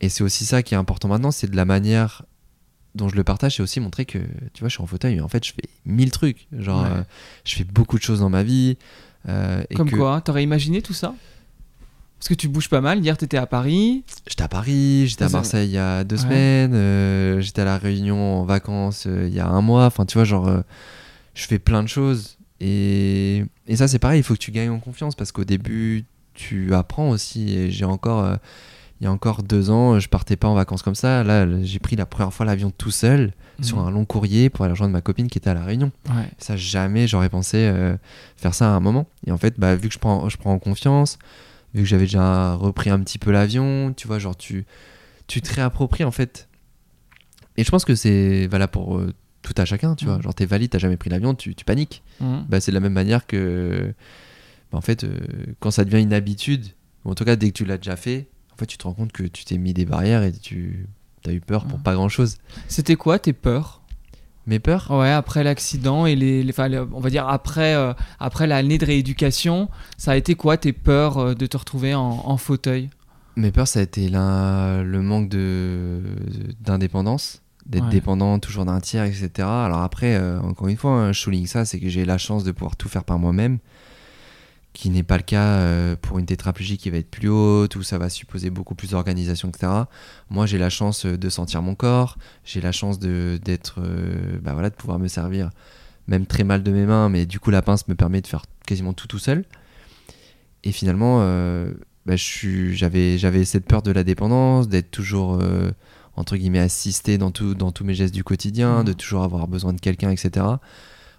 Et 0.00 0.08
c'est 0.08 0.22
aussi 0.22 0.44
ça 0.44 0.62
qui 0.62 0.74
est 0.74 0.76
important 0.76 1.08
maintenant, 1.08 1.30
c'est 1.30 1.50
de 1.50 1.56
la 1.56 1.64
manière 1.64 2.22
dont 2.94 3.08
je 3.08 3.16
le 3.16 3.24
partage, 3.24 3.56
c'est 3.56 3.62
aussi 3.62 3.80
montrer 3.80 4.04
que, 4.06 4.18
tu 4.18 4.60
vois, 4.60 4.68
je 4.68 4.74
suis 4.74 4.82
en 4.82 4.86
fauteuil, 4.86 5.16
mais 5.16 5.20
en 5.20 5.28
fait, 5.28 5.44
je 5.44 5.52
fais 5.52 5.68
mille 5.84 6.10
trucs. 6.10 6.46
Genre, 6.56 6.82
Ouais. 6.82 6.88
euh, 6.90 7.02
je 7.44 7.54
fais 7.56 7.64
beaucoup 7.64 7.98
de 7.98 8.02
choses 8.02 8.20
dans 8.20 8.30
ma 8.30 8.42
vie. 8.42 8.76
euh, 9.28 9.62
et 9.70 9.74
Comme 9.74 9.90
que 9.90 9.96
quoi 9.96 10.20
T'aurais 10.20 10.42
imaginé 10.42 10.82
tout 10.82 10.94
ça? 10.94 11.14
Parce 12.18 12.28
que 12.28 12.34
tu 12.34 12.48
bouges 12.48 12.68
pas 12.68 12.80
mal. 12.80 12.98
Hier, 12.98 13.16
t'étais 13.16 13.36
à 13.36 13.46
Paris. 13.46 14.02
J'étais 14.26 14.42
à 14.42 14.48
Paris, 14.48 15.06
j'étais 15.06 15.24
à 15.24 15.28
Marseille 15.28 15.68
il 15.68 15.72
y 15.72 15.78
a 15.78 16.02
deux 16.02 16.16
Ouais. 16.16 16.22
semaines, 16.22 16.74
euh, 16.74 17.40
j'étais 17.40 17.60
à 17.62 17.64
La 17.64 17.78
Réunion 17.78 18.40
en 18.40 18.44
vacances 18.44 19.04
euh, 19.06 19.28
il 19.28 19.34
y 19.34 19.38
a 19.38 19.46
un 19.46 19.60
mois. 19.60 19.84
Enfin, 19.86 20.04
tu 20.04 20.14
vois, 20.14 20.24
genre, 20.24 20.48
euh, 20.48 20.60
je 21.34 21.46
fais 21.46 21.60
plein 21.60 21.84
de 21.84 21.88
choses. 21.88 22.36
Et, 22.60 23.44
et 23.68 23.76
ça, 23.76 23.86
c'est 23.86 24.00
pareil, 24.00 24.18
il 24.18 24.24
faut 24.24 24.34
que 24.34 24.40
tu 24.40 24.50
gagnes 24.50 24.70
en 24.70 24.80
confiance 24.80 25.14
parce 25.14 25.30
qu'au 25.30 25.44
début, 25.44 26.04
tu 26.38 26.74
apprends 26.74 27.10
aussi. 27.10 27.52
Et 27.54 27.70
j'ai 27.70 27.84
encore, 27.84 28.24
euh, 28.24 28.36
il 29.00 29.04
y 29.04 29.06
a 29.06 29.12
encore 29.12 29.42
deux 29.42 29.70
ans, 29.70 29.98
je 30.00 30.08
partais 30.08 30.36
pas 30.36 30.48
en 30.48 30.54
vacances 30.54 30.82
comme 30.82 30.94
ça. 30.94 31.22
Là, 31.24 31.46
j'ai 31.62 31.78
pris 31.78 31.96
la 31.96 32.06
première 32.06 32.32
fois 32.32 32.46
l'avion 32.46 32.70
tout 32.70 32.90
seul 32.90 33.32
sur 33.60 33.78
Mhm. 33.78 33.86
un 33.86 33.90
long 33.90 34.04
courrier 34.04 34.50
pour 34.50 34.64
aller 34.64 34.72
rejoindre 34.72 34.92
ma 34.92 35.00
copine 35.00 35.26
qui 35.28 35.38
était 35.38 35.50
à 35.50 35.54
La 35.54 35.64
Réunion. 35.64 35.90
Ouais. 36.10 36.28
Ça, 36.38 36.56
jamais 36.56 37.06
j'aurais 37.08 37.28
pensé 37.28 37.56
euh, 37.58 37.96
faire 38.36 38.54
ça 38.54 38.66
à 38.66 38.76
un 38.76 38.80
moment. 38.80 39.06
Et 39.26 39.32
en 39.32 39.36
fait, 39.38 39.58
bah, 39.58 39.74
vu 39.74 39.88
que 39.88 39.94
je 39.94 39.98
prends, 39.98 40.28
je 40.28 40.36
prends 40.36 40.52
en 40.52 40.58
confiance, 40.60 41.18
vu 41.74 41.82
que 41.82 41.88
j'avais 41.88 42.04
déjà 42.04 42.54
repris 42.54 42.88
un 42.90 43.00
petit 43.00 43.18
peu 43.18 43.30
l'avion, 43.32 43.92
tu 43.96 44.06
vois, 44.06 44.18
genre 44.20 44.36
tu, 44.36 44.64
tu 45.26 45.40
te 45.42 45.52
réappropries 45.54 46.04
en 46.04 46.10
fait. 46.12 46.48
Et 47.56 47.64
je 47.64 47.70
pense 47.70 47.84
que 47.84 47.94
c'est 47.96 48.46
valable 48.46 48.70
pour 48.70 48.96
euh, 48.98 49.12
tout 49.42 49.54
à 49.56 49.64
chacun, 49.64 49.96
tu 49.96 50.04
vois. 50.04 50.16
Mhm. 50.16 50.22
Genre 50.22 50.34
t'es 50.34 50.46
valide, 50.46 50.70
t'as 50.70 50.78
jamais 50.78 50.96
pris 50.96 51.10
l'avion, 51.10 51.34
tu, 51.34 51.54
tu 51.56 51.64
paniques. 51.64 52.02
Mhm. 52.20 52.46
Bah, 52.48 52.60
c'est 52.60 52.70
de 52.70 52.74
la 52.74 52.80
même 52.80 52.92
manière 52.92 53.26
que, 53.26 53.92
bah, 54.72 54.78
en 54.78 54.80
fait, 54.82 55.04
euh, 55.04 55.18
quand 55.60 55.70
ça 55.70 55.84
devient 55.84 56.02
une 56.02 56.12
habitude, 56.12 56.66
ou 57.04 57.10
en 57.10 57.14
tout 57.14 57.24
cas 57.24 57.36
dès 57.36 57.48
que 57.48 57.54
tu 57.54 57.64
l'as 57.64 57.76
déjà 57.78 57.96
fait, 57.96 58.28
en 58.52 58.56
fait, 58.56 58.66
tu 58.66 58.76
te 58.78 58.84
rends 58.84 58.92
compte 58.94 59.12
que 59.12 59.22
tu 59.24 59.44
t'es 59.44 59.58
mis 59.58 59.72
des 59.74 59.84
barrières 59.84 60.22
et 60.22 60.32
tu 60.32 60.86
as 61.26 61.32
eu 61.32 61.40
peur 61.40 61.64
pour 61.66 61.78
Mhm. 61.78 61.82
pas 61.84 61.94
grand 61.94 62.08
chose. 62.08 62.36
C'était 62.68 62.96
quoi 62.96 63.18
tes 63.18 63.32
peurs? 63.32 63.82
Mes 64.46 64.58
peurs? 64.60 64.90
Ouais, 64.90 65.10
après 65.10 65.44
l'accident 65.44 66.06
et 66.06 66.16
les, 66.16 66.42
les- 66.42 66.50
enfin, 66.52 66.68
les- 66.68 66.78
on 66.78 67.00
va 67.00 67.10
dire 67.10 67.28
après, 67.28 67.74
euh, 67.74 67.92
après 68.18 68.46
l'année 68.46 68.78
de 68.78 68.86
rééducation, 68.86 69.68
ça 69.98 70.12
a 70.12 70.16
été 70.16 70.34
quoi 70.36 70.56
tes 70.56 70.72
peurs 70.72 71.18
euh, 71.18 71.34
de 71.34 71.44
te 71.46 71.56
retrouver 71.58 71.94
en, 71.94 72.02
en 72.24 72.36
fauteuil? 72.38 72.88
Mes 73.36 73.52
peurs, 73.52 73.68
ça 73.68 73.80
a 73.80 73.82
été 73.82 74.08
le 74.08 74.98
manque 75.02 75.28
de 75.28 76.00
d'indépendance, 76.60 77.42
d'être 77.66 77.84
Ouais. 77.84 77.90
dépendant 77.90 78.38
toujours 78.38 78.64
d'un 78.64 78.80
tiers, 78.80 79.04
etc. 79.04 79.46
Alors 79.66 79.82
après, 79.82 80.14
euh, 80.16 80.40
encore 80.40 80.68
une 80.68 80.76
fois, 80.76 80.92
hein, 80.92 81.12
je 81.12 81.20
souligne 81.20 81.46
ça, 81.46 81.64
c'est 81.64 81.78
que 81.78 81.88
j'ai 81.88 82.04
la 82.04 82.18
chance 82.18 82.42
de 82.44 82.50
pouvoir 82.52 82.76
tout 82.76 82.88
faire 82.88 83.04
par 83.04 83.18
moi-même, 83.18 83.58
qui 84.74 84.90
n'est 84.90 85.02
pas 85.02 85.16
le 85.16 85.22
cas 85.24 85.42
euh, 85.58 85.96
pour 86.00 86.18
une 86.18 86.26
tétraplégie 86.26 86.78
qui 86.78 86.88
va 86.90 86.98
être 86.98 87.10
plus 87.10 87.28
haute, 87.28 87.74
où 87.76 87.82
ça 87.82 87.98
va 87.98 88.08
supposer 88.08 88.50
beaucoup 88.50 88.74
plus 88.76 88.90
d'organisation, 88.90 89.48
etc. 89.48 89.72
Moi, 90.30 90.46
j'ai 90.46 90.58
la 90.58 90.70
chance 90.70 91.04
euh, 91.06 91.16
de 91.18 91.28
sentir 91.28 91.62
mon 91.62 91.74
corps, 91.74 92.16
j'ai 92.44 92.60
la 92.60 92.70
chance 92.72 92.98
de 92.98 93.40
d'être, 93.44 93.80
euh, 93.82 94.38
bah 94.42 94.52
voilà, 94.52 94.70
de 94.70 94.74
pouvoir 94.76 94.98
me 95.00 95.08
servir, 95.08 95.50
même 96.06 96.26
très 96.26 96.44
mal 96.44 96.62
de 96.62 96.70
mes 96.70 96.86
mains, 96.86 97.08
mais 97.08 97.26
du 97.26 97.40
coup, 97.40 97.50
la 97.50 97.62
pince 97.62 97.88
me 97.88 97.94
permet 97.94 98.20
de 98.20 98.26
faire 98.28 98.44
quasiment 98.66 98.92
tout 98.92 99.06
tout 99.08 99.18
seul. 99.18 99.44
Et 100.64 100.72
finalement, 100.72 101.18
euh, 101.22 101.72
bah, 102.06 102.16
je 102.16 102.22
suis- 102.24 102.76
j'avais 102.76 103.18
j'avais 103.18 103.44
cette 103.44 103.66
peur 103.66 103.82
de 103.82 103.90
la 103.90 104.04
dépendance, 104.04 104.68
d'être 104.68 104.90
toujours 104.90 105.38
euh, 105.40 105.70
entre 106.16 106.36
guillemets 106.36 106.58
assisté 106.58 107.16
dans, 107.16 107.30
tout, 107.30 107.54
dans 107.54 107.70
tous 107.70 107.84
mes 107.84 107.94
gestes 107.94 108.14
du 108.14 108.24
quotidien, 108.24 108.80
Mhm. 108.80 108.84
de 108.86 108.92
toujours 108.92 109.22
avoir 109.22 109.46
besoin 109.48 109.72
de 109.72 109.80
quelqu'un, 109.80 110.10
etc. 110.10 110.46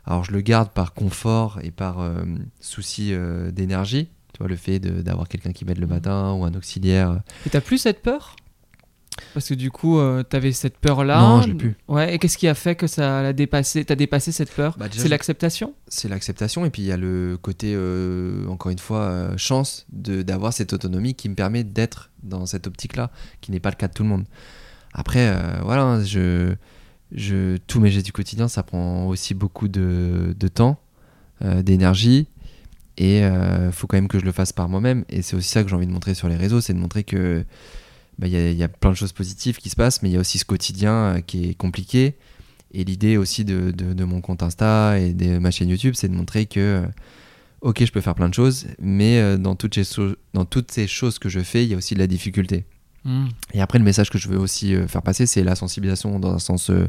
Alors 0.05 0.23
je 0.23 0.31
le 0.31 0.41
garde 0.41 0.69
par 0.69 0.93
confort 0.93 1.59
et 1.61 1.71
par 1.71 1.99
euh, 2.01 2.23
souci 2.59 3.13
euh, 3.13 3.51
d'énergie. 3.51 4.09
Tu 4.33 4.39
vois, 4.39 4.47
le 4.47 4.55
fait 4.55 4.79
d'avoir 4.79 5.27
quelqu'un 5.27 5.51
qui 5.51 5.65
m'aide 5.65 5.79
le 5.79 5.85
Mhm. 5.87 5.93
matin 5.93 6.33
ou 6.33 6.45
un 6.45 6.53
auxiliaire. 6.53 7.21
Et 7.45 7.49
t'as 7.49 7.61
plus 7.61 7.77
cette 7.77 8.01
peur? 8.01 8.35
Parce 9.33 9.49
que 9.49 9.53
du 9.53 9.69
coup, 9.69 9.99
euh, 9.99 10.23
t'avais 10.23 10.53
cette 10.53 10.77
peur-là. 10.77 11.19
Non, 11.19 11.41
je 11.41 11.49
l'ai 11.49 11.53
plus. 11.53 11.75
Ouais, 11.89 12.15
et 12.15 12.19
qu'est-ce 12.19 12.37
qui 12.37 12.47
a 12.47 12.53
fait 12.53 12.75
que 12.75 12.87
ça 12.87 13.21
l'a 13.21 13.33
dépassé 13.33 13.83
T'as 13.83 13.95
dépassé 13.95 14.31
cette 14.31 14.49
peur? 14.51 14.77
Bah, 14.79 14.85
C'est 14.91 15.09
l'acceptation? 15.09 15.73
C'est 15.89 16.07
l'acceptation 16.07 16.63
et 16.63 16.69
puis 16.69 16.83
il 16.83 16.85
y 16.85 16.91
a 16.93 16.97
le 16.97 17.37
côté, 17.41 17.73
euh, 17.75 18.47
encore 18.47 18.71
une 18.71 18.79
fois, 18.79 19.01
euh, 19.01 19.33
chance 19.37 19.85
de- 19.91 20.21
d'avoir 20.21 20.53
cette 20.53 20.71
autonomie 20.71 21.15
qui 21.15 21.27
me 21.27 21.35
permet 21.35 21.65
d'être 21.65 22.11
dans 22.23 22.45
cette 22.45 22.65
optique-là, 22.65 23.11
qui 23.41 23.51
n'est 23.51 23.59
pas 23.59 23.71
le 23.71 23.75
cas 23.75 23.89
de 23.89 23.93
tout 23.93 24.03
le 24.03 24.09
monde. 24.09 24.25
Après, 24.93 25.27
euh, 25.27 25.59
voilà, 25.63 26.01
je, 26.03 26.55
je, 27.11 27.57
tous 27.67 27.79
mes 27.79 27.89
gestes 27.89 28.05
du 28.05 28.11
quotidien, 28.11 28.47
ça 28.47 28.63
prend 28.63 29.07
aussi 29.07 29.33
beaucoup 29.33 29.67
de, 29.67 30.35
temps, 30.53 30.79
euh, 31.43 31.61
d'énergie, 31.61 32.27
et 32.97 33.19
il 33.19 33.71
faut 33.71 33.87
quand 33.87 33.95
même 33.95 34.09
que 34.09 34.19
je 34.19 34.25
le 34.25 34.33
fasse 34.33 34.51
par 34.51 34.67
moi-même. 34.67 35.05
Et 35.07 35.21
c'est 35.21 35.37
aussi 35.37 35.47
ça 35.49 35.63
que 35.63 35.69
j'ai 35.69 35.75
envie 35.75 35.87
de 35.87 35.91
montrer 35.91 36.13
sur 36.13 36.27
les 36.27 36.35
réseaux, 36.35 36.59
c'est 36.59 36.73
de 36.73 36.79
montrer 36.79 37.05
que 37.05 37.45
bah, 38.19 38.27
il 38.27 38.33
y, 38.33 38.63
a, 38.63 38.67
plein 38.67 38.91
de 38.91 38.95
choses 38.95 39.13
positives 39.13 39.57
qui 39.57 39.69
se 39.69 39.77
passent, 39.77 40.03
mais 40.03 40.09
il 40.09 40.11
y 40.11 40.17
a 40.17 40.19
aussi 40.19 40.39
ce 40.39 40.45
quotidien 40.45 40.93
euh, 40.93 41.21
qui 41.21 41.49
est 41.49 41.53
compliqué. 41.53 42.15
Et 42.73 42.83
l'idée 42.83 43.15
aussi 43.15 43.45
de, 43.45 44.03
mon 44.03 44.19
compte 44.19 44.43
Insta 44.43 44.99
et 44.99 45.13
de 45.13 45.39
ma 45.39 45.51
chaîne 45.51 45.69
YouTube, 45.69 45.93
c'est 45.95 46.09
de 46.09 46.13
montrer 46.13 46.45
que, 46.45 46.59
euh, 46.59 46.87
ok, 47.61 47.85
je 47.85 47.91
peux 47.93 48.01
faire 48.01 48.15
plein 48.15 48.27
de 48.27 48.33
choses, 48.33 48.67
mais 48.77 49.19
euh, 49.19 49.37
dans 49.37 49.55
toutes 49.55 49.73
ces 50.71 50.87
choses 50.87 51.17
que 51.17 51.29
je 51.29 51.39
fais, 51.39 51.63
il 51.63 51.69
y 51.69 51.73
a 51.73 51.77
aussi 51.77 51.93
de 51.93 51.99
la 51.99 52.07
difficulté. 52.07 52.65
Mhm. 53.05 53.29
Et 53.53 53.61
après, 53.61 53.79
le 53.79 53.85
message 53.85 54.09
que 54.09 54.17
je 54.17 54.27
veux 54.27 54.37
aussi 54.37 54.75
euh, 54.75 54.87
faire 54.87 55.01
passer, 55.01 55.25
c'est 55.25 55.43
la 55.43 55.55
sensibilisation 55.55 56.19
dans 56.19 56.33
un 56.33 56.39
sens 56.39 56.69
euh, 56.69 56.87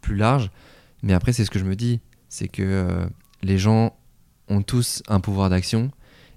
plus 0.00 0.16
large. 0.16 0.50
Mais 1.02 1.12
après, 1.12 1.32
c'est 1.32 1.44
ce 1.44 1.50
que 1.50 1.58
je 1.58 1.64
me 1.64 1.76
dis, 1.76 2.00
c'est 2.28 2.48
que 2.48 2.62
euh, 2.62 3.06
les 3.42 3.58
gens 3.58 3.96
ont 4.48 4.62
tous 4.62 5.02
un 5.08 5.20
pouvoir 5.20 5.50
d'action. 5.50 5.90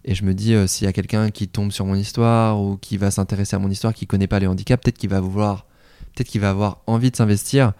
Et 0.06 0.15
je 0.15 0.23
me 0.23 0.34
dis, 0.34 0.54
euh, 0.54 0.67
s'il 0.67 0.86
y 0.86 0.88
a 0.88 0.93
quelqu'un 0.93 1.30
qui 1.30 1.47
tombe 1.47 1.71
sur 1.71 1.86
mon 1.86 1.95
histoire 1.95 2.62
ou 2.62 2.78
qui 2.78 2.97
va 2.97 3.12
s'intéresser 3.12 3.56
à 3.56 3.60
mon 3.60 3.69
histoire, 3.69 3.93
qui 3.93 4.06
connaît 4.06 4.28
pas 4.28 4.39
les 4.39 4.47
handicaps, 4.47 4.84
peut-être 4.84 4.97
qu'il 4.97 5.10
va 5.10 5.19
vouloir, 5.21 5.65
peut-être 6.13 6.28
qu'il 6.28 6.41
va 6.41 6.49
avoir 6.49 6.82
envie 6.88 7.12
de 7.12 7.15
s'investir 7.15 7.73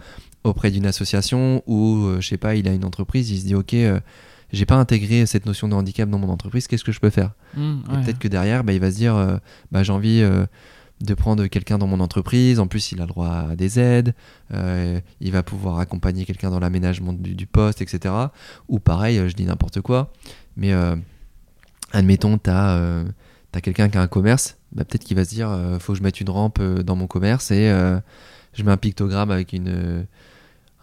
auprès 0.44 0.72
d'une 0.72 0.86
association 0.86 1.64
ou, 1.68 2.06
euh, 2.06 2.22
je 2.22 2.28
sais 2.28 2.38
pas, 2.38 2.56
il 2.56 2.68
a 2.68 2.74
une 2.74 2.86
entreprise, 2.86 3.30
il 3.32 3.40
se 3.40 3.46
dit, 3.46 3.56
ok, 3.56 3.74
euh, 3.74 4.00
j'ai 4.52 4.66
pas 4.66 4.76
intégré 4.76 5.26
cette 5.26 5.46
notion 5.46 5.68
de 5.68 5.74
handicap 5.74 6.10
dans 6.10 6.20
mon 6.20 6.30
entreprise, 6.30 6.68
qu'est-ce 6.68 6.84
que 6.84 6.92
je 6.92 7.00
peux 7.00 7.10
faire? 7.10 7.32
Et 7.58 7.60
ouais. 7.60 8.02
peut-être 8.04 8.20
que 8.20 8.28
derrière, 8.28 8.64
bah, 8.64 8.74
il 8.74 8.80
va 8.80 8.92
se 8.92 8.98
dire 8.98 9.40
bah, 9.72 9.82
j'ai 9.82 9.92
envie 9.92 10.24
de 11.04 11.14
prendre 11.14 11.46
quelqu'un 11.48 11.78
dans 11.78 11.88
mon 11.88 12.00
entreprise. 12.00 12.60
En 12.60 12.68
plus, 12.68 12.94
il 12.94 13.00
a 13.00 13.04
le 13.04 13.10
droit 13.10 13.48
à 13.52 13.56
des 13.56 13.80
aides. 13.80 14.14
euh, 14.54 15.00
il 15.20 15.32
va 15.32 15.44
pouvoir 15.44 15.80
accompagner 15.80 16.26
quelqu'un 16.26 16.50
dans 16.50 16.60
l'aménagement 16.60 17.14
du, 17.14 17.46
poste, 17.46 17.82
etc. 17.82 18.14
Ou 18.70 18.80
pareil, 18.80 19.20
euh, 19.20 19.28
je 19.28 19.36
dis 19.36 19.46
n'importe 19.46 19.82
quoi. 19.82 20.12
Mais 20.56 20.72
euh, 20.72 20.96
admettons, 21.92 22.38
tu 22.38 22.50
as, 22.50 23.04
quelqu'un 23.62 23.90
qui 23.90 23.98
a 23.98 24.02
un 24.02 24.08
commerce. 24.08 24.58
Bah, 24.72 24.86
peut-être 24.86 25.04
qu'il 25.04 25.18
va 25.18 25.26
se 25.26 25.30
dire 25.30 25.56
faut 25.80 25.94
que 25.94 26.00
je 26.00 26.04
mette 26.04 26.20
une 26.22 26.30
rampe 26.30 26.62
dans 26.62 26.96
mon 26.96 27.06
commerce 27.06 27.52
et 27.52 27.70
je 28.54 28.64
mets 28.64 28.72
un 28.72 28.78
pictogramme 28.78 29.30
avec 29.30 29.54
une, 29.54 30.06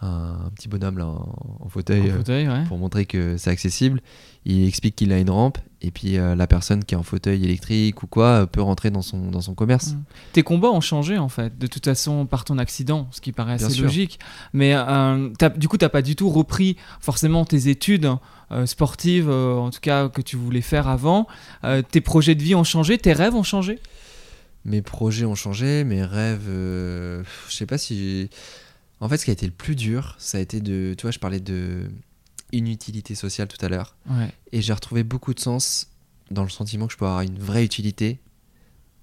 un, 0.03 0.51
petit 0.55 0.69
bonhomme 0.69 0.99
là, 0.99 1.07
en, 1.07 1.59
en 1.61 1.69
fauteuil. 1.69 2.03
En 2.03 2.15
euh, 2.15 2.17
fauteuil, 2.19 2.49
ouais. 2.49 2.65
pour 2.69 2.79
montrer 2.79 3.07
que 3.07 3.37
c'est 3.37 3.51
accessible. 3.51 4.01
Il 4.47 4.67
explique 4.67 4.97
qu'il 4.97 5.13
a 5.13 5.19
une 5.19 5.31
rampe 5.31 5.59
et 5.83 5.91
puis 5.91 6.17
euh, 6.19 6.35
la 6.35 6.47
personne 6.47 6.85
qui 6.85 6.95
est 6.95 6.99
en 6.99 7.03
fauteuil 7.03 7.45
électrique 7.45 8.03
ou 8.03 8.07
quoi 8.07 8.27
euh, 8.27 8.47
peut 8.47 8.63
rentrer 8.63 8.91
dans 8.91 9.03
son, 9.03 9.31
dans 9.31 9.41
son 9.41 9.55
commerce. 9.55 9.93
Mm. 9.93 10.03
Tes 10.33 10.43
combats 10.43 10.71
ont 10.71 10.81
changé 10.81 11.19
en 11.19 11.29
fait, 11.29 11.59
de 11.59 11.67
toute 11.67 11.85
façon 11.85 12.27
par 12.27 12.45
ton 12.45 12.59
accident, 12.59 13.09
ce 13.11 13.21
qui 13.21 13.33
paraît 13.33 13.57
Bien 13.57 13.67
assez 13.67 13.77
sûr. 13.77 13.85
logique. 13.85 14.19
Mais 14.53 14.73
euh, 14.75 15.29
du 15.57 15.69
coup, 15.69 15.77
t'as 15.77 15.89
pas 15.89 16.03
du 16.03 16.17
tout 16.17 16.31
repris 16.31 16.77
forcément 17.01 17.45
tes 17.45 17.69
études 17.69 18.11
euh, 18.51 18.67
sportives, 18.67 19.31
en 19.31 19.71
tout 19.71 19.81
cas 19.81 20.09
que 20.09 20.23
tu 20.23 20.37
voulais 20.37 20.61
faire 20.61 20.89
avant. 20.89 21.27
Tes 21.91 22.01
projets 22.01 22.35
de 22.35 22.43
vie 22.43 22.55
ont 22.55 22.65
changé, 22.65 22.99
tes 22.99 23.13
rêves 23.13 23.35
ont 23.35 23.43
changé? 23.43 23.79
Mes 24.65 24.83
projets 24.83 25.25
ont 25.25 25.35
changé, 25.35 25.85
mes 25.85 26.03
rêves, 26.03 26.49
je 26.49 27.23
sais 27.49 27.67
pas 27.67 27.79
si. 27.79 28.29
En 29.01 29.09
fait, 29.09 29.17
ce 29.17 29.25
qui 29.25 29.31
a 29.31 29.33
été 29.33 29.47
le 29.47 29.53
plus 29.53 29.77
dur, 29.77 30.15
ça 30.19 30.39
a 30.39 30.41
été 30.41 30.61
de. 30.61 30.95
Tu 30.97 31.03
vois, 31.03 31.11
je 31.11 31.19
parlais 31.19 31.41
de 31.41 31.91
inutilité 32.53 33.15
sociale 33.15 33.49
tout 33.49 33.65
à 33.65 33.69
l'heure. 33.69 33.97
Ouais. 34.11 34.29
Et 34.53 34.61
j'ai 34.61 34.73
retrouvé 34.73 35.05
beaucoup 35.05 35.35
de 35.35 35.41
sens 35.41 35.87
dans 36.31 36.43
le 36.43 36.49
sentiment 36.49 36.87
que 36.87 36.93
je 36.93 36.99
peux 36.99 37.05
avoir 37.07 37.21
une 37.23 37.39
vraie 37.39 37.65
utilité 37.65 38.19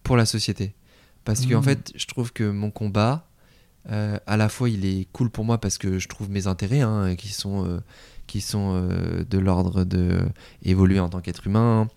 pour 0.03 0.17
la 0.17 0.25
société. 0.25 0.73
Parce 1.25 1.45
qu'en 1.45 1.57
Mhm. 1.59 1.63
fait, 1.63 1.91
je 1.95 2.05
trouve 2.07 2.31
que 2.33 2.49
mon 2.49 2.71
combat, 2.71 3.23
Euh, 3.89 4.19
à 4.27 4.35
la 4.35 4.49
fois, 4.49 4.69
il 4.69 4.83
est 4.85 5.07
cool 5.13 5.29
pour 5.29 5.45
moi 5.45 5.59
parce 5.61 5.77
que 5.77 5.97
je 5.97 6.09
trouve 6.09 6.29
mes 6.29 6.45
intérêts 6.47 6.81
hein, 6.81 7.15
qui 7.15 7.29
sont, 7.29 7.65
euh, 7.65 7.79
qui 8.27 8.41
sont 8.41 8.73
euh, 8.75 9.23
de 9.23 9.37
l'ordre 9.37 9.85
de 9.85 10.19
évoluer 10.61 10.99
en 10.99 11.07
tant 11.07 11.21
qu'être 11.21 11.47
humain, 11.47 11.87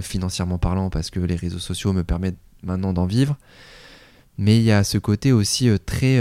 financièrement 0.00 0.58
parlant, 0.58 0.90
parce 0.90 1.10
que 1.10 1.18
les 1.18 1.34
réseaux 1.34 1.58
sociaux 1.58 1.92
me 1.92 2.04
permettent 2.04 2.38
maintenant 2.62 2.92
d'en 2.92 3.06
vivre. 3.06 3.36
Mais 4.38 4.58
il 4.58 4.62
y 4.62 4.70
a 4.70 4.84
ce 4.84 4.96
côté 4.96 5.32
aussi 5.32 5.68
très. 5.84 6.20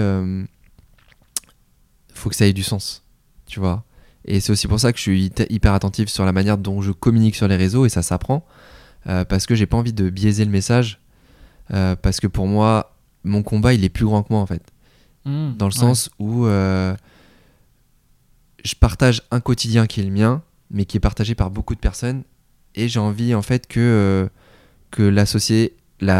Faut 2.13 2.29
que 2.29 2.35
ça 2.35 2.45
ait 2.47 2.53
du 2.53 2.63
sens, 2.63 3.03
tu 3.45 3.59
vois. 3.59 3.83
Et 4.25 4.39
c'est 4.39 4.51
aussi 4.51 4.67
pour 4.67 4.79
ça 4.79 4.91
que 4.93 4.97
je 4.97 5.01
suis 5.03 5.25
hyper- 5.49 5.73
attentif 5.73 6.07
sur 6.09 6.23
la 6.25 6.31
manière 6.31 6.57
dont 6.57 6.81
je 6.81 6.91
communique 6.91 7.35
sur 7.35 7.47
les 7.47 7.57
réseaux 7.57 7.85
et 7.85 7.89
ça 7.89 8.01
s'apprend. 8.01 8.45
euh, 9.07 9.25
parce 9.25 9.45
que 9.45 9.53
j'ai 9.55 9.65
pas 9.65 9.75
envie 9.77 9.91
de 9.93 10.09
biaiser 10.09 10.45
le 10.45 10.51
message. 10.51 10.99
euh, 11.73 11.95
parce 11.95 12.19
que 12.21 12.27
pour 12.27 12.47
moi, 12.47 12.95
mon 13.25 13.43
combat, 13.43 13.73
il 13.73 13.83
est 13.83 13.89
plus 13.89 14.05
grand 14.05 14.23
que 14.23 14.31
moi 14.31 14.41
en 14.41 14.45
fait 14.45 14.61
Mmh, 15.25 15.53
dans 15.57 15.67
le 15.67 15.73
ouais. 15.73 15.79
sens 15.79 16.09
où 16.19 16.45
euh, 16.45 16.93
je 18.63 18.75
partage 18.75 19.21
un 19.31 19.39
quotidien 19.39 19.87
qui 19.87 19.99
est 20.01 20.03
le 20.03 20.09
mien, 20.11 20.41
mais 20.71 20.85
qui 20.85 20.97
est 20.97 20.99
partagé 20.99 21.35
par 21.35 21.49
beaucoup 21.51 21.75
de 21.75 21.79
personnes, 21.79 22.23
et 22.75 22.87
j'ai 22.89 22.99
envie 22.99 23.33
en 23.35 23.41
fait 23.41 23.67
que, 23.67 24.29
que 24.91 25.03
la, 25.03 25.25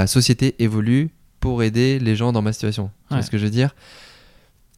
société 0.08 0.56
évolue 0.60 1.10
pour 1.40 1.64
aider 1.64 2.00
les 2.00 2.16
gens 2.16 2.32
dans 2.32 2.42
ma 2.42 2.54
situation. 2.54 2.92
Tu 3.10 3.16
vois 3.16 3.22
ce 3.24 3.32
que 3.32 3.38
je 3.38 3.46
veux 3.46 3.50
dire? 3.52 3.76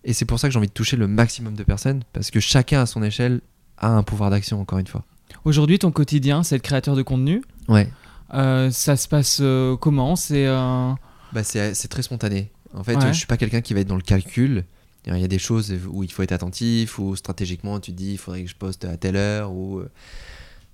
Et 0.06 0.14
c'est 0.14 0.26
pour 0.26 0.40
ça 0.40 0.48
que 0.48 0.54
j'ai 0.54 0.58
envie 0.60 0.68
de 0.68 0.72
toucher 0.74 0.96
le 0.98 1.08
maximum 1.08 1.56
de 1.56 1.64
personnes, 1.64 2.04
parce 2.14 2.32
que 2.32 2.40
chacun 2.40 2.82
à 2.82 2.86
son 2.86 3.02
échelle 3.04 3.42
a 3.78 3.90
un 3.90 4.04
pouvoir 4.04 4.30
d'action, 4.30 4.62
encore 4.62 4.80
une 4.80 4.88
fois. 4.88 5.04
Aujourd'hui, 5.44 5.80
ton 5.80 5.92
quotidien, 5.92 6.44
c'est 6.44 6.56
le 6.56 6.62
créateur 6.62 6.96
de 6.96 7.02
contenu. 7.02 7.42
Ouais. 7.68 7.90
Euh, 8.34 8.70
ça 8.72 8.96
se 8.96 9.08
passe 9.08 9.40
euh, 9.42 9.76
comment? 9.76 10.16
C'est 10.16 10.46
euh, 10.48 10.92
Bah, 11.34 11.44
c'est 11.44 11.88
très 11.88 12.04
spontané. 12.04 12.52
En 12.74 12.84
fait, 12.84 12.96
Ouais. 12.98 13.08
je 13.08 13.14
suis 13.18 13.26
pas 13.28 13.38
quelqu'un 13.38 13.62
qui 13.62 13.74
va 13.74 13.80
être 13.82 13.88
dans 13.88 13.96
le 13.96 14.02
calcul. 14.02 14.64
Il 15.08 15.16
y 15.18 15.24
a 15.24 15.28
des 15.28 15.38
choses 15.40 15.74
où 15.88 16.04
il 16.04 16.12
faut 16.12 16.24
être 16.24 16.32
attentif, 16.32 16.98
ou 17.00 17.16
stratégiquement, 17.16 17.80
tu 17.80 17.92
te 17.92 17.98
dis 17.98 18.14
il 18.14 18.18
faudrait 18.18 18.44
que 18.44 18.50
je 18.50 18.56
poste 18.56 18.86
à 18.86 18.98
telle 18.98 19.16
heure, 19.16 19.52
ou. 19.52 19.80
euh, 19.80 19.90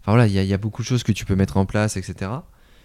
Enfin 0.03 0.13
voilà, 0.13 0.25
il 0.27 0.33
y, 0.33 0.39
a- 0.39 0.43
il 0.43 0.49
y 0.49 0.53
a 0.53 0.57
beaucoup 0.57 0.81
de 0.81 0.87
choses 0.87 1.03
que 1.03 1.11
tu 1.11 1.25
peux 1.25 1.35
mettre 1.35 1.57
en 1.57 1.65
place, 1.67 1.95
etc. 1.95 2.31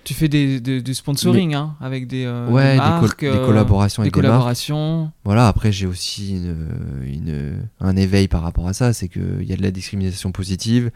tu 0.07 0.14
fais 0.14 0.29
des, 0.29 0.61
des- 0.61 0.81
du 0.81 0.95
sponsoring 0.95 1.55
hein, 1.55 1.75
avec 1.81 2.07
des, 2.07 2.25
euh, 2.25 2.49
ouais, 2.49 2.73
des, 2.75 2.79
col- 2.79 2.87
marques, 2.88 3.21
des 3.21 3.27
euh, 3.27 3.45
collaborations 3.47 4.03
des 4.03 4.07
avec 4.07 4.14
des 4.14 4.21
marques. 4.23 4.31
collaborations. 4.33 5.11
Voilà, 5.25 5.49
après, 5.49 5.73
j'ai 5.73 5.87
aussi 5.87 6.37
une, 6.37 7.03
une- 7.05 7.69
un 7.81 7.97
éveil 7.97 8.29
par 8.29 8.42
rapport 8.42 8.69
à 8.69 8.73
ça, 8.73 8.92
c'est 8.92 9.09
qu'il 9.09 9.42
y 9.45 9.53
a 9.53 9.57
de 9.57 9.62
la 9.62 9.71
discrimination 9.71 10.33
positive. 10.33 10.90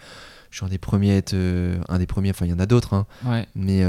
Je 0.50 0.56
suis 0.58 0.64
un 0.66 0.68
des 0.68 0.78
premiers, 0.78 1.12
à 1.12 1.16
être, 1.16 1.34
euh, 1.34 1.78
un 1.88 1.98
des 1.98 2.06
premiers, 2.06 2.30
enfin, 2.30 2.46
il 2.46 2.50
y 2.50 2.54
en 2.54 2.58
a 2.58 2.66
d'autres, 2.66 2.94
hein, 2.94 3.06
Ouais. 3.26 3.46
mais 3.54 3.82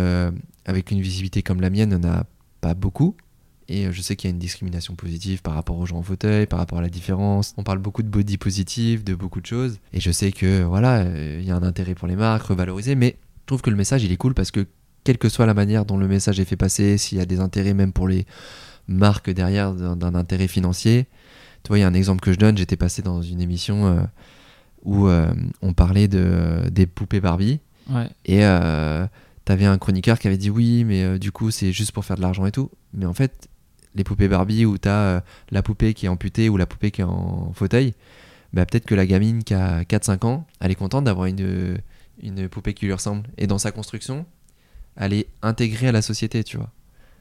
avec 0.65 0.91
une 0.91 1.01
visibilité 1.01 1.41
comme 1.43 1.61
la 1.61 1.69
mienne, 1.69 1.93
on 1.95 1.99
n'a 1.99 2.25
pas 2.59 2.73
beaucoup. 2.73 3.15
Et 3.67 3.89
je 3.91 4.01
sais 4.01 4.15
qu'il 4.17 4.29
y 4.29 4.31
a 4.31 4.33
une 4.33 4.39
discrimination 4.39 4.95
positive 4.95 5.41
par 5.41 5.53
rapport 5.53 5.77
aux 5.77 5.85
gens 5.85 5.97
en 5.97 6.01
fauteuil, 6.03 6.45
par 6.45 6.59
rapport 6.59 6.79
à 6.79 6.81
la 6.81 6.89
différence. 6.89 7.53
On 7.57 7.63
parle 7.63 7.77
beaucoup 7.79 8.03
de 8.03 8.09
body 8.09 8.37
positive, 8.37 9.03
de 9.05 9.15
beaucoup 9.15 9.39
de 9.39 9.45
choses. 9.45 9.79
Et 9.93 10.01
je 10.01 10.11
sais 10.11 10.33
que 10.33 10.63
voilà, 10.63 10.97
euh, 11.03 11.37
il 11.41 11.47
y 11.47 11.51
a 11.51 11.55
un 11.55 11.63
intérêt 11.63 11.95
pour 11.95 12.07
les 12.09 12.17
marques, 12.17 12.47
revaloriser. 12.47 12.95
Mais 12.95 13.15
je 13.41 13.45
trouve 13.45 13.61
que 13.61 13.69
le 13.69 13.77
message, 13.77 14.03
il 14.03 14.11
est 14.11 14.17
cool 14.17 14.33
parce 14.33 14.51
que 14.51 14.65
quelle 15.03 15.17
que 15.17 15.29
soit 15.29 15.45
la 15.45 15.53
manière 15.53 15.85
dont 15.85 15.97
le 15.97 16.07
message 16.07 16.39
est 16.39 16.45
fait 16.45 16.55
passer, 16.55 16.97
s'il 16.97 17.17
y 17.17 17.21
a 17.21 17.25
des 17.25 17.39
intérêts 17.39 17.73
même 17.73 17.93
pour 17.93 18.07
les 18.07 18.25
marques 18.87 19.29
derrière 19.29 19.73
d'un 19.73 20.15
intérêt 20.15 20.47
financier. 20.47 21.07
Tu 21.63 21.69
vois, 21.69 21.77
il 21.77 21.81
y 21.81 21.83
a 21.83 21.87
un 21.87 21.93
exemple 21.93 22.21
que 22.21 22.33
je 22.33 22.37
donne. 22.37 22.57
J'étais 22.57 22.75
passé 22.75 23.01
dans 23.01 23.21
une 23.21 23.41
émission 23.41 23.85
euh, 23.85 24.01
où 24.83 25.07
euh, 25.07 25.31
on 25.61 25.73
parlait 25.73 26.07
de, 26.07 26.69
des 26.71 26.85
poupées 26.87 27.19
Barbie. 27.19 27.59
Ouais. 27.89 28.09
Et 28.25 28.43
euh, 28.43 29.05
t'avais 29.45 29.65
un 29.65 29.77
chroniqueur 29.77 30.19
qui 30.19 30.27
avait 30.27 30.37
dit 30.37 30.49
oui, 30.49 30.83
mais 30.83 31.03
euh, 31.03 31.17
du 31.17 31.31
coup, 31.31 31.51
c'est 31.51 31.71
juste 31.71 31.91
pour 31.91 32.05
faire 32.05 32.15
de 32.15 32.21
l'argent 32.21 32.45
et 32.45 32.51
tout. 32.51 32.69
Mais 32.93 33.05
en 33.05 33.13
fait, 33.13 33.47
les 33.95 34.03
poupées 34.03 34.27
Barbie 34.27 34.65
où 34.65 34.77
t'as 34.77 34.99
euh, 34.99 35.21
la 35.51 35.61
poupée 35.61 35.93
qui 35.93 36.05
est 36.05 36.09
amputée 36.09 36.49
ou 36.49 36.57
la 36.57 36.65
poupée 36.65 36.91
qui 36.91 37.01
est 37.01 37.05
en 37.05 37.51
fauteuil, 37.53 37.93
bah, 38.53 38.65
peut-être 38.65 38.85
que 38.85 38.95
la 38.95 39.05
gamine 39.05 39.43
qui 39.43 39.53
a 39.53 39.83
4-5 39.83 40.25
ans, 40.25 40.47
elle 40.59 40.71
est 40.71 40.75
contente 40.75 41.05
d'avoir 41.05 41.25
une, 41.27 41.77
une 42.21 42.49
poupée 42.49 42.73
qui 42.73 42.85
lui 42.85 42.93
ressemble. 42.93 43.23
Et 43.37 43.47
dans 43.47 43.57
sa 43.57 43.71
construction, 43.71 44.25
elle 44.95 45.13
est 45.13 45.27
intégrée 45.41 45.87
à 45.87 45.91
la 45.91 46.01
société, 46.01 46.43
tu 46.43 46.57
vois. 46.57 46.69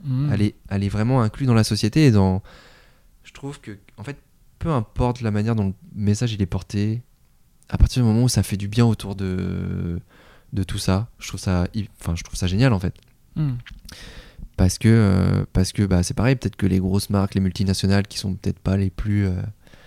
Mmh. 0.05 0.31
Elle, 0.33 0.43
est, 0.43 0.55
elle 0.69 0.83
est 0.85 0.89
vraiment 0.89 1.23
inclue 1.23 1.47
dans 1.47 1.55
la 1.55 1.65
société 1.65 2.07
et 2.07 2.11
dans. 2.11 2.43
Je 3.25 3.33
trouve 3.33 3.61
que, 3.61 3.77
en 3.97 4.03
fait, 4.05 4.17
peu 4.59 4.71
importe 4.71 5.21
la 5.21 5.31
manière 5.31 5.55
dont 5.55 5.67
le 5.69 5.75
message 5.95 6.33
il 6.33 6.43
est 6.43 6.47
porté, 6.47 7.03
à 7.69 7.79
partir 7.79 8.03
du 8.03 8.09
moment 8.09 8.23
où 8.25 8.29
ça 8.29 8.43
fait 8.43 8.57
du 8.57 8.69
bien 8.69 8.85
autour 8.87 9.15
de, 9.15 10.01
de 10.53 10.63
tout 10.63 10.79
ça, 10.79 11.09
je 11.19 11.29
trouve 11.29 11.41
ça, 11.41 11.67
enfin, 12.01 12.15
je 12.17 12.23
trouve 12.25 12.37
ça 12.37 12.47
génial 12.47 12.73
en 12.73 12.81
fait. 12.81 12.95
Mmh. 13.37 13.53
Parce 14.57 14.79
que, 14.79 14.89
euh, 14.89 15.45
parce 15.53 15.73
que 15.73 15.83
bah, 15.85 16.03
c'est 16.03 16.15
pareil, 16.15 16.37
peut-être 16.37 16.57
que 16.57 16.67
les 16.67 16.81
grosses 16.81 17.09
marques, 17.11 17.35
les 17.35 17.41
multinationales 17.41 18.07
qui 18.07 18.19
sont 18.19 18.35
peut-être 18.35 18.59
pas 18.59 18.77
les 18.77 18.91
plus. 18.91 19.27
euh, 19.27 19.33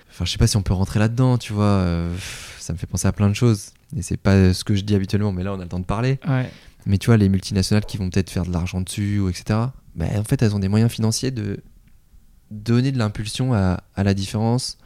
Enfin, 0.10 0.26
je 0.26 0.32
sais 0.32 0.38
pas 0.38 0.46
si 0.48 0.58
on 0.58 0.62
peut 0.62 0.74
rentrer 0.76 1.00
là-dedans, 1.00 1.39
tu 1.39 1.54
vois. 1.54 1.65
euh, 1.65 2.15
ça 2.60 2.72
me 2.74 2.78
fait 2.78 2.86
penser 2.86 3.08
à 3.08 3.12
plein 3.12 3.30
de 3.30 3.34
choses. 3.34 3.72
Et 3.98 4.04
c'est 4.04 4.17
pas 4.17 4.54
ce 4.54 4.63
que 4.63 4.76
je 4.76 4.82
dis 4.84 4.93
habituellement, 4.96 5.32
mais 5.32 5.43
là 5.43 5.54
on 5.54 5.60
a 5.60 5.63
le 5.63 5.69
temps 5.69 5.80
de 5.80 5.86
parler. 5.86 6.19
Ouais. 6.28 6.52
Mais 6.86 6.98
tu 6.98 7.08
vois, 7.08 7.17
les 7.17 7.30
multinationales 7.30 7.86
qui 7.86 7.98
vont 7.98 8.10
peut-être 8.10 8.30
faire 8.30 8.46
de 8.46 8.52
l'argent 8.52 8.82
dessus, 8.82 9.22
etc., 9.30 9.60
bah, 9.96 10.06
en 10.15 10.24
fait, 10.24 10.41
elles 10.41 10.56
ont 10.56 10.60
des 10.60 10.67
moyens 10.67 10.91
financiers 10.91 11.32
de 11.32 11.62
donner 12.52 12.91
de 12.91 12.98
l'impulsion 12.98 13.54
à, 13.54 13.82
la 13.98 14.13
différence, 14.13 14.78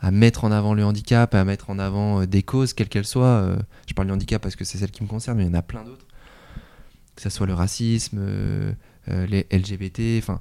à 0.00 0.10
mettre 0.10 0.44
en 0.44 0.52
avant 0.52 0.74
le 0.74 0.84
handicap, 0.84 1.34
à 1.34 1.44
mettre 1.44 1.70
en 1.70 1.78
avant 1.78 2.20
euh, 2.20 2.26
des 2.26 2.42
causes, 2.42 2.72
quelles 2.72 2.88
qu'elles 2.88 3.06
soient. 3.06 3.26
Euh, 3.26 3.56
je 3.88 3.94
parle 3.94 4.08
du 4.08 4.14
handicap 4.14 4.42
parce 4.42 4.56
que 4.56 4.64
c'est 4.64 4.78
celle 4.78 4.90
qui 4.90 5.02
me 5.02 5.08
concerne, 5.08 5.38
mais 5.38 5.44
il 5.44 5.48
y 5.48 5.50
en 5.50 5.54
a 5.54 5.62
plein 5.62 5.84
d'autres. 5.84 6.06
Que 7.16 7.22
ce 7.22 7.30
soit 7.30 7.46
le 7.46 7.54
racisme, 7.54 8.18
euh, 8.20 8.72
les 9.08 9.46
LGBT, 9.50 10.18
enfin, 10.18 10.40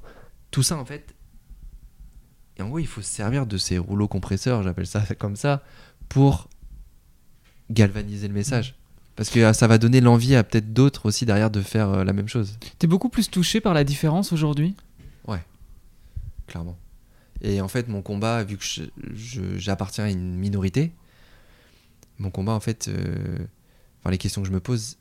tout 0.52 0.64
ça, 0.64 0.78
en 0.78 0.86
fait. 0.86 1.16
Et 2.58 2.62
en 2.62 2.68
gros, 2.68 2.80
il 2.80 2.88
faut 2.88 3.02
se 3.02 3.10
servir 3.10 3.46
de 3.46 3.58
ces 3.58 3.78
rouleaux 3.78 4.08
compresseurs, 4.08 4.64
j'appelle 4.64 4.88
ça 4.88 5.02
comme 5.20 5.36
ça, 5.36 5.64
pour 6.10 6.50
galvaniser 7.70 8.28
le 8.28 8.34
message. 8.34 8.76
Parce 9.16 9.30
que 9.30 9.40
euh, 9.40 9.54
ça 9.54 9.68
va 9.68 9.78
donner 9.78 10.02
l'envie 10.02 10.36
à 10.36 10.44
peut-être 10.44 10.74
d'autres 10.74 11.06
aussi 11.06 11.26
derrière 11.26 11.52
de 11.52 11.62
faire 11.62 11.90
euh, 11.90 12.04
la 12.04 12.14
même 12.14 12.28
chose, 12.28 12.58
T'es 12.80 12.88
beaucoup 12.88 13.10
plus 13.10 13.30
touché 13.30 13.62
par 13.62 13.74
la 13.74 13.84
différence 13.84 14.34
aujourd'hui? 14.34 14.76
Clairement. 16.48 16.78
Et 17.42 17.62
en 17.62 17.68
fait, 17.68 17.88
mon 17.88 18.02
combat, 18.02 18.44
vu 18.44 18.58
que 18.58 18.64
j'appartiens 19.58 20.06
à 20.06 20.10
une 20.10 20.36
minorité, 20.36 20.92
mon 22.20 22.30
combat, 22.30 22.54
en 22.54 22.60
fait, 22.60 22.88
euh, 22.88 23.38
enfin, 24.00 24.12
les 24.12 24.18
questions 24.18 24.42
que 24.42 24.48
je 24.48 24.54
me 24.54 24.60
pose, 24.60 24.98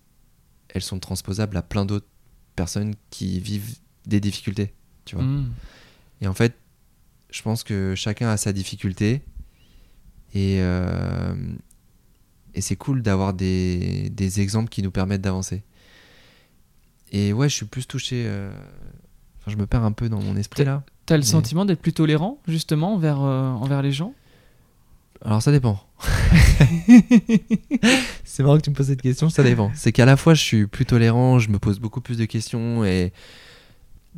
elles 0.68 0.83
sont 0.83 0.98
transposables 0.98 1.57
à 1.57 1.62
plein 1.62 1.85
d'autres 1.85 2.07
personnes 2.57 2.94
qui 3.11 3.38
vivent 3.40 3.77
des 4.07 4.20
difficultés, 4.20 4.72
tu 5.05 5.14
vois. 5.14 5.25
Mmh. 5.25 5.53
Et 6.22 6.27
en 6.27 6.35
fait, 6.35 6.57
je 7.31 7.42
pense 7.42 7.62
que 7.62 7.94
chacun 7.94 8.29
a 8.29 8.37
sa 8.37 8.53
difficulté. 8.53 9.22
Et, 10.35 10.59
euh, 10.61 11.35
et 12.54 12.60
c'est 12.60 12.76
cool 12.76 13.02
d'avoir 13.02 13.34
des, 13.34 14.10
des 14.10 14.40
exemples 14.40 14.68
qui 14.68 14.82
nous 14.82 14.90
permettent 14.90 15.22
d'avancer. 15.22 15.62
Et 17.12 17.32
ouais, 17.32 17.48
je 17.48 17.54
suis 17.54 17.66
plus 17.66 17.86
touché. 17.86 18.24
euh, 18.26 18.50
Enfin, 19.40 19.50
je 19.50 19.56
me 19.56 19.66
perds 19.66 19.82
un 19.84 19.90
peu 19.92 20.08
dans 20.08 20.20
mon 20.22 20.36
esprit 20.36 20.64
là. 20.64 20.84
T'as 21.04 21.16
le 21.16 21.22
Mais- 21.22 21.26
sentiment 21.26 21.64
d'être 21.64 21.80
plus 21.82 21.92
tolérant 21.92 22.38
justement 22.46 22.94
envers, 22.94 23.20
euh, 23.22 23.48
envers 23.50 23.82
les 23.82 23.90
gens? 23.92 24.14
Alors 25.24 25.42
ça 25.42 25.50
dépend. 25.52 25.84
c'est 28.24 28.42
marrant 28.42 28.56
que 28.56 28.62
tu 28.62 28.70
me 28.70 28.74
poses 28.74 28.86
cette 28.88 29.02
question, 29.02 29.28
ça 29.30 29.42
dépend. 29.42 29.70
C'est 29.74 29.92
qu'à 29.92 30.04
la 30.04 30.16
fois 30.16 30.34
je 30.34 30.42
suis 30.42 30.66
plus 30.66 30.86
tolérant, 30.86 31.38
je 31.38 31.48
me 31.50 31.58
pose 31.58 31.78
beaucoup 31.80 32.00
plus 32.00 32.16
de 32.18 32.24
questions 32.24 32.84
et, 32.84 33.12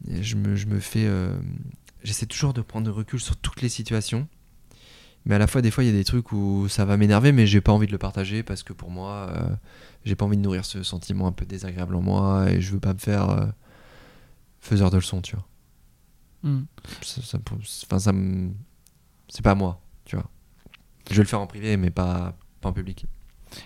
et 0.08 0.22
je, 0.22 0.36
me, 0.36 0.56
je 0.56 0.66
me 0.66 0.80
fais... 0.80 1.04
euh, 1.06 1.34
J'essaie 2.02 2.26
toujours 2.26 2.52
de 2.52 2.60
prendre 2.60 2.84
du 2.84 2.90
recul 2.90 3.18
sur 3.18 3.36
toutes 3.36 3.62
les 3.62 3.70
situations. 3.70 4.28
Mais 5.26 5.34
à 5.34 5.38
la 5.38 5.46
fois 5.46 5.62
des 5.62 5.70
fois 5.70 5.84
il 5.84 5.87
y 5.87 5.90
a 5.90 5.96
des 5.96 6.04
trucs 6.04 6.32
où 6.32 6.68
ça 6.68 6.84
va 6.84 6.96
m'énerver 6.96 7.32
mais 7.32 7.46
j'ai 7.46 7.60
pas 7.62 7.72
envie 7.72 7.87
de 7.87 7.92
le 7.92 7.98
partager 7.98 8.42
parce 8.42 8.62
que 8.62 8.72
pour 8.74 8.90
moi 8.90 9.28
euh, 9.30 9.48
j'ai 10.04 10.14
pas 10.14 10.24
envie 10.26 10.37
de 10.37 10.42
nourrir 10.42 10.64
ce 10.66 10.82
sentiment 10.82 11.26
un 11.26 11.32
peu 11.32 11.46
désagréable 11.46 11.94
en 11.96 12.02
moi 12.02 12.50
et 12.50 12.60
je 12.60 12.72
veux 12.72 12.80
pas 12.80 12.92
me 12.92 12.98
faire 12.98 13.30
euh, 13.30 13.46
faiseur 14.60 14.90
de 14.90 14.96
leçons, 14.96 15.20
tu 15.22 15.37
vois. 15.37 15.46
Mmh. 16.42 16.64
Ça, 17.02 17.22
ça, 17.22 17.38
enfin, 17.87 17.98
ça 17.98 18.12
me- 18.12 18.50
c'est 19.29 19.42
pas 19.42 19.54
moi, 19.54 19.81
tu 20.04 20.16
vois. 20.16 20.27
Je 21.10 21.16
vais 21.16 21.22
le 21.22 21.29
faire 21.29 21.40
en 21.40 21.46
privé, 21.46 21.77
mais 21.77 21.90
pas, 21.90 22.37
pas 22.60 22.68
en 22.68 22.72
public. 22.72 23.06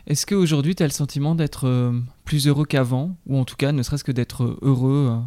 Est-ce 0.07 0.27
qu'aujourd'hui 0.27 0.75
tu 0.75 0.83
as 0.83 0.87
le 0.87 0.93
sentiment 0.93 1.35
d'être 1.35 1.67
euh, 1.67 1.99
plus 2.25 2.47
heureux 2.47 2.67
qu'avant? 2.67 3.17
Ou 3.27 3.37
en 3.39 3.45
tout 3.45 3.57
cas 3.57 3.73
ne 3.73 3.83
serait-ce 3.83 4.05
que 4.05 4.13
d'être 4.13 4.59
heureux 4.63 5.09
euh, 5.11 5.21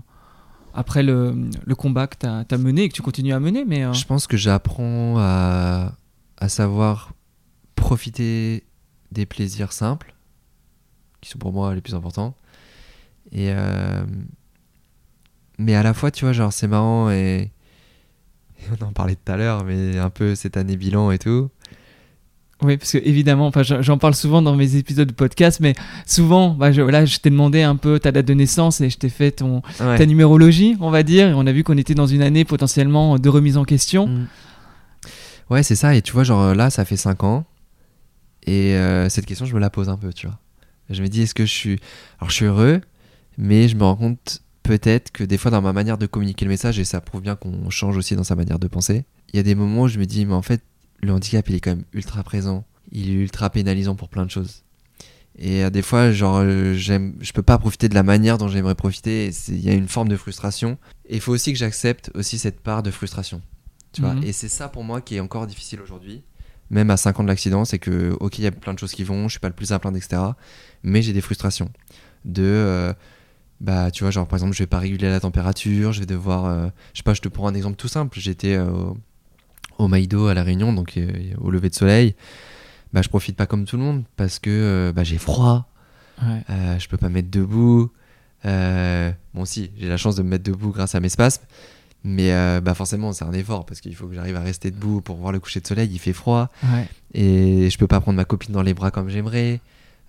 après 0.73 1.03
le, 1.03 1.36
le 1.65 1.75
combat 1.75 2.07
que 2.07 2.15
tu 2.19 2.25
as, 2.27 2.57
mené 2.57 2.84
et 2.84 2.89
que 2.89 2.93
tu 2.93 3.01
continues 3.01 3.34
à 3.34 3.39
mener 3.39 3.65
mais 3.65 3.91
Je 3.93 4.05
pense 4.05 4.27
que 4.27 4.38
j'apprends 4.38 5.15
à, 5.17 5.93
à 6.41 6.49
savoir 6.49 7.13
profiter 7.75 8.63
des 9.11 9.25
plaisirs 9.25 9.71
simples, 9.71 10.13
qui 11.21 11.29
sont 11.29 11.39
pour 11.39 11.53
moi 11.53 11.73
les 11.73 11.81
plus 11.81 11.95
importants. 11.95 12.35
Et 13.31 13.51
euh, 13.51 14.03
mais 15.57 15.75
à 15.75 15.83
la 15.83 15.93
fois, 15.93 16.11
tu 16.11 16.25
vois, 16.25 16.33
genre 16.33 16.51
c'est 16.51 16.67
marrant 16.67 17.09
et, 17.11 17.51
et 18.59 18.63
on 18.81 18.85
en 18.85 18.91
parlait 18.91 19.15
tout 19.15 19.31
à 19.31 19.37
l'heure, 19.37 19.63
mais 19.63 19.97
un 19.97 20.09
peu 20.09 20.35
cette 20.35 20.57
année 20.57 20.75
bilan 20.75 21.11
et 21.11 21.19
tout. 21.19 21.49
Oui, 22.63 22.77
parce 22.77 22.91
que 22.91 22.99
évidemment, 22.99 23.47
enfin, 23.47 23.63
j'en 23.63 23.97
parle 23.97 24.13
souvent 24.13 24.41
dans 24.43 24.55
mes 24.55 24.75
épisodes 24.75 25.07
de 25.07 25.13
podcast, 25.13 25.59
mais 25.61 25.73
souvent, 26.05 26.49
bah, 26.51 26.71
je, 26.71 26.81
là, 26.83 27.05
je 27.05 27.17
t'ai 27.17 27.31
demandé 27.31 27.63
un 27.63 27.75
peu 27.75 27.99
ta 27.99 28.11
date 28.11 28.27
de 28.27 28.35
naissance 28.35 28.81
et 28.81 28.89
je 28.91 28.97
t'ai 28.99 29.09
fait 29.09 29.31
ton, 29.31 29.63
Ouais. 29.79 29.97
ta 29.97 30.05
numérologie, 30.05 30.77
on 30.79 30.91
va 30.91 31.01
dire, 31.01 31.27
et 31.29 31.33
on 31.33 31.47
a 31.47 31.51
vu 31.51 31.63
qu'on 31.63 31.77
était 31.77 31.95
dans 31.95 32.05
une 32.05 32.21
année 32.21 32.45
potentiellement 32.45 33.17
de 33.17 33.29
remise 33.29 33.57
en 33.57 33.63
question. 33.63 34.07
Mm. 34.07 34.27
Ouais, 35.51 35.63
c'est 35.63 35.75
ça. 35.75 35.93
Et 35.95 36.01
tu 36.01 36.13
vois, 36.13 36.23
genre 36.23 36.55
là, 36.55 36.69
ça 36.69 36.85
fait 36.85 36.95
5 36.95 37.25
ans. 37.25 37.45
Et 38.43 38.73
euh, 38.75 39.09
cette 39.09 39.25
question, 39.25 39.45
je 39.45 39.53
me 39.53 39.59
la 39.59 39.69
pose 39.69 39.89
un 39.89 39.97
peu, 39.97 40.13
tu 40.13 40.25
vois. 40.25 40.39
Je 40.89 41.01
me 41.03 41.09
dis, 41.09 41.23
est-ce 41.23 41.35
que 41.35 41.45
je 41.45 41.51
suis. 41.51 41.79
Alors, 42.19 42.29
je 42.29 42.35
suis 42.35 42.45
heureux, 42.45 42.79
mais 43.37 43.67
je 43.67 43.75
me 43.75 43.83
rends 43.83 43.97
compte 43.97 44.43
peut-être 44.63 45.11
que 45.11 45.25
des 45.25 45.37
fois, 45.37 45.51
dans 45.51 45.61
ma 45.61 45.73
manière 45.73 45.97
de 45.97 46.05
communiquer 46.05 46.45
le 46.45 46.49
message, 46.49 46.79
et 46.79 46.85
ça 46.85 47.01
prouve 47.01 47.21
bien 47.21 47.35
qu'on 47.35 47.69
change 47.69 47.97
aussi 47.97 48.15
dans 48.15 48.23
sa 48.23 48.35
manière 48.35 48.59
de 48.59 48.67
penser, 48.69 49.03
il 49.33 49.35
y 49.35 49.39
a 49.39 49.43
des 49.43 49.55
moments 49.55 49.81
où 49.81 49.87
je 49.89 49.99
me 49.99 50.05
dis, 50.05 50.25
mais 50.25 50.33
en 50.33 50.41
fait, 50.41 50.63
le 51.01 51.11
handicap, 51.11 51.49
il 51.49 51.55
est 51.55 51.59
quand 51.59 51.71
même 51.71 51.83
ultra 51.91 52.23
présent. 52.23 52.63
Il 52.93 53.09
est 53.09 53.13
ultra 53.13 53.49
pénalisant 53.49 53.95
pour 53.95 54.07
plein 54.07 54.25
de 54.25 54.31
choses. 54.31 54.63
Et 55.37 55.65
euh, 55.65 55.69
des 55.69 55.81
fois, 55.81 56.13
genre, 56.13 56.37
euh, 56.37 56.75
j'aime, 56.75 57.15
je 57.19 57.33
peux 57.33 57.43
pas 57.43 57.57
profiter 57.57 57.89
de 57.89 57.95
la 57.95 58.03
manière 58.03 58.37
dont 58.37 58.47
j'aimerais 58.47 58.75
profiter. 58.75 59.31
Il 59.49 59.59
y 59.59 59.69
a 59.69 59.73
une 59.73 59.89
forme 59.89 60.07
de 60.07 60.15
frustration. 60.15 60.77
Et 61.09 61.15
il 61.15 61.21
faut 61.21 61.33
aussi 61.33 61.51
que 61.51 61.59
j'accepte 61.59 62.09
aussi 62.15 62.39
cette 62.39 62.61
part 62.61 62.83
de 62.83 62.91
frustration. 62.91 63.41
Tu 63.93 64.01
vois 64.01 64.13
Mhm. 64.13 64.23
Et 64.23 64.31
c'est 64.31 64.49
ça 64.49 64.69
pour 64.69 64.83
moi 64.83 65.01
qui 65.01 65.15
est 65.15 65.19
encore 65.19 65.47
difficile 65.47 65.81
aujourd'hui. 65.81 66.23
Même 66.69 66.89
à 66.89 66.95
5 66.97 67.19
ans 67.19 67.23
de 67.23 67.27
l'accident, 67.27 67.65
c'est 67.65 67.79
que, 67.79 68.15
ok, 68.21 68.37
il 68.39 68.43
y 68.45 68.47
a 68.47 68.51
plein 68.51 68.73
de 68.73 68.79
choses 68.79 68.93
qui 68.93 69.03
vont, 69.03 69.27
je 69.27 69.31
suis 69.33 69.39
pas 69.41 69.49
le 69.49 69.53
plus 69.53 69.73
à 69.73 69.79
plaindre, 69.79 69.97
etc. 69.97 70.21
Mais 70.83 71.01
j'ai 71.01 71.11
des 71.13 71.19
frustrations. 71.21 71.69
De. 72.23 72.43
euh, 72.43 72.93
bah, 73.59 73.91
tu 73.91 74.03
vois, 74.03 74.11
genre, 74.11 74.25
par 74.27 74.37
exemple, 74.37 74.53
je 74.53 74.63
vais 74.63 74.67
pas 74.67 74.79
réguler 74.79 75.09
la 75.09 75.19
température, 75.19 75.91
je 75.91 75.99
vais 75.99 76.05
devoir. 76.05 76.45
euh, 76.45 76.67
je 76.93 76.99
sais 76.99 77.03
pas, 77.03 77.13
je 77.13 77.21
te 77.21 77.27
prends 77.27 77.47
un 77.47 77.53
exemple 77.53 77.75
tout 77.75 77.89
simple. 77.89 78.17
J'étais 78.19 78.55
euh, 78.55 78.71
au, 79.77 79.87
Maïdo 79.89 80.27
à 80.27 80.33
La 80.33 80.43
Réunion, 80.43 80.71
donc 80.73 80.95
euh, 80.97 81.11
au 81.39 81.51
lever 81.51 81.69
de 81.69 81.75
soleil. 81.75 82.15
Bah, 82.93 83.01
je 83.01 83.09
profite 83.09 83.35
pas 83.35 83.45
comme 83.47 83.65
tout 83.65 83.75
le 83.77 83.83
monde 83.83 84.03
parce 84.15 84.39
que 84.39 84.91
bah, 84.95 85.03
j'ai 85.03 85.17
froid, 85.17 85.67
Ouais. 86.21 86.43
je 86.79 86.87
peux 86.87 86.97
pas 86.97 87.09
me 87.09 87.15
mettre 87.15 87.29
debout. 87.31 87.91
Bon, 88.45 89.45
si, 89.45 89.71
j'ai 89.77 89.87
la 89.89 89.97
chance 89.97 90.15
de 90.15 90.23
me 90.23 90.29
mettre 90.29 90.43
debout 90.43 90.71
grâce 90.71 90.95
à 90.95 90.99
mes 90.99 91.09
spasmes. 91.09 91.43
Mais 92.03 92.31
euh, 92.33 92.61
bah 92.61 92.73
forcément, 92.73 93.13
c'est 93.13 93.25
un 93.25 93.33
effort 93.33 93.65
parce 93.65 93.79
qu'il 93.79 93.95
faut 93.95 94.07
que 94.07 94.15
j'arrive 94.15 94.35
à 94.35 94.41
rester 94.41 94.71
debout 94.71 95.01
pour 95.01 95.17
voir 95.17 95.31
le 95.31 95.39
coucher 95.39 95.59
de 95.61 95.67
soleil. 95.67 95.89
Il 95.91 95.99
fait 95.99 96.13
froid 96.13 96.49
Ouais. 96.63 96.87
et 97.13 97.69
je 97.69 97.77
peux 97.77 97.85
pas 97.87 97.99
prendre 98.01 98.17
ma 98.17 98.25
copine 98.25 98.53
dans 98.53 98.63
les 98.63 98.73
bras 98.73 98.89
comme 98.91 99.09
j'aimerais. 99.09 99.59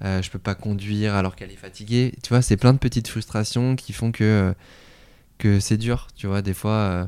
Euh, 0.05 0.21
je 0.23 0.31
peux 0.31 0.39
pas 0.39 0.55
conduire 0.55 1.15
alors 1.15 1.37
qu'elle 1.37 1.51
est 1.53 1.57
fatiguée. 1.57 2.13
Tu 2.23 2.31
vois, 2.31 2.41
c'est 2.43 2.57
plein 2.57 2.73
de 2.73 2.79
petites 2.79 3.09
frustrations 3.09 3.77
qui 3.77 3.93
font 3.93 4.11
que, 4.11 4.25
euh, 4.25 4.53
que 5.39 5.61
c'est 5.61 5.77
dur, 5.77 6.09
tu 6.17 6.27
vois, 6.27 6.41
des 6.43 6.55
fois. 6.55 6.71
euh. 6.73 7.07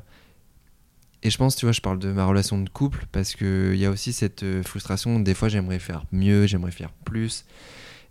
Et 1.23 1.31
je 1.31 1.39
pense, 1.39 1.57
tu 1.57 1.65
vois, 1.65 1.73
je 1.73 1.81
parle 1.81 1.99
de 1.99 2.13
ma 2.13 2.27
relation 2.27 2.61
de 2.61 2.69
couple 2.69 3.07
parce 3.11 3.35
qu'il 3.35 3.77
y 3.77 3.87
a 3.87 3.91
aussi 3.91 4.13
cette 4.13 4.45
frustration. 4.63 5.19
Des 5.19 5.33
fois, 5.35 5.49
j'aimerais 5.49 5.79
faire 5.79 6.05
mieux, 6.13 6.47
j'aimerais 6.47 6.71
faire 6.71 6.91
plus. 7.07 7.47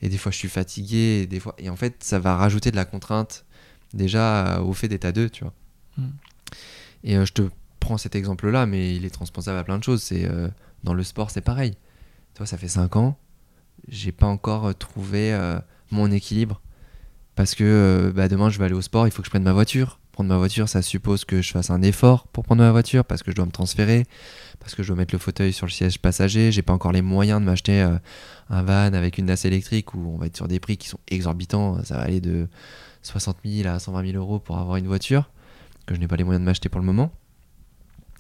Et 0.02 0.10
des 0.10 0.18
fois, 0.18 0.32
je 0.32 0.38
suis 0.38 0.50
fatigué. 0.50 1.22
Et, 1.22 1.28
des 1.28 1.40
fois... 1.40 1.54
et 1.60 1.70
en 1.70 1.76
fait, 1.76 1.98
ça 2.04 2.18
va 2.18 2.36
rajouter 2.36 2.72
de 2.72 2.76
la 2.76 2.86
contrainte 2.86 3.46
déjà 3.94 4.60
au 4.64 4.74
fait 4.74 4.88
d'être 4.88 5.06
à 5.06 5.12
deux, 5.12 5.30
tu 5.30 5.44
vois. 5.44 5.54
Mm. 5.98 6.08
Et 7.04 7.18
euh, 7.18 7.26
je 7.26 7.34
te 7.34 7.42
prends 7.80 7.98
cet 7.98 8.16
exemple-là, 8.16 8.66
mais 8.66 8.96
il 8.96 9.06
est 9.06 9.10
transposable 9.10 9.60
à 9.60 9.64
plein 9.64 9.78
de 9.78 9.84
choses. 9.84 10.02
C'est 10.02 10.26
euh, 10.26 10.48
dans 10.84 10.94
le 10.94 11.04
sport, 11.04 11.32
c'est 11.32 11.42
pareil. 11.42 11.76
Tu 12.36 12.46
ça 12.46 12.58
fait 12.58 12.68
5 12.68 12.96
ans, 12.96 13.18
j'ai 13.88 14.12
pas 14.12 14.26
encore 14.26 14.68
euh, 14.68 14.74
trouvé 14.74 15.38
mon 15.92 16.12
équilibre 16.12 16.62
parce 17.36 17.54
que 17.54 18.12
bah, 18.16 18.28
demain 18.28 18.50
je 18.50 18.58
vais 18.58 18.66
aller 18.66 18.74
au 18.74 18.82
sport, 18.82 19.08
il 19.08 19.12
faut 19.12 19.22
que 19.22 19.28
je 19.28 19.30
prenne 19.30 19.44
ma 19.44 19.54
voiture. 19.54 20.00
Prendre 20.12 20.30
ma 20.30 20.38
voiture, 20.38 20.70
ça 20.70 20.84
suppose 20.84 21.26
que 21.26 21.42
je 21.42 21.52
fasse 21.52 21.72
un 21.72 21.82
effort 21.82 22.28
pour 22.28 22.44
prendre 22.44 22.62
ma 22.62 22.72
voiture 22.72 23.04
parce 23.04 23.24
que 23.24 23.32
je 23.32 23.36
dois 23.36 23.48
me 23.48 23.52
transférer, 23.52 24.06
parce 24.60 24.76
que 24.76 24.84
je 24.84 24.90
dois 24.90 24.98
mettre 24.98 25.14
le 25.14 25.18
fauteuil 25.20 25.52
sur 25.52 25.66
le 25.66 25.72
siège 25.72 26.00
passager. 26.00 26.52
J'ai 26.52 26.62
pas 26.62 26.74
encore 26.74 26.92
les 26.92 27.02
moyens 27.02 27.40
de 27.40 27.46
m'acheter 27.46 27.82
un 27.82 28.64
van 28.64 28.94
avec 28.94 29.18
une 29.18 29.26
NAS 29.26 29.46
électrique 29.46 29.96
où 29.96 30.14
on 30.14 30.18
va 30.18 30.28
être 30.28 30.38
sur 30.38 30.48
des 30.48 30.60
prix 30.60 30.78
qui 30.78 30.88
sont 30.88 31.00
exorbitants. 31.08 31.84
Ça 31.84 31.98
va 31.98 32.04
aller 32.04 32.22
de 32.22 32.48
60 33.02 33.38
000 33.44 33.68
à 33.68 33.80
120 33.80 34.12
000 34.12 34.18
euros 34.18 34.38
pour 34.40 34.60
avoir 34.60 34.78
une 34.78 34.88
voiture 34.88 35.30
que 35.86 35.96
je 35.96 36.00
n'ai 36.00 36.08
pas 36.08 36.16
les 36.16 36.24
moyens 36.24 36.42
de 36.42 36.46
m'acheter 36.46 36.70
pour 36.70 36.80
le 36.80 36.86
moment. 36.86 37.12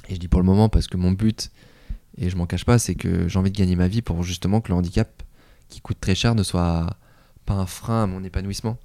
Et 0.10 0.16
je 0.16 0.20
dis 0.20 0.28
pour 0.28 0.42
le 0.42 0.46
moment 0.46 0.70
parce 0.70 0.88
que 0.88 0.98
mon 0.98 1.12
but, 1.12 1.52
et 2.18 2.30
je 2.30 2.36
m'en 2.36 2.46
cache 2.46 2.66
pas, 2.66 2.80
c'est 2.80 2.96
que 2.96 3.28
j'ai 3.28 3.40
envie 3.40 3.52
de 3.52 3.58
gagner 3.58 3.76
ma 3.76 3.88
vie 3.88 4.02
pour 4.02 4.22
justement 4.24 4.62
que 4.62 4.70
le 4.70 4.76
handicap 4.76 5.24
qui 5.70 5.82
coûte 5.82 6.00
très 6.00 6.16
cher 6.16 6.36
ne 6.36 6.44
soit 6.44 6.98
pas 7.46 7.54
un 7.54 7.66
frein 7.66 8.04
à 8.04 8.08
mon 8.08 8.24
épanouissement. 8.24 8.78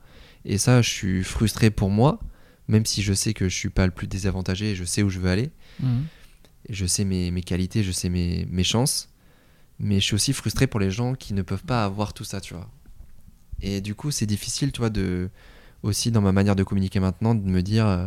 Et 0.45 0.59
ça, 0.59 0.83
je 0.83 0.89
suis 0.89 1.25
frustré 1.25 1.71
pour 1.71 1.91
moi, 1.91 2.21
même 2.69 2.87
si 2.87 3.03
je 3.03 3.13
sais 3.13 3.35
que 3.35 3.49
je 3.49 3.55
suis 3.55 3.71
pas 3.71 3.87
le 3.87 3.93
plus 3.93 4.07
désavantagé 4.07 4.71
et 4.71 4.75
je 4.75 4.85
sais 4.85 5.03
où 5.03 5.11
je 5.11 5.19
veux 5.19 5.31
aller. 5.31 5.51
Mhm. 5.81 6.05
Je 6.71 6.87
sais 6.87 7.05
mes, 7.05 7.31
mes 7.31 7.43
qualités, 7.43 7.83
je 7.83 7.93
sais 7.93 8.09
mes, 8.09 8.47
mes 8.51 8.65
chances. 8.65 9.09
Mais 9.79 9.97
je 10.01 10.05
suis 10.05 10.15
aussi 10.15 10.33
frustré 10.33 10.67
pour 10.67 10.81
les 10.81 10.91
gens 10.91 11.15
qui 11.15 11.35
ne 11.35 11.43
peuvent 11.43 11.65
pas 11.65 11.85
avoir 11.85 12.13
tout 12.13 12.25
ça, 12.25 12.41
tu 12.41 12.55
vois. 12.55 12.69
Et 13.61 13.81
du 13.81 13.95
coup, 13.95 14.11
c'est 14.11 14.27
difficile, 14.27 14.73
tu 14.73 14.79
vois, 14.79 14.91
de, 14.91 15.31
aussi 15.83 16.11
dans 16.11 16.21
ma 16.21 16.33
manière 16.33 16.57
de 16.57 16.63
communiquer 16.65 17.01
maintenant, 17.01 17.35
de 17.35 17.49
me 17.49 17.63
dire, 17.63 17.87
euh, 17.87 18.07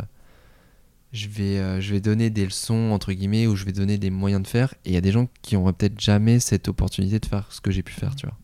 je, 1.12 1.28
vais, 1.28 1.60
euh, 1.60 1.82
je 1.82 1.94
vais 1.94 2.02
donner 2.02 2.30
des 2.30 2.46
leçons, 2.46 2.92
entre 2.92 3.12
guillemets, 3.12 3.48
ou 3.48 3.56
je 3.56 3.66
vais 3.66 3.72
donner 3.72 3.98
des 3.98 4.10
moyens 4.10 4.42
de 4.42 4.48
faire. 4.48 4.74
Et 4.86 4.90
il 4.90 4.94
y 4.94 4.98
a 4.98 5.02
des 5.02 5.12
gens 5.12 5.28
qui 5.42 5.56
n'auraient 5.56 5.74
peut-être 5.74 6.00
jamais 6.00 6.40
cette 6.40 6.68
opportunité 6.68 7.20
de 7.20 7.26
faire 7.26 7.48
ce 7.52 7.62
que 7.62 7.72
j'ai 7.72 7.84
pu 7.84 7.94
faire, 7.94 8.16
tu 8.16 8.26
vois. 8.26 8.38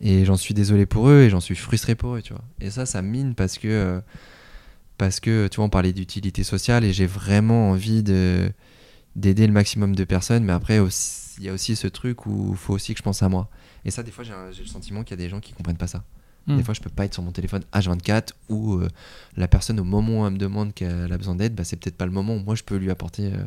Et 0.00 0.24
j'en 0.24 0.36
suis 0.36 0.54
désolé 0.54 0.86
pour 0.86 1.08
eux 1.08 1.22
et 1.22 1.30
j'en 1.30 1.40
suis 1.40 1.54
frustré 1.54 1.94
pour 1.94 2.16
eux, 2.16 2.22
tu 2.22 2.32
vois. 2.32 2.44
Et 2.60 2.70
ça, 2.70 2.86
ça 2.86 3.00
mine 3.02 3.34
parce 3.34 3.58
que, 3.58 3.68
euh, 3.68 4.00
parce 4.98 5.20
que 5.20 5.46
tu 5.48 5.56
vois, 5.56 5.66
on 5.66 5.70
parlait 5.70 5.92
d'utilité 5.92 6.42
sociale 6.42 6.84
et 6.84 6.92
j'ai 6.92 7.06
vraiment 7.06 7.70
envie 7.70 8.02
de 8.02 8.50
d'aider 9.16 9.46
le 9.46 9.52
maximum 9.52 9.94
de 9.94 10.02
personnes, 10.02 10.42
mais 10.42 10.52
après, 10.52 10.80
il 11.38 11.44
y 11.44 11.48
a 11.48 11.52
aussi 11.52 11.76
ce 11.76 11.86
truc 11.86 12.26
où 12.26 12.48
il 12.50 12.56
faut 12.56 12.74
aussi 12.74 12.94
que 12.94 12.98
je 12.98 13.04
pense 13.04 13.22
à 13.22 13.28
moi. 13.28 13.48
Et 13.84 13.92
ça, 13.92 14.02
des 14.02 14.10
fois, 14.10 14.24
j'ai 14.24 14.32
le 14.62 14.68
sentiment 14.68 15.04
qu'il 15.04 15.12
y 15.12 15.20
a 15.20 15.24
des 15.24 15.28
gens 15.28 15.38
qui 15.38 15.52
comprennent 15.52 15.76
pas 15.76 15.86
ça. 15.86 16.02
Des 16.46 16.62
fois, 16.62 16.74
je 16.74 16.80
peux 16.80 16.90
pas 16.90 17.06
être 17.06 17.14
sur 17.14 17.22
mon 17.22 17.32
téléphone 17.32 17.62
H24 17.72 18.32
où 18.50 18.74
euh, 18.74 18.88
la 19.36 19.48
personne, 19.48 19.80
au 19.80 19.84
moment 19.84 20.22
où 20.22 20.26
elle 20.26 20.34
me 20.34 20.38
demande 20.38 20.74
qu'elle 20.74 21.10
a 21.12 21.16
besoin 21.16 21.34
d'aide, 21.36 21.54
bah, 21.54 21.64
c'est 21.64 21.76
peut-être 21.76 21.96
pas 21.96 22.04
le 22.06 22.12
moment 22.12 22.34
où 22.36 22.40
moi 22.40 22.54
je 22.54 22.62
peux 22.62 22.76
lui 22.76 22.90
apporter. 22.90 23.32
euh, 23.32 23.44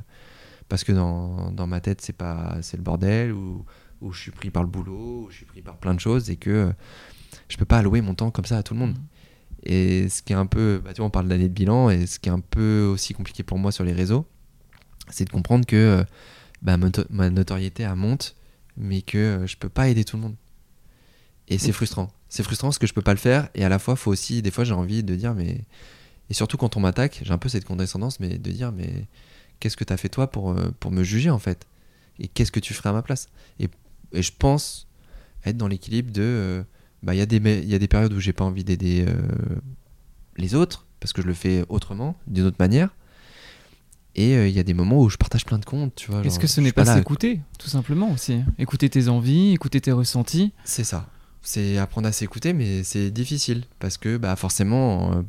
parce 0.69 0.83
que 0.83 0.91
dans, 0.91 1.51
dans 1.51 1.67
ma 1.67 1.79
tête, 1.79 2.01
c'est 2.01 2.11
pas 2.13 2.57
c'est 2.61 2.75
le 2.77 2.83
bordel, 2.83 3.31
ou 3.31 3.63
où 4.01 4.11
je 4.11 4.19
suis 4.19 4.31
pris 4.31 4.49
par 4.49 4.63
le 4.63 4.69
boulot, 4.69 5.25
où 5.25 5.29
je 5.29 5.37
suis 5.37 5.45
pris 5.45 5.61
par 5.61 5.77
plein 5.77 5.93
de 5.93 5.99
choses, 5.99 6.29
et 6.29 6.35
que 6.35 6.49
euh, 6.49 6.71
je 7.49 7.57
peux 7.57 7.65
pas 7.65 7.77
allouer 7.77 8.01
mon 8.01 8.15
temps 8.15 8.31
comme 8.31 8.45
ça 8.45 8.57
à 8.57 8.63
tout 8.63 8.73
le 8.73 8.79
monde. 8.79 8.95
Mm. 8.97 9.01
Et 9.63 10.09
ce 10.09 10.21
qui 10.21 10.33
est 10.33 10.35
un 10.35 10.45
peu, 10.45 10.81
bah, 10.83 10.91
tu 10.93 10.97
vois, 10.97 11.07
on 11.07 11.11
parle 11.11 11.27
d'année 11.27 11.47
de 11.49 11.53
bilan, 11.53 11.89
et 11.89 12.05
ce 12.07 12.19
qui 12.19 12.29
est 12.29 12.31
un 12.31 12.39
peu 12.41 12.89
aussi 12.91 13.13
compliqué 13.13 13.43
pour 13.43 13.57
moi 13.59 13.71
sur 13.71 13.83
les 13.83 13.93
réseaux, 13.93 14.25
c'est 15.09 15.25
de 15.25 15.29
comprendre 15.29 15.65
que 15.65 15.75
euh, 15.75 16.03
bah, 16.61 16.77
ma, 16.77 16.87
noto- 16.89 17.05
ma 17.09 17.29
notoriété 17.29 17.83
elle 17.83 17.95
monte, 17.95 18.35
mais 18.75 19.01
que 19.03 19.43
je 19.45 19.55
peux 19.55 19.69
pas 19.69 19.87
aider 19.87 20.03
tout 20.03 20.17
le 20.17 20.23
monde. 20.23 20.35
Et 21.47 21.57
c'est 21.57 21.71
frustrant. 21.71 22.09
C'est 22.29 22.43
frustrant 22.43 22.67
parce 22.67 22.77
que 22.79 22.87
je 22.87 22.93
peux 22.93 23.01
pas 23.01 23.13
le 23.13 23.19
faire, 23.19 23.49
et 23.55 23.63
à 23.63 23.69
la 23.69 23.79
fois, 23.79 23.95
faut 23.95 24.11
aussi, 24.11 24.41
des 24.41 24.51
fois, 24.51 24.63
j'ai 24.63 24.73
envie 24.73 25.03
de 25.03 25.15
dire, 25.15 25.33
mais. 25.33 25.61
Et 26.29 26.33
surtout 26.33 26.57
quand 26.57 26.75
on 26.75 26.81
m'attaque, 26.81 27.21
j'ai 27.23 27.31
un 27.31 27.37
peu 27.37 27.47
cette 27.47 27.63
condescendance, 27.63 28.19
mais 28.19 28.37
de 28.37 28.51
dire, 28.51 28.73
mais 28.73 29.05
qu'est-ce 29.59 29.77
que 29.77 29.85
t'as 29.85 29.95
fait 29.95 30.09
toi 30.09 30.29
pour, 30.29 30.51
euh, 30.51 30.71
pour 30.81 30.91
me 30.91 31.03
juger 31.03 31.29
en 31.29 31.39
fait? 31.39 31.65
Et 32.19 32.27
qu'est-ce 32.27 32.51
que 32.51 32.59
tu 32.59 32.73
ferais 32.73 32.89
à 32.89 32.93
ma 32.93 33.01
place? 33.01 33.29
Et, 33.61 33.69
et 34.11 34.21
je 34.21 34.31
pense 34.37 34.87
être 35.45 35.55
dans 35.55 35.69
l'équilibre 35.69 36.11
de. 36.11 36.21
euh, 36.21 36.63
bah, 37.03 37.13
il 37.15 37.19
y, 37.19 37.21
a 37.21 37.25
des 37.25 37.37
il 37.37 37.69
y 37.69 37.75
a 37.75 37.79
des 37.79 37.87
périodes 37.87 38.11
où 38.11 38.19
j'ai 38.19 38.33
pas 38.33 38.43
envie 38.43 38.63
d'aider 38.65 39.05
euh, 39.07 39.15
les 40.35 40.53
autres, 40.53 40.85
parce 40.99 41.13
que 41.13 41.21
je 41.21 41.27
le 41.27 41.33
fais 41.33 41.63
autrement, 41.69 42.17
d'une 42.27 42.45
autre 42.45 42.57
manière. 42.59 42.89
Et 44.15 44.35
euh, 44.35 44.47
il 44.49 44.53
y 44.55 44.59
a 44.59 44.63
des 44.63 44.73
moments 44.73 44.99
où 44.99 45.09
je 45.09 45.15
partage 45.17 45.45
plein 45.45 45.59
de 45.59 45.65
comptes, 45.65 45.95
tu 45.95 46.11
vois. 46.11 46.25
Est-ce 46.25 46.39
que 46.39 46.47
ce 46.47 46.59
n'est 46.59 46.71
pas 46.71 46.83
là, 46.83 46.95
s'écouter, 46.95 47.39
tout 47.59 47.69
simplement 47.69 48.11
aussi? 48.11 48.41
Écouter 48.57 48.89
tes 48.89 49.07
envies, 49.09 49.53
écouter 49.53 49.79
tes 49.79 49.91
ressentis. 49.91 50.51
C'est 50.65 50.83
ça. 50.83 51.07
C'est 51.49 51.77
apprendre 51.77 52.09
à 52.09 52.11
s'écouter, 52.11 52.51
mais 52.51 52.83
c'est 52.83 53.09
difficile 53.09 53.63
parce 53.79 53.97
que 53.97 54.17
bah, 54.17 54.35
forcément, 54.35 55.13
euh, 55.13 55.21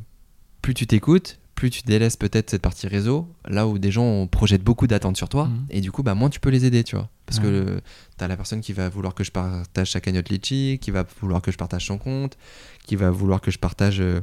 plus 0.61 0.73
tu 0.73 0.85
t'écoutes, 0.85 1.39
plus 1.55 1.69
tu 1.69 1.81
délaisses 1.83 2.17
peut-être 2.17 2.49
cette 2.49 2.61
partie 2.61 2.87
réseau, 2.87 3.25
là 3.47 3.67
où 3.69 3.77
des 3.79 3.89
gens 3.89 4.27
projettent 4.27 4.63
beaucoup 4.63 4.85
d'attentes 4.85 5.15
sur 5.15 5.29
toi, 5.29 5.45
Mhm. 5.47 5.65
et 5.69 5.79
du 5.79 5.93
coup, 5.93 6.03
bah, 6.03 6.15
moins 6.15 6.29
tu 6.29 6.41
peux 6.41 6.49
les 6.49 6.65
aider, 6.65 6.83
tu 6.83 6.97
vois. 6.97 7.07
Parce 7.25 7.37
Ouais. 7.39 7.45
que 7.45 7.81
tu 8.17 8.23
as 8.23 8.27
la 8.27 8.35
personne 8.35 8.59
qui 8.59 8.73
va 8.73 8.89
vouloir 8.89 9.13
que 9.15 9.23
je 9.23 9.31
partage 9.31 9.91
sa 9.93 10.01
cagnotte 10.01 10.27
Litchi, 10.27 10.77
qui 10.81 10.91
va 10.91 11.05
vouloir 11.21 11.41
que 11.41 11.53
je 11.53 11.57
partage 11.57 11.85
son 11.85 11.97
compte, 11.97 12.37
qui 12.85 12.97
va 12.97 13.09
vouloir 13.11 13.39
que 13.39 13.49
je 13.49 13.57
partage 13.57 14.01
euh, 14.01 14.19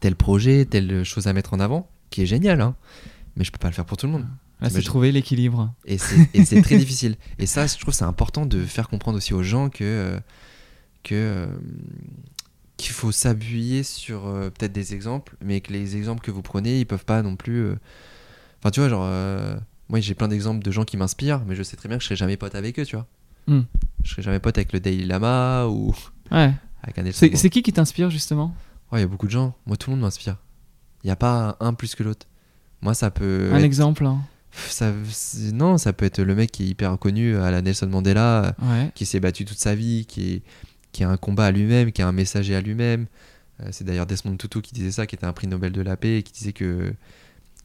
tel 0.00 0.16
projet, 0.16 0.64
telle 0.64 1.04
chose 1.04 1.28
à 1.28 1.32
mettre 1.32 1.54
en 1.54 1.60
avant, 1.60 1.88
qui 2.10 2.22
est 2.22 2.26
génial, 2.26 2.60
hein. 2.60 2.74
mais 3.36 3.44
je 3.44 3.52
peux 3.52 3.58
pas 3.58 3.68
le 3.68 3.74
faire 3.74 3.84
pour 3.84 3.96
tout 3.98 4.06
le 4.06 4.12
monde. 4.12 4.26
Là, 4.60 4.68
c'est 4.68 4.82
trouver 4.82 5.12
l'équilibre. 5.12 5.72
Et 5.84 5.98
c'est 5.98 6.60
très 6.62 6.76
difficile. 6.84 7.14
Et 7.38 7.46
ça, 7.46 7.68
je 7.68 7.76
trouve 7.78 7.94
c'est 7.94 8.04
important 8.04 8.46
de 8.46 8.64
faire 8.64 8.88
comprendre 8.88 9.18
aussi 9.18 9.32
aux 9.32 9.42
gens 9.44 9.68
que, 9.68 9.84
euh, 9.84 10.18
que 11.04 11.14
euh, 11.14 11.46
qu'il 12.76 12.92
faut 12.92 13.12
s'appuyer 13.12 13.82
sur 13.84 14.26
euh, 14.26 14.50
peut-être 14.50 14.72
des 14.72 14.94
exemples, 14.94 15.36
mais 15.40 15.60
que 15.60 15.72
les 15.72 15.96
exemples 15.96 16.22
que 16.24 16.30
vous 16.30 16.42
prenez, 16.42 16.80
ils 16.80 16.86
peuvent 16.86 17.04
pas 17.04 17.22
non 17.22 17.36
plus. 17.36 17.60
euh, 17.64 17.76
Enfin, 18.60 18.70
tu 18.70 18.80
vois, 18.80 18.88
genre, 18.88 19.04
euh, 19.04 19.56
moi 19.90 20.00
j'ai 20.00 20.14
plein 20.14 20.26
d'exemples 20.28 20.64
de 20.64 20.70
gens 20.70 20.84
qui 20.84 20.96
m'inspirent, 20.96 21.42
mais 21.46 21.54
je 21.54 21.62
sais 21.62 21.76
très 21.76 21.88
bien 21.88 21.98
que 21.98 22.02
je 22.02 22.06
serai 22.06 22.16
jamais 22.16 22.36
pote 22.36 22.54
avec 22.54 22.78
eux, 22.80 22.84
tu 22.86 22.96
vois. 22.96 23.06
Hmm. 23.46 23.62
Je 24.02 24.10
serai 24.10 24.22
jamais 24.22 24.40
pote 24.40 24.56
avec 24.58 24.72
le 24.72 24.80
Dalai 24.80 25.04
Lama 25.04 25.66
ou 25.68 25.94
Ouais. 26.32 26.52
avec 26.82 26.98
un 26.98 27.02
Nelson 27.02 27.28
C'est 27.34 27.50
qui 27.50 27.62
qui 27.62 27.72
t'inspire 27.72 28.08
justement? 28.10 28.54
Ouais, 28.90 29.00
il 29.00 29.02
y 29.02 29.04
a 29.04 29.08
beaucoup 29.08 29.26
de 29.26 29.30
gens. 29.32 29.54
Moi, 29.66 29.76
tout 29.76 29.90
le 29.90 29.96
monde 29.96 30.02
m'inspire. 30.02 30.36
Il 31.02 31.08
n'y 31.08 31.10
a 31.10 31.16
pas 31.16 31.56
un 31.60 31.74
plus 31.74 31.94
que 31.94 32.02
l'autre. 32.02 32.26
Moi, 32.80 32.94
ça 32.94 33.10
peut. 33.10 33.50
Un 33.52 33.58
être- 33.58 33.64
exemple. 33.64 34.06
hein. 34.06 34.20
ça, 34.68 34.92
non, 35.52 35.76
ça 35.78 35.92
peut 35.92 36.06
être 36.06 36.20
le 36.22 36.34
mec 36.34 36.50
qui 36.52 36.62
est 36.64 36.66
hyper 36.68 36.98
connu 36.98 37.36
à 37.36 37.50
la 37.50 37.60
Nelson 37.60 37.88
Mandela, 37.88 38.54
Ouais. 38.62 38.90
qui 38.94 39.04
s'est 39.04 39.20
battu 39.20 39.44
toute 39.44 39.58
sa 39.58 39.74
vie, 39.74 40.06
qui, 40.06 40.32
est, 40.34 40.42
qui 40.94 41.02
a 41.04 41.10
un 41.10 41.16
combat 41.18 41.46
à 41.46 41.50
lui-même, 41.50 41.90
qui 41.92 42.00
a 42.02 42.08
un 42.08 42.12
messager 42.12 42.54
à 42.54 42.60
lui-même. 42.62 43.06
Euh, 43.60 43.68
c'est 43.72 43.84
d'ailleurs 43.84 44.06
Desmond 44.06 44.36
Tutu 44.36 44.62
qui 44.62 44.72
disait 44.74 44.92
ça, 44.92 45.06
qui 45.06 45.14
était 45.16 45.26
un 45.26 45.32
prix 45.32 45.46
Nobel 45.48 45.72
de 45.72 45.82
la 45.82 45.96
paix, 45.96 46.18
et 46.18 46.22
qui 46.22 46.32
disait 46.32 46.52
que, 46.52 46.92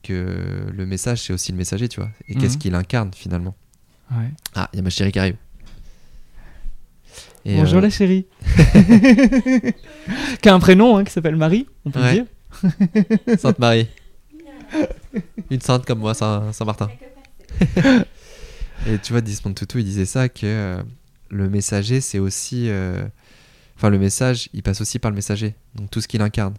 que 0.03 0.67
le 0.73 0.85
message, 0.85 1.21
c'est 1.23 1.33
aussi 1.33 1.51
le 1.51 1.57
messager, 1.57 1.87
tu 1.87 1.99
vois. 1.99 2.09
Et 2.27 2.35
qu'est-ce 2.35 2.53
Mhm. 2.55 2.59
qu'il 2.59 2.75
incarne 2.75 3.11
finalement? 3.13 3.55
Ouais. 4.11 4.29
Ah, 4.55 4.69
il 4.73 4.77
y 4.77 4.79
a 4.79 4.83
ma 4.83 4.89
chérie 4.89 5.11
qui 5.11 5.19
arrive. 5.19 5.35
Et, 7.45 7.55
Bonjour 7.55 7.77
euh, 7.77 7.81
la 7.81 7.89
chérie. 7.89 8.25
qui 10.41 10.49
a 10.49 10.53
un 10.53 10.59
prénom 10.59 10.97
hein, 10.97 11.03
qui 11.03 11.11
s'appelle 11.11 11.35
Marie, 11.35 11.67
on 11.85 11.91
peut 11.91 12.01
Ouais. 12.01 12.15
le 12.15 13.05
dire. 13.27 13.37
Sainte 13.39 13.59
Marie. 13.59 13.87
Une 15.49 15.61
sainte 15.61 15.85
comme 15.85 15.99
moi, 15.99 16.13
Saint- 16.13 16.51
Saint-Martin. 16.53 16.89
Et 18.87 18.97
tu 19.01 19.13
vois, 19.13 19.21
Desmond 19.21 19.53
Tutu, 19.53 19.79
il 19.79 19.85
disait 19.85 20.05
ça 20.05 20.29
que 20.29 20.45
euh, 20.45 20.83
le 21.29 21.49
messager, 21.49 22.01
c'est 22.01 22.19
aussi. 22.19 22.69
euh, 22.69 23.03
Enfin, 23.79 23.89
le 23.89 23.97
message, 23.97 24.49
il 24.51 24.61
passe 24.61 24.81
aussi 24.81 24.99
par 24.99 25.09
le 25.09 25.15
messager. 25.15 25.55
Donc 25.73 25.89
tout 25.89 26.01
ce 26.01 26.09
qu'il 26.09 26.21
incarne. 26.21 26.55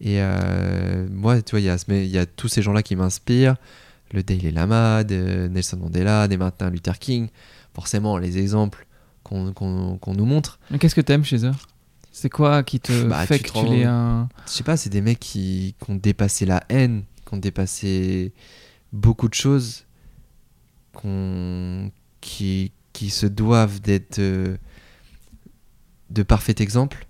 Et 0.00 0.16
euh, 0.20 1.06
moi, 1.08 1.40
tu 1.40 1.52
vois, 1.52 1.60
il 1.60 1.66
y, 1.66 2.18
a 2.18 2.22
y 2.22 2.26
tous 2.26 2.48
ces 2.48 2.62
gens-là 2.62 2.82
qui 2.82 2.96
m'inspirent. 2.96 3.54
Le 4.12 4.24
Dalai 4.24 4.50
Lama, 4.50 5.04
de 5.04 5.46
Nelson 5.52 5.76
Mandela, 5.76 6.26
des 6.26 6.36
Martin 6.36 6.68
Luther 6.70 6.98
King. 6.98 7.28
Forcément, 7.74 8.18
les 8.18 8.38
exemples 8.38 8.88
qu'on 9.22 9.54
nous 10.16 10.24
montre. 10.24 10.58
Mais 10.72 10.80
qu'est-ce 10.80 10.96
que 10.96 11.00
t'aimes 11.00 11.24
chez 11.24 11.46
eux? 11.46 11.52
C'est 12.10 12.28
quoi 12.28 12.64
qui 12.64 12.80
te 12.80 13.04
Bah, 13.04 13.24
fait 13.24 13.38
tu 13.38 13.44
que 13.44 13.50
te 13.50 13.58
tu 13.60 13.66
les 13.66 13.84
un... 13.84 14.28
je 14.46 14.50
sais 14.50 14.64
pas, 14.64 14.76
c'est 14.76 14.90
des 14.90 15.00
mecs 15.00 15.20
qui, 15.20 15.76
qui 15.78 15.90
ont 15.92 15.94
dépassé 15.94 16.44
la 16.44 16.64
haine, 16.70 17.04
qui 17.24 17.34
ont 17.34 17.38
dépassé 17.38 18.32
beaucoup 18.92 19.28
de 19.28 19.34
choses, 19.34 19.84
qui 22.20 22.72
se 23.10 23.26
doivent 23.26 23.80
d'être 23.80 24.18
euh, 24.18 24.56
de 26.10 26.22
parfaits 26.22 26.60
exemples. 26.60 27.06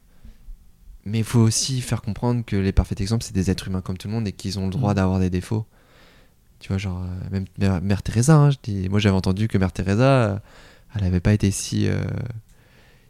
Mais 1.04 1.18
il 1.18 1.24
faut 1.24 1.40
aussi 1.40 1.80
faire 1.80 2.02
comprendre 2.02 2.44
que 2.44 2.56
les 2.56 2.72
parfaits 2.72 3.00
exemples, 3.00 3.24
c'est 3.24 3.34
des 3.34 3.50
êtres 3.50 3.68
humains 3.68 3.80
comme 3.80 3.96
tout 3.96 4.08
le 4.08 4.14
monde 4.14 4.28
et 4.28 4.32
qu'ils 4.32 4.58
ont 4.58 4.64
le 4.66 4.70
droit 4.72 4.92
Mm. 4.92 4.96
d'avoir 4.96 5.18
des 5.20 5.30
défauts. 5.30 5.64
Tu 6.60 6.68
vois, 6.68 6.78
genre, 6.78 7.02
euh, 7.02 7.30
même 7.30 7.44
Mère, 7.58 7.80
Mère 7.80 8.02
Teresa, 8.02 8.34
hein, 8.36 8.50
je 8.50 8.56
dis, 8.62 8.88
moi 8.88 8.98
j'avais 8.98 9.14
entendu 9.16 9.46
que 9.48 9.56
Mère 9.58 9.72
Teresa, 9.72 10.02
euh, 10.04 10.38
elle 10.94 11.02
n'avait 11.02 11.20
pas 11.20 11.32
été 11.32 11.50
si, 11.50 11.86
euh, 11.88 12.00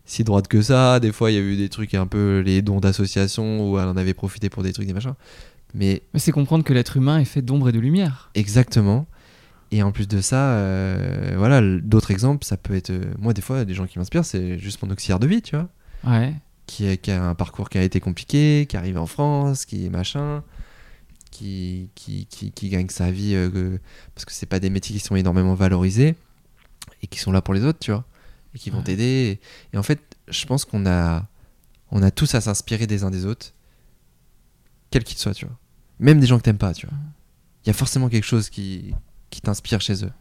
si 0.04 0.22
droite 0.22 0.48
que 0.48 0.60
ça. 0.62 1.00
Des 1.00 1.12
fois, 1.12 1.30
il 1.30 1.34
y 1.34 1.38
a 1.38 1.40
eu 1.40 1.56
des 1.56 1.68
trucs 1.70 1.94
un 1.94 2.06
peu 2.06 2.40
les 2.44 2.62
dons 2.62 2.78
d'association 2.80 3.68
où 3.70 3.78
elle 3.78 3.88
en 3.88 3.96
avait 3.96 4.14
profité 4.14 4.48
pour 4.50 4.62
des 4.62 4.72
trucs, 4.72 4.86
des 4.86 4.92
machins. 4.92 5.14
Mais 5.74 6.02
Mais 6.14 6.20
c'est 6.20 6.32
comprendre 6.32 6.62
que 6.64 6.72
l'être 6.72 6.96
humain 6.98 7.18
est 7.18 7.24
fait 7.24 7.42
d'ombre 7.42 7.68
et 7.70 7.72
de 7.72 7.78
lumière. 7.80 8.30
exactement. 8.34 9.06
Et 9.70 9.82
en 9.82 9.92
plus 9.92 10.08
de 10.08 10.22
ça, 10.22 10.52
euh, 10.52 11.34
voilà, 11.36 11.60
d'autres 11.80 12.10
exemples, 12.10 12.42
ça 12.46 12.56
peut 12.56 12.74
être. 12.74 12.90
moi, 13.18 13.34
des 13.34 13.42
fois, 13.42 13.66
des 13.66 13.74
gens 13.74 13.86
qui 13.86 13.98
m'inspirent, 13.98 14.24
c'est 14.24 14.58
juste 14.58 14.82
mon 14.82 14.90
auxiliaire 14.90 15.18
de 15.18 15.26
vie, 15.26 15.42
tu 15.42 15.56
vois. 15.56 15.68
Ouais. 16.04 16.34
Qui, 16.66 16.86
a- 16.88 16.96
qui 16.96 17.10
a 17.10 17.24
un 17.24 17.34
parcours 17.34 17.70
qui 17.70 17.78
a 17.78 17.82
été 17.82 18.00
compliqué, 18.00 18.66
qui 18.68 18.76
arrive 18.76 18.98
en 18.98 19.06
France, 19.06 19.64
qui 19.64 19.86
est 19.86 19.90
machin, 19.90 20.42
qui, 21.30 21.90
qui, 21.94 22.26
qui, 22.26 22.68
gagne 22.68 22.88
sa 22.88 23.10
vie 23.10 23.34
euh, 23.34 23.50
que- 23.50 23.80
parce 24.14 24.24
que 24.24 24.32
c'est 24.32 24.46
pas 24.46 24.60
des 24.60 24.70
métiers 24.70 24.94
qui 24.96 25.00
sont 25.04 25.16
énormément 25.16 25.54
valorisés 25.54 26.14
et 27.02 27.06
qui 27.06 27.18
sont 27.18 27.32
là 27.32 27.40
pour 27.42 27.54
les 27.54 27.64
autres, 27.64 27.78
tu 27.78 27.90
vois, 27.90 28.04
et 28.54 28.58
qui 28.58 28.70
vont 28.70 28.78
Ouais. 28.78 28.84
t'aider. 28.84 29.40
Et 29.72 29.78
en 29.78 29.82
fait, 29.82 30.00
je 30.28 30.44
pense 30.46 30.64
qu'on 30.64 30.84
a, 30.86 31.26
on 31.90 32.02
a 32.02 32.10
tous 32.10 32.34
à 32.34 32.40
s'inspirer 32.40 32.86
des 32.86 33.02
uns 33.04 33.10
des 33.10 33.24
autres, 33.24 33.52
quels 34.90 35.04
qu'ils 35.04 35.18
soient, 35.18 35.34
tu 35.34 35.46
vois. 35.46 35.56
Même 36.00 36.20
des 36.20 36.26
gens 36.26 36.38
que 36.38 36.44
t'aimes 36.44 36.58
pas, 36.58 36.74
tu 36.74 36.86
vois. 36.86 36.96
Il 37.64 37.68
y 37.68 37.70
a 37.70 37.74
forcément 37.74 38.08
quelque 38.08 38.24
chose 38.26 38.50
qui, 38.50 38.94
qui 39.30 39.40
t'inspire 39.40 39.80
chez 39.80 40.04
eux. 40.04 40.12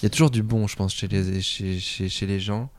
Il 0.00 0.04
y 0.04 0.06
a 0.06 0.10
toujours 0.10 0.30
du 0.30 0.42
bon, 0.42 0.66
je 0.66 0.76
pense, 0.76 0.94
chez 0.94 1.08
les, 1.08 1.40
chez, 1.42 1.78
chez, 1.78 2.08
chez 2.08 2.26
les 2.26 2.40
gens. 2.40 2.70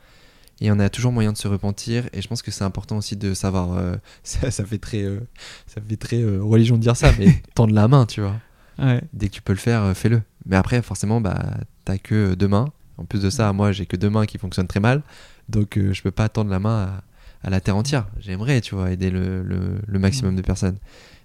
Et 0.63 0.71
on 0.71 0.79
a 0.79 0.89
toujours 0.89 1.11
moyen 1.11 1.31
de 1.33 1.37
se 1.37 1.47
repentir. 1.47 2.05
Et 2.13 2.21
je 2.21 2.27
pense 2.27 2.41
que 2.41 2.49
c'est 2.49 2.63
important 2.63 2.97
aussi 2.97 3.15
de 3.17 3.33
savoir. 3.33 3.73
euh, 3.77 3.95
ça, 4.23 4.49
ça 4.49 4.65
fait 4.65 4.77
très, 4.79 5.03
euh, 5.03 5.19
ça 5.67 5.81
fait 5.87 5.97
très 5.97 6.21
euh, 6.21 6.41
religion 6.41 6.77
de 6.77 6.81
dire 6.81 6.95
ça, 6.95 7.11
mais 7.19 7.27
tendre 7.53 7.73
la 7.73 7.87
main, 7.87 8.05
tu 8.05 8.21
vois. 8.21 8.35
Ouais. 8.79 9.01
Dès 9.13 9.27
que 9.27 9.33
tu 9.33 9.41
peux 9.41 9.53
le 9.53 9.59
faire, 9.59 9.95
fais-le. 9.95 10.21
Mais 10.45 10.55
après, 10.55 10.81
forcément, 10.81 11.21
bah, 11.21 11.57
t'as 11.85 11.97
que 11.97 12.33
deux 12.33 12.47
mains. 12.47 12.69
En 12.97 13.05
plus 13.05 13.21
de 13.21 13.29
ça, 13.29 13.51
moi, 13.53 13.71
j'ai 13.71 13.85
que 13.85 13.97
deux 13.97 14.09
mains 14.09 14.25
qui 14.25 14.37
fonctionnent 14.37 14.67
très 14.67 14.79
mal. 14.79 15.01
Donc, 15.49 15.77
je 15.77 16.01
peux 16.01 16.11
pas 16.11 16.29
tendre 16.29 16.49
la 16.49 16.59
main 16.59 17.01
à, 17.43 17.47
à 17.47 17.49
la 17.49 17.59
terre 17.59 17.75
entière. 17.75 18.07
J'aimerais, 18.19 18.61
tu 18.61 18.73
vois, 18.75 18.91
aider 18.91 19.09
le, 19.11 19.43
le- 19.43 19.79
le 19.85 19.99
maximum 19.99 20.35
de 20.35 20.41
personnes. 20.41 20.77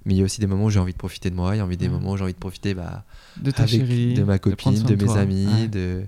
Mais 0.04 0.14
il 0.14 0.18
y 0.18 0.22
a 0.22 0.24
aussi 0.24 0.40
des 0.40 0.46
moments 0.48 0.64
où 0.64 0.70
j'ai 0.70 0.80
envie 0.80 0.92
de 0.94 0.98
profiter 0.98 1.30
de 1.30 1.34
moi. 1.36 1.54
Il 1.54 1.58
y 1.58 1.60
a 1.60 1.64
envie 1.64 1.76
des 1.76 1.88
moments 1.88 2.12
où 2.12 2.16
j'ai 2.16 2.24
envie 2.24 2.32
de 2.34 2.38
profiter 2.38 2.74
bah, 2.74 3.04
De 3.36 3.50
ta 3.50 3.62
avec 3.62 3.74
chérie. 3.80 4.14
de 4.14 4.24
ma 4.24 4.38
copine, 4.38 4.82
de, 4.82 4.88
de 4.94 4.96
mes 4.96 5.04
toi. 5.04 5.18
amis. 5.20 5.46
Ouais. 5.46 5.68
De... 5.68 6.02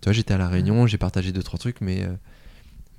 Tu 0.00 0.04
vois, 0.04 0.12
j'étais 0.12 0.34
à 0.34 0.38
la 0.38 0.48
Réunion, 0.48 0.86
j'ai 0.86 0.98
partagé 0.98 1.32
deux, 1.32 1.42
trois 1.42 1.58
trucs, 1.58 1.80
mais, 1.80 2.06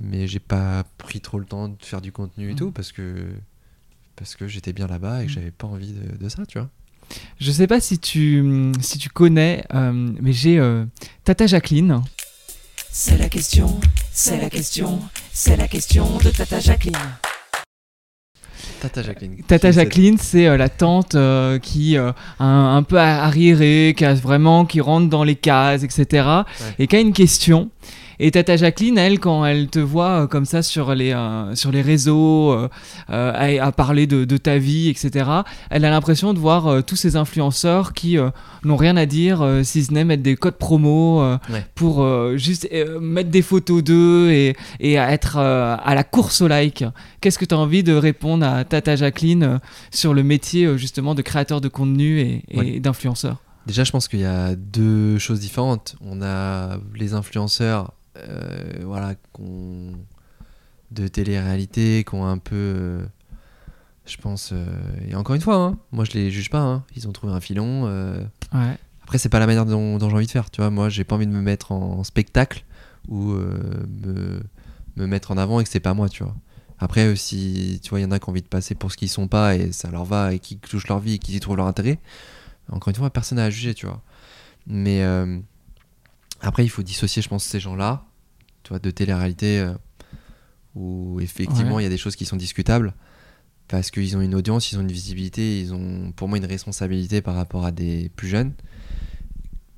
mais 0.02 0.28
j'ai 0.28 0.40
pas 0.40 0.84
pris 0.98 1.22
trop 1.22 1.40
le 1.40 1.46
temps 1.46 1.68
de 1.70 1.76
faire 1.82 2.02
du 2.02 2.12
contenu 2.12 2.50
et 2.50 2.54
Mm. 2.54 2.58
tout 2.58 2.72
parce 2.72 2.92
que, 2.92 3.26
parce 4.16 4.36
que 4.36 4.48
j'étais 4.48 4.74
bien 4.74 4.88
là-bas 4.88 5.22
et 5.24 5.26
que 5.26 5.32
Mm. 5.32 5.34
j'avais 5.36 5.52
pas 5.52 5.68
envie 5.68 5.94
de, 5.94 6.18
de 6.18 6.30
ça, 6.30 6.46
tu 6.46 6.58
vois. 6.60 6.70
Je 7.40 7.52
sais 7.52 7.66
pas 7.68 7.80
si 7.80 7.98
tu, 7.98 8.72
si 8.82 8.98
tu 9.00 9.10
connais, 9.10 9.64
euh, 9.74 9.92
mais 10.22 10.32
j'ai 10.34 10.60
euh, 10.60 10.86
Tata 11.24 11.48
Jacqueline. 11.48 12.02
C'est 12.92 13.18
la 13.18 13.30
question, 13.30 13.80
c'est 14.12 14.38
la 14.40 14.50
question, 14.50 15.00
c'est 15.32 15.58
la 15.58 15.68
question 15.68 16.18
de 16.20 16.30
Tata 16.30 16.60
Jacqueline. 16.60 16.96
Tata 18.82 19.02
Jacqueline. 19.04 19.44
Tata 19.44 19.72
Jacqueline, 19.72 20.18
c'est 20.18 20.48
euh, 20.48 20.56
la 20.58 20.70
tante 20.70 21.16
euh, 21.16 21.60
qui 21.60 21.98
euh, 21.98 22.12
un, 22.40 22.76
un 22.78 22.84
peu 22.84 22.98
arriérée, 22.98 23.94
qui 23.98 24.06
a 24.06 24.14
vraiment 24.14 24.66
qui 24.66 24.80
rentre 24.80 25.10
dans 25.10 25.24
les 25.24 25.36
cases, 25.36 25.84
etc. 25.84 26.28
Et 26.78 26.88
qui 26.88 26.96
a 26.96 27.00
une 27.00 27.12
question. 27.14 27.70
Et 28.22 28.32
Tata 28.32 28.58
Jacqueline, 28.58 28.98
elle, 28.98 29.20
quand 29.20 29.46
elle 29.46 29.68
te 29.70 29.80
voit 29.80 30.24
euh, 30.24 30.28
comme 30.28 30.44
ça 30.46 30.62
sur 30.62 30.94
les 30.94 31.14
euh, 31.14 31.56
sur 31.56 31.72
les 31.72 31.82
réseaux, 31.82 32.52
euh, 32.52 32.68
à, 33.08 33.66
à 33.66 33.72
parler 33.72 34.08
de, 34.08 34.26
de 34.26 34.38
ta 34.38 34.58
vie, 34.58 34.90
etc. 34.90 35.30
Elle 35.70 35.86
a 35.86 35.90
l'impression 35.90 36.34
de 36.34 36.40
voir 36.40 36.84
tous 36.84 36.96
ces 36.98 37.16
influenceurs 37.16 37.94
qui 37.94 38.18
n'ont 38.66 38.76
rien 38.76 38.98
à 38.98 39.06
dire, 39.06 39.46
si 39.64 39.84
ce 39.84 39.94
n'est 39.94 40.04
mettre 40.04 40.24
des 40.24 40.36
codes 40.36 40.58
promo 40.58 41.00
Ouais. 41.50 41.66
pour 41.76 42.06
juste 42.38 42.68
mettre 43.00 43.30
des 43.30 43.42
photos 43.42 43.84
d'eux 43.84 44.30
et, 44.32 44.56
et 44.80 44.94
être 44.96 45.38
à 45.38 45.96
la 45.96 46.04
course 46.04 46.42
au 46.42 46.48
like. 46.48 46.84
Qu'est-ce 47.22 47.38
que 47.40 47.46
tu 47.46 47.56
as 47.56 47.58
envie 47.58 47.84
de 47.84 47.94
répondre 47.94 48.46
à 48.46 48.64
Tata 48.66 48.96
Jacqueline 48.96 49.60
sur 49.92 50.14
le 50.14 50.24
métier 50.24 50.78
justement 50.78 51.16
de 51.16 51.22
créateur 51.22 51.62
de 51.62 51.68
contenu 51.68 52.20
et, 52.20 52.44
et 52.50 52.58
Ouais. 52.60 52.80
d'influenceur? 52.80 53.38
Déjà, 53.66 53.84
je 53.84 53.92
pense 53.92 54.08
qu'il 54.08 54.20
y 54.22 54.26
a 54.26 54.56
deux 54.56 55.18
choses 55.20 55.40
différentes. 55.40 55.96
On 56.02 56.22
a 56.22 56.78
les 56.96 57.14
influenceurs, 57.14 57.92
euh, 58.28 58.80
voilà, 58.84 59.16
qu'on- 59.34 59.94
de 60.92 61.08
télé-réalité, 61.08 62.04
qui 62.08 62.16
ont 62.16 62.26
un 62.26 62.38
peu, 62.40 62.56
euh, 62.56 63.06
je 64.06 64.18
pense, 64.18 64.52
euh, 64.54 64.66
et 65.08 65.16
encore 65.16 65.36
une 65.36 65.42
fois, 65.42 65.56
hein, 65.56 65.78
moi 65.92 66.04
je 66.06 66.12
les 66.14 66.32
juge 66.32 66.50
pas. 66.50 66.62
hein. 66.62 66.84
Ils 66.96 67.08
ont 67.08 67.12
trouvé 67.12 67.32
un 67.34 67.40
filon. 67.40 67.84
Ouais. 68.54 68.78
Après, 69.04 69.18
c'est 69.18 69.30
pas 69.30 69.40
la 69.40 69.48
manière 69.48 69.66
dont, 69.66 69.98
dont 69.98 70.10
j'ai 70.10 70.16
envie 70.16 70.26
de 70.28 70.32
faire. 70.32 70.50
Tu 70.52 70.62
vois, 70.62 70.70
moi, 70.70 70.90
j'ai 70.90 71.04
pas 71.04 71.16
envie 71.16 71.26
de 71.28 71.32
me 71.32 71.42
mettre 71.42 71.72
en 71.72 72.04
spectacle 72.04 72.64
ou 73.08 73.32
me, 73.34 74.40
me 74.96 75.08
mettre 75.08 75.32
en 75.32 75.38
avant 75.38 75.60
et 75.60 75.64
que 75.64 75.70
c'est 75.70 75.80
pas 75.80 75.94
moi, 75.96 76.10
tu 76.10 76.24
vois. 76.24 76.36
Après, 76.78 77.16
si 77.16 77.80
tu 77.84 77.90
vois, 77.90 78.00
il 78.00 78.04
y 78.04 78.06
en 78.06 78.12
a 78.12 78.20
qui 78.20 78.26
ont 78.30 78.32
envie 78.32 78.42
de 78.44 78.48
passer 78.48 78.74
pour 78.76 78.92
ce 78.92 78.98
qu'ils 78.98 79.10
sont 79.10 79.28
pas 79.28 79.56
et 79.56 79.72
ça 79.72 79.90
leur 79.92 80.06
va 80.06 80.34
et 80.34 80.40
qui 80.40 80.58
touchent 80.58 80.88
leur 80.88 81.00
vie 81.00 81.16
et 81.16 81.18
qui 81.20 81.36
y 81.36 81.40
trouvent 81.40 81.58
leur 81.58 81.66
intérêt. 81.66 82.00
Encore 82.72 82.90
une 82.90 82.96
fois, 82.96 83.10
personne 83.10 83.38
n'a 83.38 83.46
à 83.46 83.50
juger, 83.50 83.74
tu 83.74 83.86
vois. 83.88 84.02
Mais 84.68 85.04
après, 86.42 86.64
il 86.64 86.70
faut 86.70 86.84
dissocier, 86.84 87.22
je 87.22 87.30
pense, 87.30 87.44
ces 87.44 87.60
gens-là, 87.60 88.04
tu 88.70 88.74
vois, 88.74 88.78
de 88.80 88.92
télé-réalité 88.92 89.60
euh, 89.62 89.74
où 90.76 91.20
effectivement 91.22 91.78
Ouais. 91.78 91.82
il 91.82 91.86
y 91.86 91.88
a 91.88 91.90
des 91.90 91.98
choses 91.98 92.16
qui 92.16 92.26
sont 92.26 92.36
discutables 92.36 92.94
parce 93.68 93.90
qu'ils 93.90 94.16
ont 94.16 94.22
une 94.22 94.36
audience, 94.36 94.72
ils 94.72 94.78
ont 94.78 94.82
une 94.82 94.92
visibilité, 94.92 95.60
ils 95.60 95.74
ont 95.74 96.12
pour 96.16 96.28
moi 96.28 96.38
une 96.38 96.46
responsabilité 96.46 97.22
par 97.24 97.34
rapport 97.34 97.66
à 97.66 97.72
des 97.72 98.10
plus 98.16 98.28
jeunes, 98.28 98.54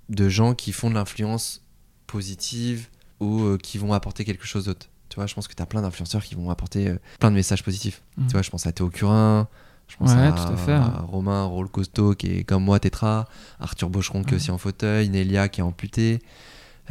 de 0.09 0.27
gens 0.27 0.53
qui 0.55 0.73
font 0.73 0.89
de 0.89 0.95
l'influence 0.95 1.61
positive 2.05 2.87
ou 3.21 3.43
euh, 3.43 3.57
qui 3.57 3.77
vont 3.77 3.93
apporter 3.93 4.25
quelque 4.25 4.45
chose 4.45 4.65
d'autre. 4.65 4.89
Tu 5.07 5.15
vois, 5.15 5.25
je 5.25 5.33
pense 5.35 5.47
que 5.47 5.53
tu 5.53 5.61
as 5.63 5.65
plein 5.65 5.81
d'influenceurs 5.81 6.23
qui 6.23 6.35
vont 6.35 6.49
apporter 6.49 6.89
euh, 6.89 6.97
plein 7.19 7.31
de 7.31 7.35
messages 7.35 7.63
positifs. 7.63 8.01
Mhm. 8.17 8.27
Tu 8.27 8.31
vois, 8.33 8.41
je 8.41 8.49
pense 8.49 8.65
à 8.67 8.73
Théo 8.73 8.89
Curin, 8.89 9.47
je 9.87 9.95
pense 9.95 10.11
Ouais, 10.11 10.19
à, 10.27 10.31
tout 10.33 10.51
à 10.53 10.57
fait, 10.57 10.73
à 10.73 10.79
ouais. 10.81 11.05
Romain 11.07 11.43
Rôle 11.45 11.69
Costaud 11.69 12.15
qui 12.15 12.27
est 12.27 12.43
comme 12.43 12.63
moi 12.65 12.79
tétra, 12.81 13.27
Arthur 13.59 13.89
Bocheron 13.89 14.23
qui 14.23 14.33
est 14.33 14.37
aussi 14.37 14.51
en 14.51 14.57
fauteuil, 14.57 15.07
Nélia 15.09 15.47
qui 15.49 15.59
est 15.61 15.63
amputée, 15.63 16.19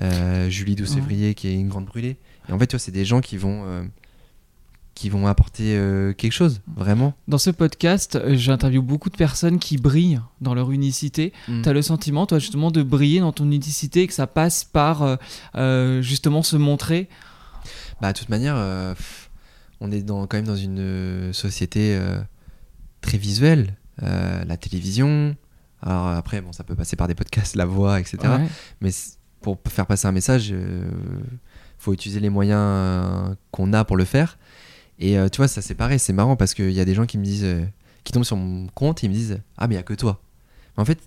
euh, 0.00 0.48
Julie 0.48 0.76
Doucevrier 0.76 1.34
qui 1.34 1.48
est 1.48 1.54
une 1.54 1.68
grande 1.68 1.86
brûlée. 1.86 2.16
Et 2.48 2.52
en 2.52 2.58
fait, 2.58 2.66
tu 2.66 2.76
vois, 2.76 2.80
c'est 2.80 2.92
des 2.92 3.04
gens 3.04 3.20
qui 3.20 3.36
vont, 3.36 3.64
euh, 3.66 3.82
qui 4.94 5.08
vont 5.08 5.26
apporter 5.26 5.76
euh, 5.76 6.12
quelque 6.12 6.32
chose, 6.32 6.60
vraiment. 6.76 7.14
Dans 7.26 7.38
ce 7.38 7.50
podcast, 7.50 8.16
euh, 8.16 8.36
j'interviewe 8.36 8.82
beaucoup 8.82 9.08
de 9.08 9.16
personnes 9.16 9.58
qui 9.58 9.78
brillent 9.78 10.20
dans 10.40 10.52
leur 10.52 10.72
unicité. 10.72 11.32
Mm. 11.48 11.62
Tu 11.62 11.68
as 11.68 11.72
le 11.72 11.82
sentiment, 11.82 12.26
toi, 12.26 12.38
justement, 12.38 12.70
de 12.70 12.82
briller 12.82 13.20
dans 13.20 13.32
ton 13.32 13.50
unicité 13.50 14.02
et 14.02 14.06
que 14.06 14.12
ça 14.12 14.26
passe 14.26 14.64
par 14.64 15.18
euh, 15.54 16.02
justement 16.02 16.42
se 16.42 16.56
montrer? 16.56 17.08
Bah, 18.00 18.12
de 18.12 18.18
toute 18.18 18.28
manière, 18.28 18.56
on 19.80 19.90
est 19.90 20.02
dans, 20.02 20.26
quand 20.26 20.36
même 20.36 20.46
dans 20.46 20.56
une 20.56 21.32
société 21.32 21.98
très 23.00 23.18
visuelle. 23.18 23.76
La 24.02 24.56
télévision. 24.56 25.36
Alors 25.82 26.08
après, 26.08 26.40
bon, 26.40 26.52
ça 26.52 26.64
peut 26.64 26.74
passer 26.74 26.96
par 26.96 27.08
des 27.08 27.14
podcasts, 27.14 27.56
la 27.56 27.66
voix, 27.66 28.00
etc. 28.00 28.18
Ouais. 28.22 28.46
Mais 28.80 28.90
pour 29.40 29.58
faire 29.68 29.86
passer 29.86 30.06
un 30.06 30.12
message, 30.12 30.50
euh, 30.52 30.88
faut 31.78 31.92
utiliser 31.92 32.20
les 32.20 32.30
moyens 32.30 32.60
euh, 32.60 33.34
qu'on 33.50 33.72
a 33.72 33.84
pour 33.84 33.96
le 33.96 34.04
faire. 34.04 34.38
Et 34.98 35.18
euh, 35.18 35.28
tu 35.28 35.38
vois, 35.38 35.48
ça 35.48 35.62
c'est 35.62 35.74
pareil, 35.74 35.98
c'est 35.98 36.12
marrant 36.12 36.36
parce 36.36 36.54
qu'il 36.54 36.72
y 36.72 36.80
a 36.80 36.84
des 36.84 36.94
gens 36.94 37.06
qui 37.06 37.18
me 37.18 37.24
disent, 37.24 37.46
qui 38.04 38.12
tombent 38.12 38.24
sur 38.24 38.36
mon 38.36 38.66
compte 38.68 39.02
et 39.02 39.06
ils 39.06 39.10
me 39.10 39.14
disent, 39.14 39.40
ah 39.56 39.66
mais 39.66 39.74
il 39.74 39.78
y 39.78 39.80
a 39.80 39.82
que 39.82 39.94
toi. 39.94 40.20
Mais 40.76 40.82
en 40.82 40.84
fait, 40.84 41.00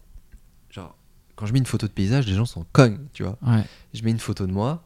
genre, 0.69 0.95
quand 1.35 1.45
je 1.45 1.53
mets 1.53 1.59
une 1.59 1.65
photo 1.65 1.87
de 1.87 1.91
paysage, 1.91 2.27
les 2.27 2.33
gens 2.33 2.45
s'en 2.45 2.65
cognent, 2.71 3.05
tu 3.13 3.23
vois. 3.23 3.37
Ouais. 3.45 3.63
Je 3.93 4.03
mets 4.03 4.11
une 4.11 4.19
photo 4.19 4.47
de 4.47 4.51
moi, 4.51 4.83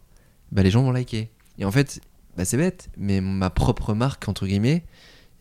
bah, 0.52 0.64
les 0.64 0.72
gens 0.72 0.84
vont 0.84 0.92
liker. 0.92 1.30
Et 1.58 1.66
en 1.66 1.72
fait, 1.72 2.02
bah, 2.36 2.46
c'est 2.46 2.58
bête, 2.58 2.90
mais 2.98 3.22
ma 3.22 3.50
propre 3.50 3.94
marque, 3.94 4.28
entre 4.28 4.46
guillemets, 4.46 4.84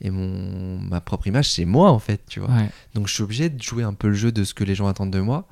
et 0.00 0.10
mon, 0.10 0.78
ma 0.78 1.00
propre 1.00 1.26
image, 1.26 1.50
c'est 1.50 1.64
moi, 1.64 1.90
en 1.90 1.98
fait, 1.98 2.20
tu 2.26 2.40
vois. 2.40 2.50
Ouais. 2.50 2.68
Donc 2.94 3.08
je 3.08 3.14
suis 3.14 3.22
obligé 3.22 3.48
de 3.48 3.60
jouer 3.60 3.82
un 3.82 3.94
peu 3.94 4.08
le 4.08 4.14
jeu 4.14 4.30
de 4.30 4.44
ce 4.44 4.54
que 4.54 4.64
les 4.64 4.74
gens 4.74 4.86
attendent 4.86 5.10
de 5.10 5.20
moi. 5.20 5.46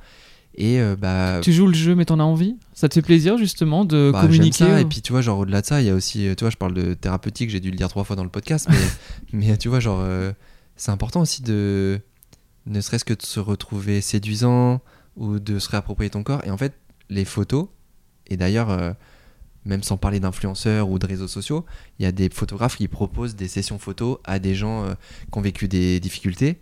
Et 0.57 0.81
euh, 0.81 0.97
bah, 0.97 1.41
Tu 1.43 1.53
joues 1.53 1.67
le 1.67 1.75
jeu, 1.75 1.95
mais 1.95 2.05
t'en 2.05 2.21
as 2.21 2.25
envie? 2.25 2.57
Ça 2.75 2.89
te 2.89 2.95
fait 2.95 3.03
plaisir 3.03 3.37
justement 3.39 3.85
de 3.85 4.11
bah, 4.13 4.23
communiquer 4.23 4.65
ça. 4.65 4.81
Et 4.81 4.85
puis 4.85 5.03
tu 5.03 5.13
vois, 5.13 5.21
genre 5.21 5.41
au-delà 5.41 5.61
de 5.61 5.67
ça, 5.67 5.81
il 5.81 5.87
y 5.87 5.91
a 5.91 5.95
aussi, 5.95 6.29
euh, 6.29 6.35
tu 6.35 6.45
vois, 6.45 6.51
je 6.51 6.57
parle 6.57 6.75
de 6.75 6.95
thérapeutique, 6.95 7.51
j'ai 7.51 7.61
dû 7.61 7.71
le 7.71 7.77
dire 7.77 7.89
trois 7.89 8.05
fois 8.05 8.15
dans 8.15 8.23
le 8.25 8.31
podcast, 8.31 8.69
mais, 8.71 8.77
mais 9.33 9.57
tu 9.57 9.69
vois, 9.69 9.81
genre, 9.81 10.01
euh, 10.01 10.33
c'est 10.77 10.93
important 10.93 11.21
aussi 11.21 11.43
de, 11.43 12.01
ne 12.67 12.81
serait-ce 12.81 13.05
que 13.05 13.15
de 13.15 13.23
se 13.23 13.41
retrouver 13.41 14.01
séduisant 14.01 14.81
ou 15.17 15.39
de 15.41 15.59
se 15.59 15.69
réapproprier 15.69 16.11
ton 16.11 16.23
corps. 16.23 16.43
Et 16.45 16.51
en 16.51 16.57
fait, 16.57 16.75
les 17.11 17.25
photos, 17.25 17.67
et 18.29 18.37
d'ailleurs, 18.37 18.71
euh, 18.71 18.93
même 19.65 19.83
sans 19.83 19.97
parler 19.97 20.21
d'influenceurs 20.21 20.89
ou 20.89 21.01
de 21.01 21.07
réseaux 21.07 21.29
sociaux, 21.29 21.65
il 21.99 22.05
y 22.05 22.07
a 22.07 22.13
des 22.13 22.29
photographes 22.29 22.77
qui 22.77 22.87
proposent 22.87 23.35
des 23.35 23.49
sessions 23.49 23.79
photos 23.79 24.19
à 24.25 24.39
des 24.39 24.55
gens 24.55 24.85
qui 25.33 25.39
ont 25.39 25.41
vécu 25.41 25.69
des 25.69 26.01
difficultés 26.01 26.59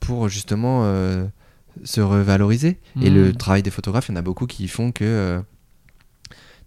pour 0.00 0.30
justement 0.30 1.28
se 1.84 2.00
revaloriser. 2.00 2.78
Et 3.02 3.10
Mm. 3.10 3.14
le 3.14 3.32
travail 3.34 3.62
des 3.62 3.70
photographes, 3.70 4.08
il 4.08 4.12
y 4.12 4.14
en 4.14 4.18
a 4.18 4.22
beaucoup 4.22 4.46
qui 4.46 4.68
font 4.68 4.92
que. 4.92 5.04
euh, 5.04 5.40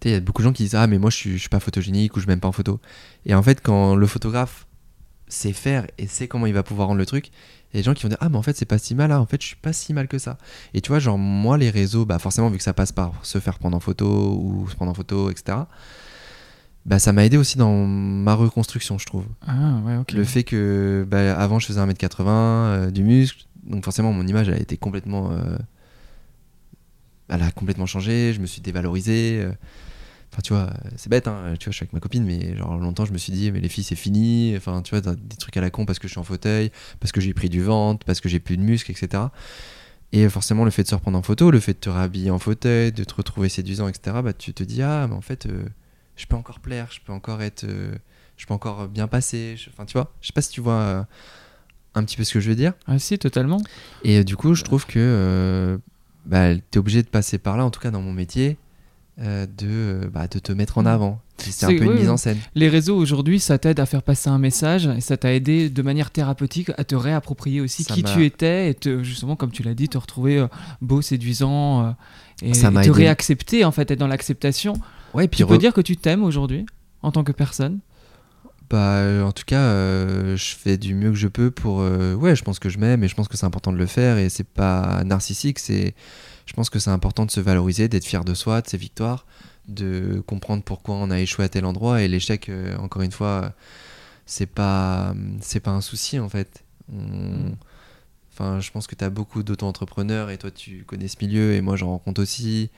il 0.04 0.10
y 0.10 0.14
a 0.14 0.20
beaucoup 0.20 0.42
de 0.42 0.48
gens 0.48 0.52
qui 0.52 0.64
disent 0.64 0.74
Ah, 0.74 0.86
mais 0.86 0.98
moi 0.98 1.08
je 1.10 1.16
suis, 1.16 1.32
je 1.32 1.38
suis 1.38 1.48
pas 1.48 1.60
photogénique 1.60 2.14
ou 2.16 2.20
je 2.20 2.26
m'aime 2.26 2.40
pas 2.40 2.48
en 2.48 2.52
photo. 2.52 2.78
Et 3.24 3.34
en 3.34 3.42
fait, 3.42 3.62
quand 3.62 3.94
le 3.96 4.06
photographe 4.06 4.66
sait 5.28 5.54
faire 5.54 5.86
et 5.96 6.06
sait 6.06 6.28
comment 6.28 6.44
il 6.46 6.52
va 6.52 6.62
pouvoir 6.62 6.88
rendre 6.88 6.98
le 6.98 7.06
truc, 7.06 7.28
il 7.72 7.76
y 7.76 7.78
a 7.78 7.80
des 7.80 7.84
gens 7.84 7.94
qui 7.94 8.02
vont 8.02 8.10
dire 8.10 8.18
Ah, 8.20 8.28
mais 8.28 8.36
en 8.36 8.42
fait, 8.42 8.54
c'est 8.54 8.66
pas 8.66 8.76
si 8.76 8.94
mal, 8.94 9.10
hein. 9.12 9.18
en 9.20 9.24
fait, 9.26 9.40
je 9.40 9.46
suis 9.46 9.56
pas 9.56 9.72
si 9.72 9.94
mal 9.94 10.06
que 10.06 10.18
ça. 10.18 10.36
Et 10.74 10.82
tu 10.82 10.88
vois, 10.90 10.98
genre, 10.98 11.16
moi, 11.16 11.56
les 11.56 11.70
réseaux, 11.70 12.04
bah 12.04 12.18
forcément, 12.18 12.50
vu 12.50 12.58
que 12.58 12.62
ça 12.62 12.74
passe 12.74 12.92
par 12.92 13.12
se 13.22 13.38
faire 13.40 13.58
prendre 13.58 13.74
en 13.76 13.80
photo 13.80 14.38
ou 14.38 14.68
se 14.68 14.74
prendre 14.76 14.90
en 14.90 14.94
photo, 14.94 15.30
etc., 15.30 15.56
bah 16.84 16.98
ça 16.98 17.12
m'a 17.14 17.24
aidé 17.24 17.38
aussi 17.38 17.56
dans 17.56 17.86
ma 17.86 18.34
reconstruction, 18.34 18.98
je 18.98 19.06
trouve. 19.06 19.24
Ah 19.46 19.78
ouais. 19.86 19.96
Le 20.12 20.24
fait 20.24 20.44
que 20.44 21.06
bah, 21.08 21.34
avant 21.38 21.58
je 21.58 21.66
faisais 21.66 21.80
1m80, 21.80 22.26
euh, 22.28 22.90
du 22.90 23.02
muscle, 23.02 23.46
donc 23.66 23.84
forcément 23.84 24.12
mon 24.12 24.26
image 24.26 24.48
a 24.48 24.56
été 24.56 24.76
complètement. 24.76 25.32
euh, 25.32 25.58
elle 27.28 27.42
a 27.42 27.50
complètement 27.50 27.86
changé, 27.86 28.32
je 28.34 28.40
me 28.40 28.46
suis 28.46 28.60
dévalorisé. 28.60 29.40
euh, 29.42 29.52
Enfin, 30.32 30.42
tu 30.42 30.52
vois, 30.52 30.72
c'est 30.96 31.08
bête, 31.10 31.28
hein, 31.28 31.54
tu 31.60 31.66
vois, 31.66 31.72
je 31.72 31.76
suis 31.76 31.84
avec 31.84 31.92
ma 31.92 32.00
copine, 32.00 32.24
mais 32.24 32.56
genre 32.56 32.76
longtemps 32.78 33.04
je 33.04 33.12
me 33.12 33.18
suis 33.18 33.32
dit, 33.32 33.52
mais 33.52 33.60
les 33.60 33.68
filles 33.68 33.84
c'est 33.84 33.96
fini. 33.96 34.54
Enfin, 34.56 34.82
tu 34.82 34.96
vois, 34.98 35.00
des 35.14 35.36
trucs 35.36 35.56
à 35.56 35.60
la 35.60 35.70
con 35.70 35.86
parce 35.86 35.98
que 36.00 36.08
je 36.08 36.12
suis 36.12 36.20
en 36.20 36.24
fauteuil, 36.24 36.72
parce 37.00 37.12
que 37.12 37.20
j'ai 37.20 37.34
pris 37.34 37.48
du 37.48 37.62
ventre, 37.62 38.04
parce 38.06 38.20
que 38.20 38.28
j'ai 38.28 38.40
plus 38.40 38.56
de 38.56 38.62
muscles, 38.62 38.90
etc. 38.92 39.32
Et 40.12 40.28
forcément, 40.28 40.64
le 40.64 40.70
fait 40.72 40.84
de 40.84 40.88
se 40.88 40.94
reprendre 40.96 41.18
en 41.18 41.22
photo, 41.22 41.50
le 41.50 41.60
fait 41.60 41.74
de 41.74 41.78
te 41.80 41.90
rhabiller 41.90 42.30
en 42.30 42.38
fauteuil, 42.40 42.92
de 42.92 43.04
te 43.04 43.14
retrouver 43.14 43.48
séduisant, 43.48 43.88
etc., 43.88 44.18
bah, 44.24 44.32
tu 44.32 44.54
te 44.54 44.62
dis, 44.64 44.82
ah, 44.82 45.06
mais 45.08 45.14
en 45.16 45.20
fait, 45.22 45.46
euh, 45.46 45.64
je 46.16 46.26
peux 46.26 46.36
encore 46.36 46.60
plaire, 46.60 46.88
je 46.92 47.00
peux 47.04 47.12
encore 47.12 47.42
être. 47.42 47.64
euh, 47.64 47.94
je 48.36 48.46
peux 48.46 48.54
encore 48.54 48.88
bien 48.88 49.08
passer. 49.08 49.56
Enfin, 49.70 49.86
tu 49.86 49.94
vois, 49.94 50.12
je 50.20 50.28
sais 50.28 50.32
pas 50.32 50.42
si 50.42 50.50
tu 50.50 50.60
vois 50.60 51.06
un 51.94 52.04
petit 52.04 52.16
peu 52.16 52.24
ce 52.24 52.34
que 52.34 52.40
je 52.40 52.48
veux 52.48 52.56
dire. 52.56 52.72
Ah 52.86 52.98
si, 52.98 53.18
totalement. 53.18 53.60
Et 54.02 54.18
euh, 54.18 54.24
du 54.24 54.36
coup, 54.36 54.54
je 54.54 54.64
trouve 54.64 54.86
que 54.86 54.98
euh, 54.98 55.78
bah, 56.26 56.54
tu 56.54 56.60
es 56.74 56.78
obligé 56.78 57.02
de 57.02 57.08
passer 57.08 57.38
par 57.38 57.56
là, 57.56 57.64
en 57.64 57.70
tout 57.70 57.80
cas 57.80 57.90
dans 57.90 58.00
mon 58.02 58.12
métier, 58.12 58.56
euh, 59.20 59.46
de, 59.46 59.66
euh, 59.68 60.08
bah, 60.12 60.26
de 60.26 60.38
te 60.38 60.52
mettre 60.52 60.78
en 60.78 60.82
Mm. 60.82 60.86
avant. 60.88 61.20
C'est 61.38 61.66
un 61.66 61.68
peu 61.76 61.84
une 61.84 61.94
mise 61.94 62.08
en 62.08 62.16
scène. 62.16 62.38
Les 62.54 62.68
réseaux 62.68 62.96
aujourd'hui, 62.96 63.40
ça 63.40 63.58
t'aide 63.58 63.80
à 63.80 63.86
faire 63.86 64.02
passer 64.04 64.28
un 64.30 64.38
message 64.38 64.86
et 64.86 65.00
ça 65.00 65.16
t'a 65.16 65.32
aidé 65.34 65.68
de 65.68 65.82
manière 65.82 66.10
thérapeutique 66.12 66.70
à 66.78 66.84
te 66.84 66.94
réapproprier 66.94 67.60
aussi 67.60 67.82
Ça 67.82 67.92
qui 67.94 68.04
tu 68.04 68.24
étais 68.24 68.70
et 68.70 68.74
te, 68.74 69.02
justement, 69.02 69.34
comme 69.34 69.50
tu 69.50 69.62
l'as 69.64 69.74
dit, 69.74 69.88
te 69.88 69.98
retrouver 69.98 70.46
beau, 70.80 71.02
séduisant 71.02 71.94
et, 72.40 72.54
Ça 72.54 72.68
et 72.70 72.72
te 72.74 72.78
aidé. 72.78 72.90
réaccepter, 72.90 73.64
en 73.64 73.72
fait, 73.72 73.90
être 73.90 73.98
dans 73.98 74.06
l'acceptation. 74.06 74.74
Ouais, 75.12 75.26
puis 75.28 75.38
Tu 75.38 75.46
peux 75.46 75.54
re- 75.54 75.58
dire 75.58 75.72
que 75.72 75.80
tu 75.80 75.96
t'aimes 75.96 76.22
aujourd'hui 76.22 76.66
en 77.02 77.10
tant 77.10 77.24
que 77.24 77.32
personne 77.32 77.80
bah, 78.70 78.96
euh, 78.96 79.22
en 79.22 79.32
tout 79.32 79.44
cas, 79.44 79.60
euh, 79.60 80.36
je 80.36 80.54
fais 80.56 80.76
du 80.78 80.94
mieux 80.94 81.10
que 81.10 81.16
je 81.16 81.28
peux 81.28 81.50
pour. 81.50 81.80
euh, 81.80 82.14
ouais, 82.14 82.34
je 82.36 82.42
pense 82.42 82.58
que 82.58 82.68
je 82.68 82.78
m'aime 82.78 83.04
et 83.04 83.08
je 83.08 83.14
pense 83.14 83.28
que 83.28 83.36
c'est 83.36 83.46
important 83.46 83.72
de 83.72 83.78
le 83.78 83.86
faire 83.86 84.18
et 84.18 84.28
c'est 84.28 84.46
pas 84.48 85.02
narcissique. 85.04 85.58
C'est, 85.58 85.94
je 86.46 86.52
pense 86.54 86.70
que 86.70 86.78
c'est 86.78 86.90
important 86.90 87.26
de 87.26 87.30
se 87.30 87.40
valoriser, 87.40 87.88
d'être 87.88 88.04
fier 88.04 88.24
de 88.24 88.34
soi, 88.34 88.62
de 88.62 88.68
ses 88.68 88.76
victoires, 88.78 89.26
de 89.68 90.22
comprendre 90.26 90.62
pourquoi 90.62 90.96
on 90.96 91.10
a 91.10 91.20
échoué 91.20 91.44
à 91.44 91.48
tel 91.48 91.64
endroit 91.64 92.02
et 92.02 92.08
l'échec, 92.08 92.50
encore 92.78 93.02
une 93.02 93.12
fois, 93.12 93.52
c'est 94.26 94.46
pas, 94.46 95.14
c'est 95.40 95.60
pas 95.60 95.70
un 95.70 95.80
souci 95.80 96.18
en 96.18 96.28
fait. 96.28 96.64
Enfin, 98.32 98.60
je 98.60 98.70
pense 98.70 98.86
que 98.86 98.94
tu 98.94 99.04
as 99.04 99.10
beaucoup 99.10 99.42
d'auto-entrepreneurs 99.42 100.30
et 100.30 100.38
toi 100.38 100.50
tu 100.50 100.84
connais 100.84 101.08
ce 101.08 101.16
milieu 101.20 101.54
et 101.54 101.60
moi 101.60 101.76
j'en 101.76 101.88
rencontre 101.88 102.20
aussi 102.20 102.70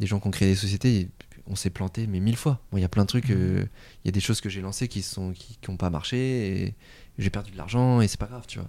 des 0.00 0.06
gens 0.06 0.18
qui 0.20 0.28
ont 0.28 0.30
créé 0.32 0.48
des 0.48 0.56
sociétés. 0.56 1.08
On 1.50 1.56
s'est 1.56 1.70
planté 1.70 2.06
mais 2.06 2.20
mille 2.20 2.36
fois. 2.36 2.60
Moi, 2.72 2.78
il 2.80 2.82
y 2.82 2.86
a 2.86 2.88
plein 2.88 3.02
de 3.02 3.08
trucs, 3.08 3.28
Mhm. 3.28 3.36
euh, 3.36 3.64
il 4.04 4.06
y 4.06 4.08
a 4.08 4.12
des 4.12 4.20
choses 4.20 4.40
que 4.40 4.48
j'ai 4.48 4.60
lancées 4.60 4.88
qui 4.88 5.02
sont 5.02 5.32
qui, 5.32 5.58
qui 5.60 5.70
ont 5.70 5.76
pas 5.76 5.90
marché 5.90 6.16
et 6.64 6.74
j'ai 7.18 7.30
perdu 7.30 7.50
de 7.50 7.56
l'argent 7.58 8.00
et 8.00 8.08
c'est 8.08 8.18
pas 8.20 8.26
grave, 8.26 8.44
tu 8.46 8.58
vois. 8.60 8.68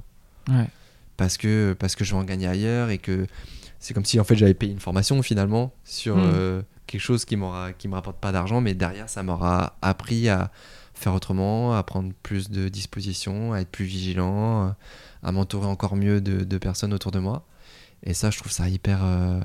Ouais. 0.58 0.68
Parce 1.18 1.38
que 1.38 1.74
parce 1.80 1.96
que 1.96 2.04
je 2.04 2.14
vais 2.14 2.20
en 2.20 2.24
gagner 2.24 2.48
ailleurs 2.48 2.90
et 2.90 2.98
que 2.98 3.28
c'est 3.80 3.94
comme 3.94 4.06
si 4.06 4.20
en 4.20 4.24
fait 4.24 4.36
j'avais 4.36 4.54
payé 4.56 4.72
une 4.74 4.80
formation 4.80 5.22
finalement 5.22 5.74
sur 5.86 6.16
Mhm. 6.18 6.24
euh, 6.26 6.62
quelque 6.88 7.02
chose 7.02 7.24
qui 7.26 7.36
m'aura 7.38 7.74
qui 7.74 7.88
me 7.88 7.94
rapporte 7.94 8.18
pas 8.18 8.32
d'argent 8.32 8.60
mais 8.62 8.74
derrière 8.74 9.08
ça 9.10 9.22
m'aura 9.24 9.78
appris 9.82 10.28
à 10.30 10.52
faire 10.94 11.14
autrement, 11.14 11.74
à 11.76 11.82
prendre 11.84 12.12
plus 12.24 12.50
de 12.52 12.70
dispositions, 12.70 13.54
à 13.54 13.60
être 13.62 13.70
plus 13.72 13.86
vigilant, 13.86 14.76
à 15.24 15.32
m'entourer 15.32 15.66
encore 15.68 15.96
mieux 15.96 16.22
de, 16.22 16.44
de 16.44 16.58
personnes 16.60 16.94
autour 16.94 17.12
de 17.12 17.18
moi. 17.20 17.46
Et 18.04 18.14
ça, 18.14 18.30
je 18.30 18.38
trouve 18.38 18.52
ça 18.52 18.68
hyper. 18.70 19.00
euh, 19.04 19.40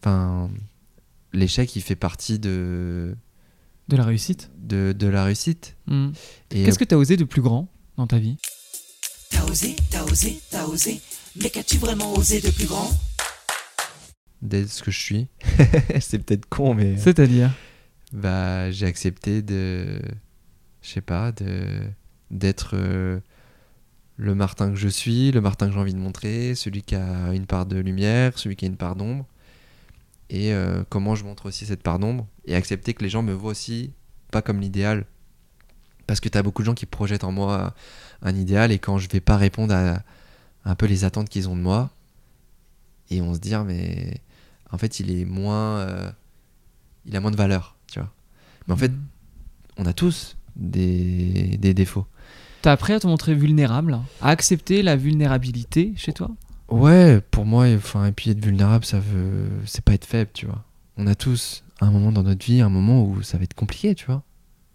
Enfin, 0.00 0.50
l'échec, 1.32 1.74
il 1.76 1.82
fait 1.82 1.96
partie 1.96 2.38
de, 2.38 3.16
De 3.88 3.96
la 3.96 4.04
réussite 4.04 4.50
de, 4.58 4.94
de 4.96 5.06
la 5.06 5.24
réussite. 5.24 5.76
Mm. 5.86 6.10
Et 6.52 6.64
Qu'est-ce 6.64 6.78
que 6.78 6.84
tu 6.84 6.94
as 6.94 6.98
osé 6.98 7.16
de 7.16 7.24
plus 7.24 7.42
grand 7.42 7.68
dans 7.96 8.06
ta 8.06 8.18
vie? 8.18 8.36
T'as 9.30 9.44
osé, 9.44 9.76
t'as 9.90 10.02
osé, 10.04 10.40
t'as 10.50 10.64
osé. 10.66 11.00
Mais 11.40 11.50
qu'as-tu 11.50 11.78
vraiment 11.78 12.12
osé 12.14 12.40
de 12.40 12.50
plus 12.50 12.66
grand? 12.66 12.90
D'être 14.42 14.68
ce 14.70 14.82
que 14.82 14.90
je 14.90 14.98
suis, 14.98 15.28
c'est 16.00 16.18
peut-être 16.18 16.48
con, 16.48 16.74
mais 16.74 16.96
C'est-à-dire? 16.96 17.50
bah, 18.12 18.70
j'ai 18.72 18.86
accepté 18.86 19.40
de. 19.40 20.00
Je 20.82 20.88
sais 20.88 21.00
pas, 21.00 21.30
de 21.32 21.64
d'être 22.32 22.70
euh, 22.74 23.20
le 24.16 24.34
Martin 24.34 24.70
que 24.70 24.76
je 24.76 24.88
suis, 24.88 25.30
le 25.30 25.40
Martin 25.40 25.68
que 25.68 25.74
j'ai 25.74 25.78
envie 25.78 25.94
de 25.94 25.98
montrer, 25.98 26.54
celui 26.56 26.82
qui 26.82 26.94
a 26.96 27.32
une 27.34 27.46
part 27.46 27.66
de 27.66 27.78
lumière, 27.78 28.36
celui 28.38 28.56
qui 28.56 28.64
a 28.64 28.68
une 28.68 28.76
part 28.76 28.96
d'ombre. 28.96 29.26
Et 30.32 30.52
euh, 30.54 30.82
comment 30.88 31.14
je 31.14 31.24
montre 31.24 31.46
aussi 31.46 31.66
cette 31.66 31.82
part 31.82 31.98
d'ombre. 31.98 32.26
Et 32.46 32.54
accepter 32.54 32.94
que 32.94 33.02
les 33.04 33.10
gens 33.10 33.22
me 33.22 33.34
voient 33.34 33.50
aussi 33.50 33.92
pas 34.30 34.40
comme 34.40 34.60
l'idéal. 34.60 35.04
Parce 36.06 36.20
que 36.20 36.28
tu 36.30 36.38
as 36.38 36.42
beaucoup 36.42 36.62
de 36.62 36.66
gens 36.66 36.74
qui 36.74 36.86
projettent 36.86 37.22
en 37.22 37.32
moi 37.32 37.74
un 38.22 38.34
idéal 38.34 38.72
et 38.72 38.78
quand 38.78 38.96
je 38.96 39.08
vais 39.10 39.20
pas 39.20 39.36
répondre 39.36 39.74
à 39.74 40.02
un 40.64 40.74
peu 40.74 40.86
les 40.86 41.04
attentes 41.04 41.28
qu'ils 41.28 41.48
ont 41.48 41.56
de 41.56 41.60
moi, 41.60 41.90
et 43.10 43.20
on 43.20 43.34
se 43.34 43.40
dire, 43.40 43.64
mais 43.64 44.20
en 44.70 44.78
fait, 44.78 45.00
il 45.00 45.10
est 45.10 45.24
moins. 45.26 45.78
euh, 45.80 46.10
il 47.04 47.14
a 47.14 47.20
moins 47.20 47.30
de 47.30 47.36
valeur, 47.36 47.76
tu 47.90 47.98
vois. 47.98 48.10
Mais 48.66 48.74
en 48.74 48.76
fait, 48.76 48.92
on 49.76 49.84
a 49.86 49.92
tous 49.92 50.36
des, 50.56 51.58
des 51.58 51.74
défauts. 51.74 52.06
T'as 52.62 52.72
appris 52.72 52.92
à 52.92 53.00
te 53.00 53.06
montrer 53.06 53.34
vulnérable, 53.34 53.98
à 54.20 54.28
accepter 54.28 54.82
la 54.82 54.96
vulnérabilité 54.96 55.92
chez 55.96 56.12
toi? 56.12 56.30
Ouais, 56.74 57.20
pour 57.30 57.44
moi, 57.44 57.66
enfin, 57.76 58.06
et 58.06 58.12
puis 58.12 58.30
être 58.30 58.44
vulnérable, 58.44 58.84
ça 58.84 59.00
veut, 59.00 59.48
c'est 59.66 59.84
pas 59.84 59.92
être 59.94 60.04
faible, 60.06 60.30
tu 60.34 60.46
vois. 60.46 60.64
On 60.96 61.06
a 61.06 61.14
tous 61.14 61.64
un 61.80 61.90
moment 61.90 62.12
dans 62.12 62.22
notre 62.22 62.44
vie, 62.44 62.60
un 62.60 62.68
moment 62.68 63.04
où 63.04 63.22
ça 63.22 63.38
va 63.38 63.44
être 63.44 63.54
compliqué, 63.54 63.94
tu 63.94 64.06
vois. 64.06 64.22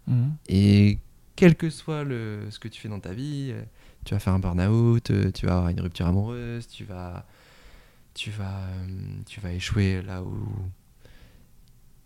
Mhm. 0.06 0.32
Et 0.48 0.98
quel 1.36 1.54
que 1.56 1.70
soit 1.70 2.04
le, 2.04 2.40
ce 2.50 2.58
que 2.58 2.68
tu 2.68 2.80
fais 2.80 2.88
dans 2.88 3.00
ta 3.00 3.12
vie, 3.12 3.50
euh, 3.52 3.62
tu 4.04 4.14
vas 4.14 4.20
faire 4.20 4.32
un 4.32 4.38
burn-out, 4.38 5.10
euh, 5.10 5.30
tu 5.32 5.46
vas 5.46 5.56
avoir 5.56 5.68
une 5.70 5.80
rupture 5.80 6.06
amoureuse, 6.06 6.66
tu 6.68 6.84
vas, 6.84 7.26
tu 8.14 8.30
vas, 8.30 8.58
euh, 8.62 8.86
tu 9.26 9.40
vas 9.40 9.52
échouer 9.52 10.02
là 10.02 10.22
où. 10.22 10.34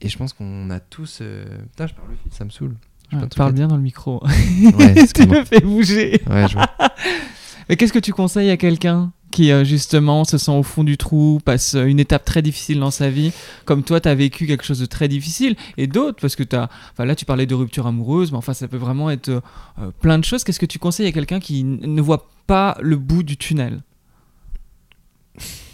Et 0.00 0.08
je 0.08 0.18
pense 0.18 0.32
qu'on 0.32 0.68
a 0.70 0.80
tous. 0.80 1.18
euh, 1.22 1.44
Putain, 1.70 1.86
je 1.86 1.94
parle 1.94 2.10
vite, 2.24 2.34
ça 2.34 2.44
me 2.44 2.50
saoule. 2.50 2.74
J'ai 3.10 3.18
Ouais, 3.18 3.26
parle 3.36 3.52
bien 3.52 3.68
dans 3.68 3.76
le 3.76 3.82
micro. 3.82 4.22
Ouais, 4.24 5.06
tu 5.14 5.26
me 5.26 5.44
fais 5.44 5.60
bouger. 5.60 6.22
Ouais, 6.28 6.48
je 6.48 6.54
vois. 6.54 6.66
Mais 7.68 7.76
qu'est-ce 7.76 7.92
que 7.92 7.98
tu 7.98 8.12
conseilles 8.12 8.50
à 8.50 8.56
quelqu'un? 8.56 9.12
Qui 9.32 9.50
euh, 9.50 9.64
justement 9.64 10.24
se 10.24 10.38
sent 10.38 10.52
au 10.52 10.62
fond 10.62 10.84
du 10.84 10.96
trou, 10.96 11.40
passe 11.44 11.74
euh, 11.74 11.86
une 11.86 11.98
étape 11.98 12.24
très 12.24 12.42
difficile 12.42 12.78
dans 12.78 12.92
sa 12.92 13.10
vie, 13.10 13.32
comme 13.64 13.82
toi 13.82 14.00
tu 14.00 14.08
as 14.08 14.14
vécu 14.14 14.46
quelque 14.46 14.62
chose 14.62 14.78
de 14.78 14.86
très 14.86 15.08
difficile, 15.08 15.56
et 15.76 15.88
d'autres, 15.88 16.20
parce 16.20 16.36
que 16.36 16.44
as, 16.54 16.68
enfin 16.92 17.04
là 17.04 17.16
tu 17.16 17.24
parlais 17.24 17.46
de 17.46 17.54
rupture 17.54 17.88
amoureuse, 17.88 18.30
mais 18.30 18.38
enfin 18.38 18.54
ça 18.54 18.68
peut 18.68 18.76
vraiment 18.76 19.10
être 19.10 19.30
euh, 19.30 19.90
plein 20.00 20.18
de 20.18 20.24
choses. 20.24 20.44
Qu'est-ce 20.44 20.60
que 20.60 20.66
tu 20.66 20.78
conseilles 20.78 21.08
à 21.08 21.12
quelqu'un 21.12 21.40
qui 21.40 21.64
ne 21.64 22.00
voit 22.00 22.28
pas 22.46 22.76
le 22.80 22.96
bout 22.96 23.24
du 23.24 23.36
tunnel? 23.36 23.80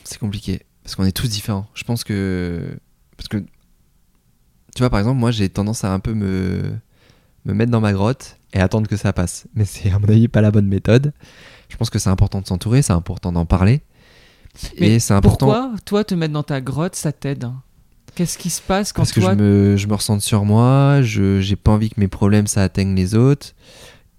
C'est 0.04 0.18
compliqué 0.18 0.62
parce 0.82 0.96
qu'on 0.96 1.04
est 1.04 1.12
tous 1.12 1.28
différents. 1.28 1.68
Je 1.74 1.84
pense 1.84 2.04
que 2.04 2.78
parce 3.18 3.28
que 3.28 3.36
tu 3.36 4.78
vois 4.78 4.88
par 4.88 5.00
exemple 5.00 5.18
moi 5.18 5.32
j'ai 5.32 5.48
tendance 5.48 5.84
à 5.84 5.92
un 5.92 5.98
peu 5.98 6.14
me 6.14 6.62
me 7.44 7.54
mettre 7.54 7.72
dans 7.72 7.80
ma 7.80 7.92
grotte 7.92 8.38
et 8.52 8.61
attendre 8.61 8.88
que 8.88 8.96
ça 8.96 9.12
passe. 9.12 9.46
Mais 9.54 9.64
c'est 9.64 9.90
à 9.90 9.98
mon 9.98 10.09
avis 10.09 10.28
pas 10.28 10.40
la 10.40 10.50
bonne 10.50 10.66
méthode. 10.66 11.12
Je 11.68 11.76
pense 11.76 11.90
que 11.90 11.98
c'est 11.98 12.10
important 12.10 12.40
de 12.40 12.46
s'entourer, 12.46 12.82
c'est 12.82 12.92
important 12.92 13.32
d'en 13.32 13.46
parler. 13.46 13.82
Mais 14.80 14.94
et 14.94 14.98
c'est 14.98 15.14
important 15.14 15.46
Pourquoi, 15.46 15.72
toi, 15.84 16.04
te 16.04 16.14
mettre 16.14 16.32
dans 16.32 16.42
ta 16.42 16.60
grotte, 16.60 16.96
ça 16.96 17.12
t'aide? 17.12 17.48
Qu'est-ce 18.14 18.38
qui 18.38 18.50
se 18.50 18.60
passe 18.60 18.92
quand 18.92 19.02
parce 19.02 19.12
que 19.12 19.20
toi... 19.20 19.32
je 19.32 19.38
me, 19.38 19.76
je 19.76 19.86
me 19.86 19.94
ressens 19.94 20.20
sur 20.20 20.44
moi, 20.44 21.02
je 21.02 21.40
j'ai 21.40 21.54
pas 21.54 21.70
envie 21.70 21.90
que 21.90 22.00
mes 22.00 22.08
problèmes 22.08 22.48
ça 22.48 22.62
atteigne 22.64 22.96
les 22.96 23.14
autres 23.14 23.54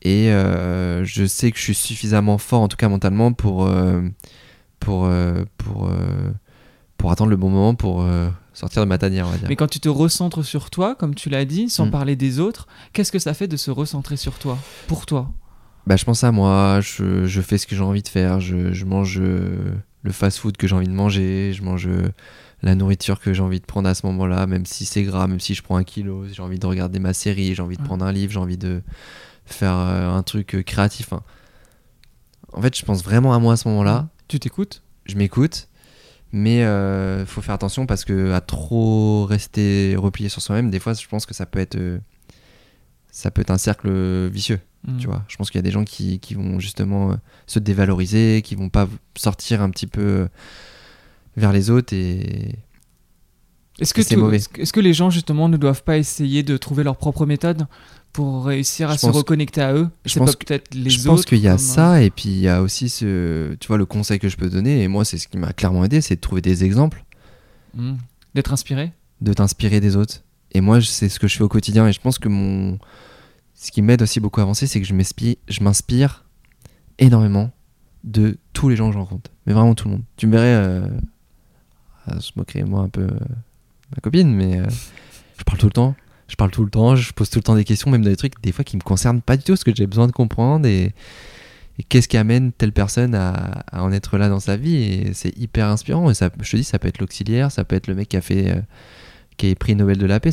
et 0.01 0.31
euh, 0.31 1.03
je 1.03 1.25
sais 1.25 1.51
que 1.51 1.57
je 1.57 1.63
suis 1.63 1.75
suffisamment 1.75 2.37
fort 2.37 2.61
en 2.61 2.67
tout 2.69 2.77
cas 2.77 2.87
mentalement 2.87 3.33
pour 3.33 3.65
euh, 3.65 4.01
pour 4.79 5.05
euh, 5.05 5.43
pour 5.57 5.89
pour 6.95 7.11
attendre 7.11 7.29
le 7.31 7.35
bon 7.35 7.49
moment 7.49 7.75
pour 7.75 8.05
sortir 8.53 8.81
de 8.81 8.87
ma 8.87 8.97
tanière 8.97 9.27
on 9.27 9.31
va 9.31 9.37
dire. 9.37 9.49
Mais 9.49 9.57
quand 9.57 9.67
tu 9.67 9.81
te 9.81 9.89
recentres 9.89 10.45
sur 10.45 10.69
toi, 10.69 10.95
comme 10.95 11.15
tu 11.15 11.29
l'as 11.29 11.43
dit, 11.45 11.69
sans 11.69 11.87
Mm. 11.87 11.91
parler 11.91 12.15
des 12.15 12.39
autres, 12.39 12.67
qu'est-ce 12.93 13.11
que 13.11 13.19
ça 13.19 13.33
fait 13.33 13.47
de 13.47 13.57
se 13.57 13.71
recentrer 13.71 14.15
sur 14.15 14.39
toi? 14.39 14.57
Pour 14.87 15.05
toi? 15.05 15.29
Bah, 15.89 15.95
je 15.95 16.05
pense 16.05 16.23
à 16.23 16.31
moi, 16.31 16.81
je, 16.81 17.25
je 17.25 17.41
fais 17.41 17.57
ce 17.57 17.65
que 17.65 17.75
j'ai 17.75 17.81
envie 17.81 18.03
de 18.03 18.07
faire, 18.07 18.39
je, 18.39 18.73
je 18.73 18.85
mange 18.85 19.17
euh, 19.19 19.73
le 20.03 20.11
fast-food 20.11 20.55
que 20.55 20.67
j'ai 20.67 20.75
envie 20.75 20.87
de 20.87 20.93
manger, 20.93 21.51
je 21.51 21.63
mange 21.63 21.87
euh, 21.87 22.11
la 22.61 22.75
nourriture 22.75 23.19
que 23.19 23.33
j'ai 23.33 23.41
envie 23.41 23.59
de 23.59 23.65
prendre 23.65 23.89
à 23.89 23.95
ce 23.95 24.05
moment-là, 24.05 24.45
même 24.45 24.67
si 24.67 24.85
c'est 24.85 25.01
gras, 25.01 25.25
même 25.25 25.39
si 25.39 25.55
je 25.55 25.63
prends 25.63 25.77
un 25.77 25.83
kilo, 25.83 26.25
j'ai 26.31 26.43
envie 26.43 26.59
de 26.59 26.65
regarder 26.67 26.99
ma 26.99 27.13
série, 27.13 27.55
j'ai 27.55 27.63
envie 27.63 27.75
de 27.75 27.81
prendre 27.81 28.05
un 28.05 28.11
livre, 28.11 28.31
j'ai 28.31 28.37
envie 28.37 28.59
de 28.59 28.83
faire 29.47 29.73
euh, 29.75 30.11
un 30.13 30.21
truc 30.21 30.63
créatif. 30.63 31.11
hein. 31.11 31.23
En 32.53 32.61
fait, 32.61 32.77
je 32.77 32.85
pense 32.85 33.03
vraiment 33.03 33.33
à 33.33 33.39
moi 33.39 33.53
à 33.53 33.57
ce 33.57 33.67
moment-là, 33.69 34.09
Tu 34.27 34.39
t'écoutes? 34.39 34.83
Je 35.07 35.15
m'écoute, 35.15 35.69
mais 36.31 36.65
euh, 36.65 37.25
faut 37.25 37.41
faire 37.41 37.55
attention 37.55 37.87
parce 37.87 38.05
que 38.05 38.31
à 38.33 38.41
trop 38.41 39.25
rester 39.25 39.95
replié 39.97 40.29
sur 40.29 40.43
soi-même, 40.43 40.69
des 40.69 40.77
fois, 40.77 40.93
je 40.93 41.07
pense 41.07 41.25
que 41.25 41.33
ça 41.33 41.47
peut 41.47 41.57
être, 41.57 41.77
euh, 41.77 41.97
ça 43.09 43.31
peut 43.31 43.41
être 43.41 43.49
un 43.49 43.57
cercle 43.57 43.89
vicieux. 44.27 44.59
Mm. 44.87 44.97
Tu 44.97 45.07
vois, 45.07 45.23
je 45.27 45.35
pense 45.35 45.49
qu'il 45.51 45.57
y 45.57 45.63
a 45.63 45.63
des 45.63 45.71
gens 45.71 45.83
qui, 45.83 46.19
qui 46.19 46.35
vont 46.35 46.59
justement 46.59 47.11
euh, 47.11 47.15
se 47.47 47.59
dévaloriser, 47.59 48.41
qui 48.43 48.55
vont 48.55 48.69
pas 48.69 48.87
sortir 49.15 49.61
un 49.61 49.69
petit 49.69 49.87
peu 49.87 50.01
euh, 50.01 50.27
vers 51.35 51.51
les 51.51 51.69
autres 51.69 51.93
et 51.93 52.55
Est-ce 53.79 53.93
que, 53.93 54.01
est-ce 54.01 54.73
que- 54.73 54.79
les 54.79 54.93
gens, 54.93 55.09
justement, 55.09 55.49
ne 55.49 55.57
doivent 55.57 55.83
pas 55.83 55.97
essayer 55.97 56.43
de 56.43 56.55
trouver 56.57 56.83
leur 56.83 56.95
propre 56.97 57.25
méthode 57.25 57.67
pour 58.13 58.45
réussir 58.45 58.89
à 58.89 58.93
Je 58.93 58.99
se 58.99 59.05
reconnecter 59.07 59.61
à 59.61 59.73
eux? 59.73 59.89
je 60.05 60.17
pense 60.17 60.35
peut-être 60.35 60.73
les 60.73 60.89
je 60.89 60.99
autres 61.01 61.07
pense 61.09 61.25
qu'il 61.25 61.37
y 61.39 61.47
a 61.47 61.51
comme, 61.51 61.59
ça 61.59 62.01
et 62.01 62.09
puis 62.09 62.29
il 62.29 62.39
y 62.39 62.47
a 62.47 62.61
aussi 62.63 62.89
ce 62.89 63.53
tu 63.59 63.67
vois 63.67 63.77
le 63.77 63.85
conseil 63.85 64.17
que 64.17 64.27
je 64.29 64.35
peux 64.35 64.49
donner 64.49 64.81
et 64.81 64.87
moi 64.87 65.05
c'est 65.05 65.19
ce 65.19 65.27
qui 65.27 65.37
m'a 65.37 65.53
clairement 65.53 65.85
aidé 65.85 66.01
c'est 66.01 66.15
de 66.15 66.19
trouver 66.21 66.41
des 66.41 66.63
exemples. 66.63 67.05
Euh, 67.77 67.91
mm, 67.91 67.97
D'être 68.33 68.51
inspiré? 68.53 68.93
De 69.21 69.31
t'inspirer 69.33 69.79
des 69.79 69.95
autres. 69.95 70.23
Et 70.53 70.61
moi 70.61 70.81
c'est 70.81 71.07
ce 71.09 71.19
que 71.19 71.27
je 71.27 71.37
fais 71.37 71.43
au 71.43 71.49
quotidien 71.49 71.87
et 71.87 71.93
je 71.93 71.99
pense 72.01 72.17
que 72.17 72.29
mon 72.29 72.79
ce 73.59 73.71
qui 73.71 73.81
m'aide 73.81 74.01
aussi 74.01 74.21
beaucoup 74.21 74.39
à 74.39 74.43
avancer 74.43 74.67
c'est 74.67 74.79
que 74.79 74.87
je 74.87 75.63
m'inspire 75.63 76.23
énormément 76.97 77.51
de 78.05 78.37
tous 78.53 78.69
les 78.69 78.77
gens 78.77 78.87
que 78.87 78.93
je 78.93 78.99
rencontre. 78.99 79.31
Mais 79.45 79.53
vraiment 79.53 79.75
tout 79.75 79.89
le 79.89 79.95
monde. 79.95 80.03
Tu 80.15 80.27
me 80.27 80.31
verrais 80.31 80.55
euh, 80.55 80.87
à 82.07 82.19
se 82.21 82.31
moi 82.63 82.81
un 82.81 82.89
peu 82.89 83.01
euh, 83.01 83.19
ma 83.91 84.01
copine 84.01 84.33
mais 84.33 84.59
euh, 84.59 84.65
je 85.37 85.43
parle 85.43 85.57
tout 85.57 85.65
le 85.65 85.73
temps. 85.73 85.95
Je 86.29 86.35
parle 86.35 86.51
tout 86.51 86.63
le 86.63 86.69
temps 86.69 86.95
je 86.95 87.11
pose 87.11 87.29
tout 87.29 87.39
le 87.39 87.43
temps 87.43 87.55
des 87.55 87.65
questions 87.65 87.91
même 87.91 88.03
des 88.03 88.15
trucs 88.15 88.41
des 88.41 88.53
fois 88.53 88.63
qui 88.63 88.77
me 88.77 88.81
concernent 88.81 89.21
pas 89.21 89.35
du 89.35 89.43
tout 89.43 89.51
parce 89.51 89.65
que 89.65 89.75
j'ai 89.75 89.87
besoin 89.87 90.07
de 90.07 90.13
comprendre 90.13 90.65
et, 90.65 90.93
qu'est-ce 91.89 92.07
qui 92.07 92.17
amène 92.17 92.51
telle 92.51 92.73
personne 92.73 93.15
à, 93.15 93.63
en 93.71 93.91
être 93.91 94.17
là 94.17 94.27
dans 94.27 94.41
sa 94.41 94.57
vie. 94.57 94.75
Et 94.75 95.13
c'est 95.13 95.37
hyper 95.37 95.67
inspirant. 95.67 96.09
Et 96.09 96.13
ça 96.13 96.29
je 96.39 96.51
te 96.51 96.55
dis 96.55 96.63
ça 96.63 96.79
peut 96.79 96.87
être 96.87 96.99
l'auxiliaire 96.99 97.51
ça 97.51 97.65
peut 97.65 97.75
être 97.75 97.87
le 97.87 97.95
mec 97.95 98.07
qui 98.07 98.15
a 98.15 98.21
fait 98.21 98.51
euh, 98.51 98.61
qui 99.35 99.51
a 99.51 99.55
pris 99.55 99.75
Nobel 99.75 99.97
de 99.97 100.05
la 100.05 100.21
paix 100.21 100.31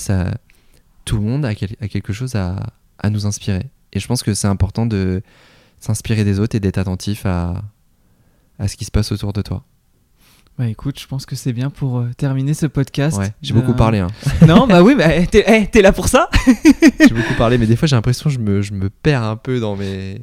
tout 1.04 1.16
le 1.16 1.22
monde 1.22 1.44
a 1.44 1.54
quelque 1.54 2.12
chose 2.12 2.34
à, 2.34 2.56
à 2.98 3.10
nous 3.10 3.26
inspirer 3.26 3.66
et 3.92 4.00
je 4.00 4.06
pense 4.06 4.22
que 4.22 4.34
c'est 4.34 4.48
important 4.48 4.86
de 4.86 5.22
s'inspirer 5.80 6.24
des 6.24 6.40
autres 6.40 6.56
et 6.56 6.60
d'être 6.60 6.78
attentif 6.78 7.26
à, 7.26 7.62
à 8.58 8.68
ce 8.68 8.76
qui 8.76 8.84
se 8.84 8.90
passe 8.90 9.12
autour 9.12 9.32
de 9.32 9.42
toi 9.42 9.64
Bah 10.58 10.66
écoute, 10.68 10.98
je 10.98 11.06
pense 11.06 11.26
que 11.26 11.36
c'est 11.36 11.52
bien 11.52 11.70
pour 11.70 11.98
euh, 11.98 12.10
terminer 12.16 12.54
ce 12.54 12.66
podcast. 12.66 13.18
ouais 13.18 13.32
j'ai 13.42 13.52
Euh, 13.54 13.56
beaucoup 13.56 13.74
parlé 13.74 13.98
hein. 13.98 14.08
non, 14.46 14.66
bah 14.66 14.82
oui, 14.82 14.94
bah, 14.94 15.08
t'es 15.26 15.44
eh, 15.46 15.66
t'es 15.66 15.82
là 15.82 15.92
pour 15.92 16.08
ça? 16.08 16.28
J'ai 17.00 17.14
beaucoup 17.14 17.34
parlé 17.36 17.58
mais 17.58 17.66
des 17.66 17.76
fois 17.76 17.86
j'ai 17.88 17.96
l'impression 17.96 18.30
que 18.30 18.34
je 18.34 18.40
me, 18.40 18.62
je 18.62 18.72
me 18.72 18.88
perds 18.90 19.22
un 19.22 19.36
peu 19.36 19.60
dans 19.60 19.76
mes 19.76 20.20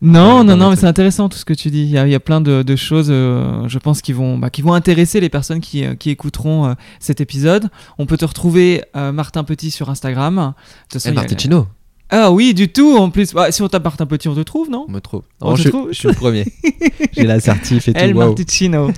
Non, 0.00 0.38
Ouais, 0.38 0.44
non, 0.44 0.56
non, 0.56 0.70
mais 0.70 0.76
c'est 0.76 0.86
intéressant 0.86 1.28
tout 1.28 1.38
ce 1.38 1.44
que 1.44 1.54
tu 1.54 1.70
dis. 1.70 1.82
Il 1.82 1.90
y 1.90 1.98
a, 1.98 2.06
il 2.06 2.10
y 2.10 2.14
a 2.14 2.20
plein 2.20 2.40
de, 2.40 2.62
de 2.62 2.76
choses, 2.76 3.08
euh, 3.10 3.66
je 3.68 3.78
pense, 3.78 4.02
qui 4.02 4.12
vont, 4.12 4.36
bah, 4.38 4.50
qui 4.50 4.60
vont 4.62 4.74
intéresser 4.74 5.18
les 5.18 5.30
personnes 5.30 5.60
qui, 5.60 5.82
euh, 5.84 5.94
qui 5.94 6.10
écouteront 6.10 6.66
euh, 6.66 6.74
cet 7.00 7.20
épisode. 7.22 7.70
On 7.98 8.04
peut 8.06 8.18
te 8.18 8.24
retrouver, 8.26 8.82
euh, 8.96 9.12
Martin 9.12 9.44
Petit, 9.44 9.70
sur 9.70 9.88
Instagram. 9.88 10.36
De 10.36 10.42
toute 10.82 10.92
façon, 11.02 11.10
Eh, 11.10 11.14
Marticino 11.14 11.66
Ah 12.10 12.30
oui, 12.30 12.54
du 12.54 12.68
tout, 12.68 12.96
en 12.96 13.10
plus. 13.10 13.32
Bah, 13.32 13.50
si 13.50 13.62
on 13.62 13.68
tape 13.68 13.82
Martin 13.82 14.06
Petit, 14.06 14.28
on 14.28 14.34
te 14.34 14.40
trouve, 14.40 14.70
non? 14.70 14.84
On 14.88 14.92
me 14.92 15.00
trouve 15.00 15.22
On 15.40 15.54
te 15.54 15.62
je, 15.62 15.68
trouve 15.70 15.88
je 15.90 15.94
suis 15.98 16.08
le 16.08 16.14
premier 16.14 16.44
j'ai 17.12 17.24
l'assertif 17.24 17.88
et 17.88 17.92
tout 17.92 17.98
El 17.98 18.14
waouh. 18.14 18.28
Marticino. 18.28 18.90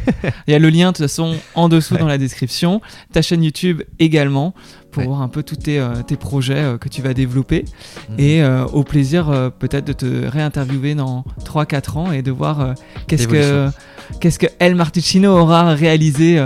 Il 0.47 0.51
y 0.53 0.55
a 0.55 0.59
le 0.59 0.69
lien, 0.69 0.89
de 0.89 0.97
toute 0.97 1.05
façon, 1.07 1.35
en 1.55 1.69
dessous 1.69 1.95
Ouais. 1.95 2.01
dans 2.01 2.07
la 2.09 2.19
description. 2.19 2.81
Ta 3.13 3.23
chaîne 3.23 3.43
YouTube 3.45 3.83
également, 4.01 4.55
pour 4.91 5.03
Ouais. 5.03 5.09
voir 5.09 5.23
un 5.23 5.29
peu 5.29 5.43
tous 5.45 5.57
tes, 5.57 5.79
euh, 5.79 6.03
tes 6.07 6.17
projets 6.17 6.57
euh, 6.59 6.79
que 6.79 6.89
tu 6.89 7.01
vas 7.01 7.15
développer. 7.15 7.65
Mhm. 8.11 8.15
Et 8.19 8.43
euh, 8.43 8.65
au 8.67 8.83
plaisir 8.83 9.53
peut-être 9.59 9.87
de 9.87 9.93
te 9.93 10.27
réinterviewer 10.27 10.95
dans 10.95 11.25
3-4 11.45 11.97
ans 11.99 12.13
et 12.13 12.23
de 12.23 12.33
voir 12.33 12.75
qu'est-ce 13.07 13.29
que, 13.29 13.35
L'évolution. 13.37 13.73
qu'est-ce 14.21 14.39
que 14.41 14.47
El 14.59 14.75
Marticino 14.75 15.31
aura 15.39 15.75
réalisé 15.75 16.45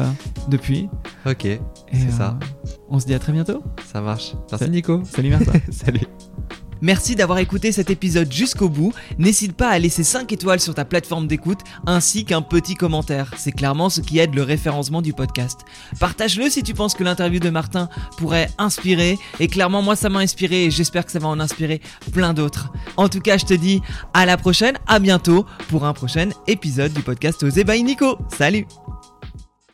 depuis. 0.49 0.89
ok 1.27 1.59
C'est 1.93 2.11
ça. 2.11 2.38
On 2.88 2.99
se 2.99 3.07
dit 3.07 3.14
à 3.14 3.18
très 3.18 3.32
bientôt. 3.32 3.62
ça 3.93 4.01
marche 4.01 4.34
merci 4.51 4.70
Nico 4.70 5.03
Salut 5.05 5.30
Martin. 5.30 5.53
salut 5.70 6.07
Merci 6.82 7.14
d'avoir 7.14 7.38
écouté 7.38 7.72
cet 7.72 7.91
épisode 7.91 8.32
jusqu'au 8.32 8.70
bout. 8.70 8.95
N'hésite 9.18 9.53
pas 9.53 9.68
à 9.68 9.78
laisser 9.78 10.03
5 10.03 10.32
étoiles 10.32 10.61
sur 10.61 10.74
ta 10.74 10.86
plateforme 10.86 11.26
d'écoute 11.26 11.61
ainsi 11.86 12.24
qu'un 12.24 12.41
petit 12.41 12.74
commentaire. 12.74 13.34
C'est 13.36 13.53
clairement 13.53 13.91
ce 13.91 14.01
qui 14.01 14.18
aide 14.18 14.34
le 14.34 14.43
référencement 14.43 15.03
du 15.03 15.12
podcast. 15.12 15.61
Partage-le 15.99 16.49
si 16.49 16.62
tu 16.62 16.72
penses 16.72 16.95
que 16.95 17.05
l'interview 17.05 17.38
de 17.38 17.51
Martin 17.51 17.91
pourrait 18.16 18.49
inspirer. 18.57 19.18
Et 19.41 19.49
clairement, 19.49 19.82
moi, 19.82 19.95
ça 19.95 20.09
m'a 20.09 20.20
inspiré 20.20 20.64
et 20.64 20.70
j'espère 20.70 21.05
que 21.05 21.12
ça 21.12 21.18
va 21.18 21.28
en 21.28 21.38
inspirer 21.38 21.82
plein 22.12 22.32
d'autres. 22.32 22.72
En 22.97 23.11
tout 23.11 23.20
cas, 23.20 23.36
je 23.36 23.45
te 23.45 23.55
dis 23.55 23.82
à 24.14 24.24
la 24.24 24.38
prochaine, 24.38 24.78
à 24.86 25.01
bientôt 25.01 25.45
pour 25.68 25.84
un 25.84 25.93
prochain 25.93 26.30
épisode 26.47 26.95
du 26.95 27.03
podcast 27.03 27.43
Osé 27.43 27.62
by 27.62 27.82
Nico. 27.82 28.16
Salut 28.38 28.66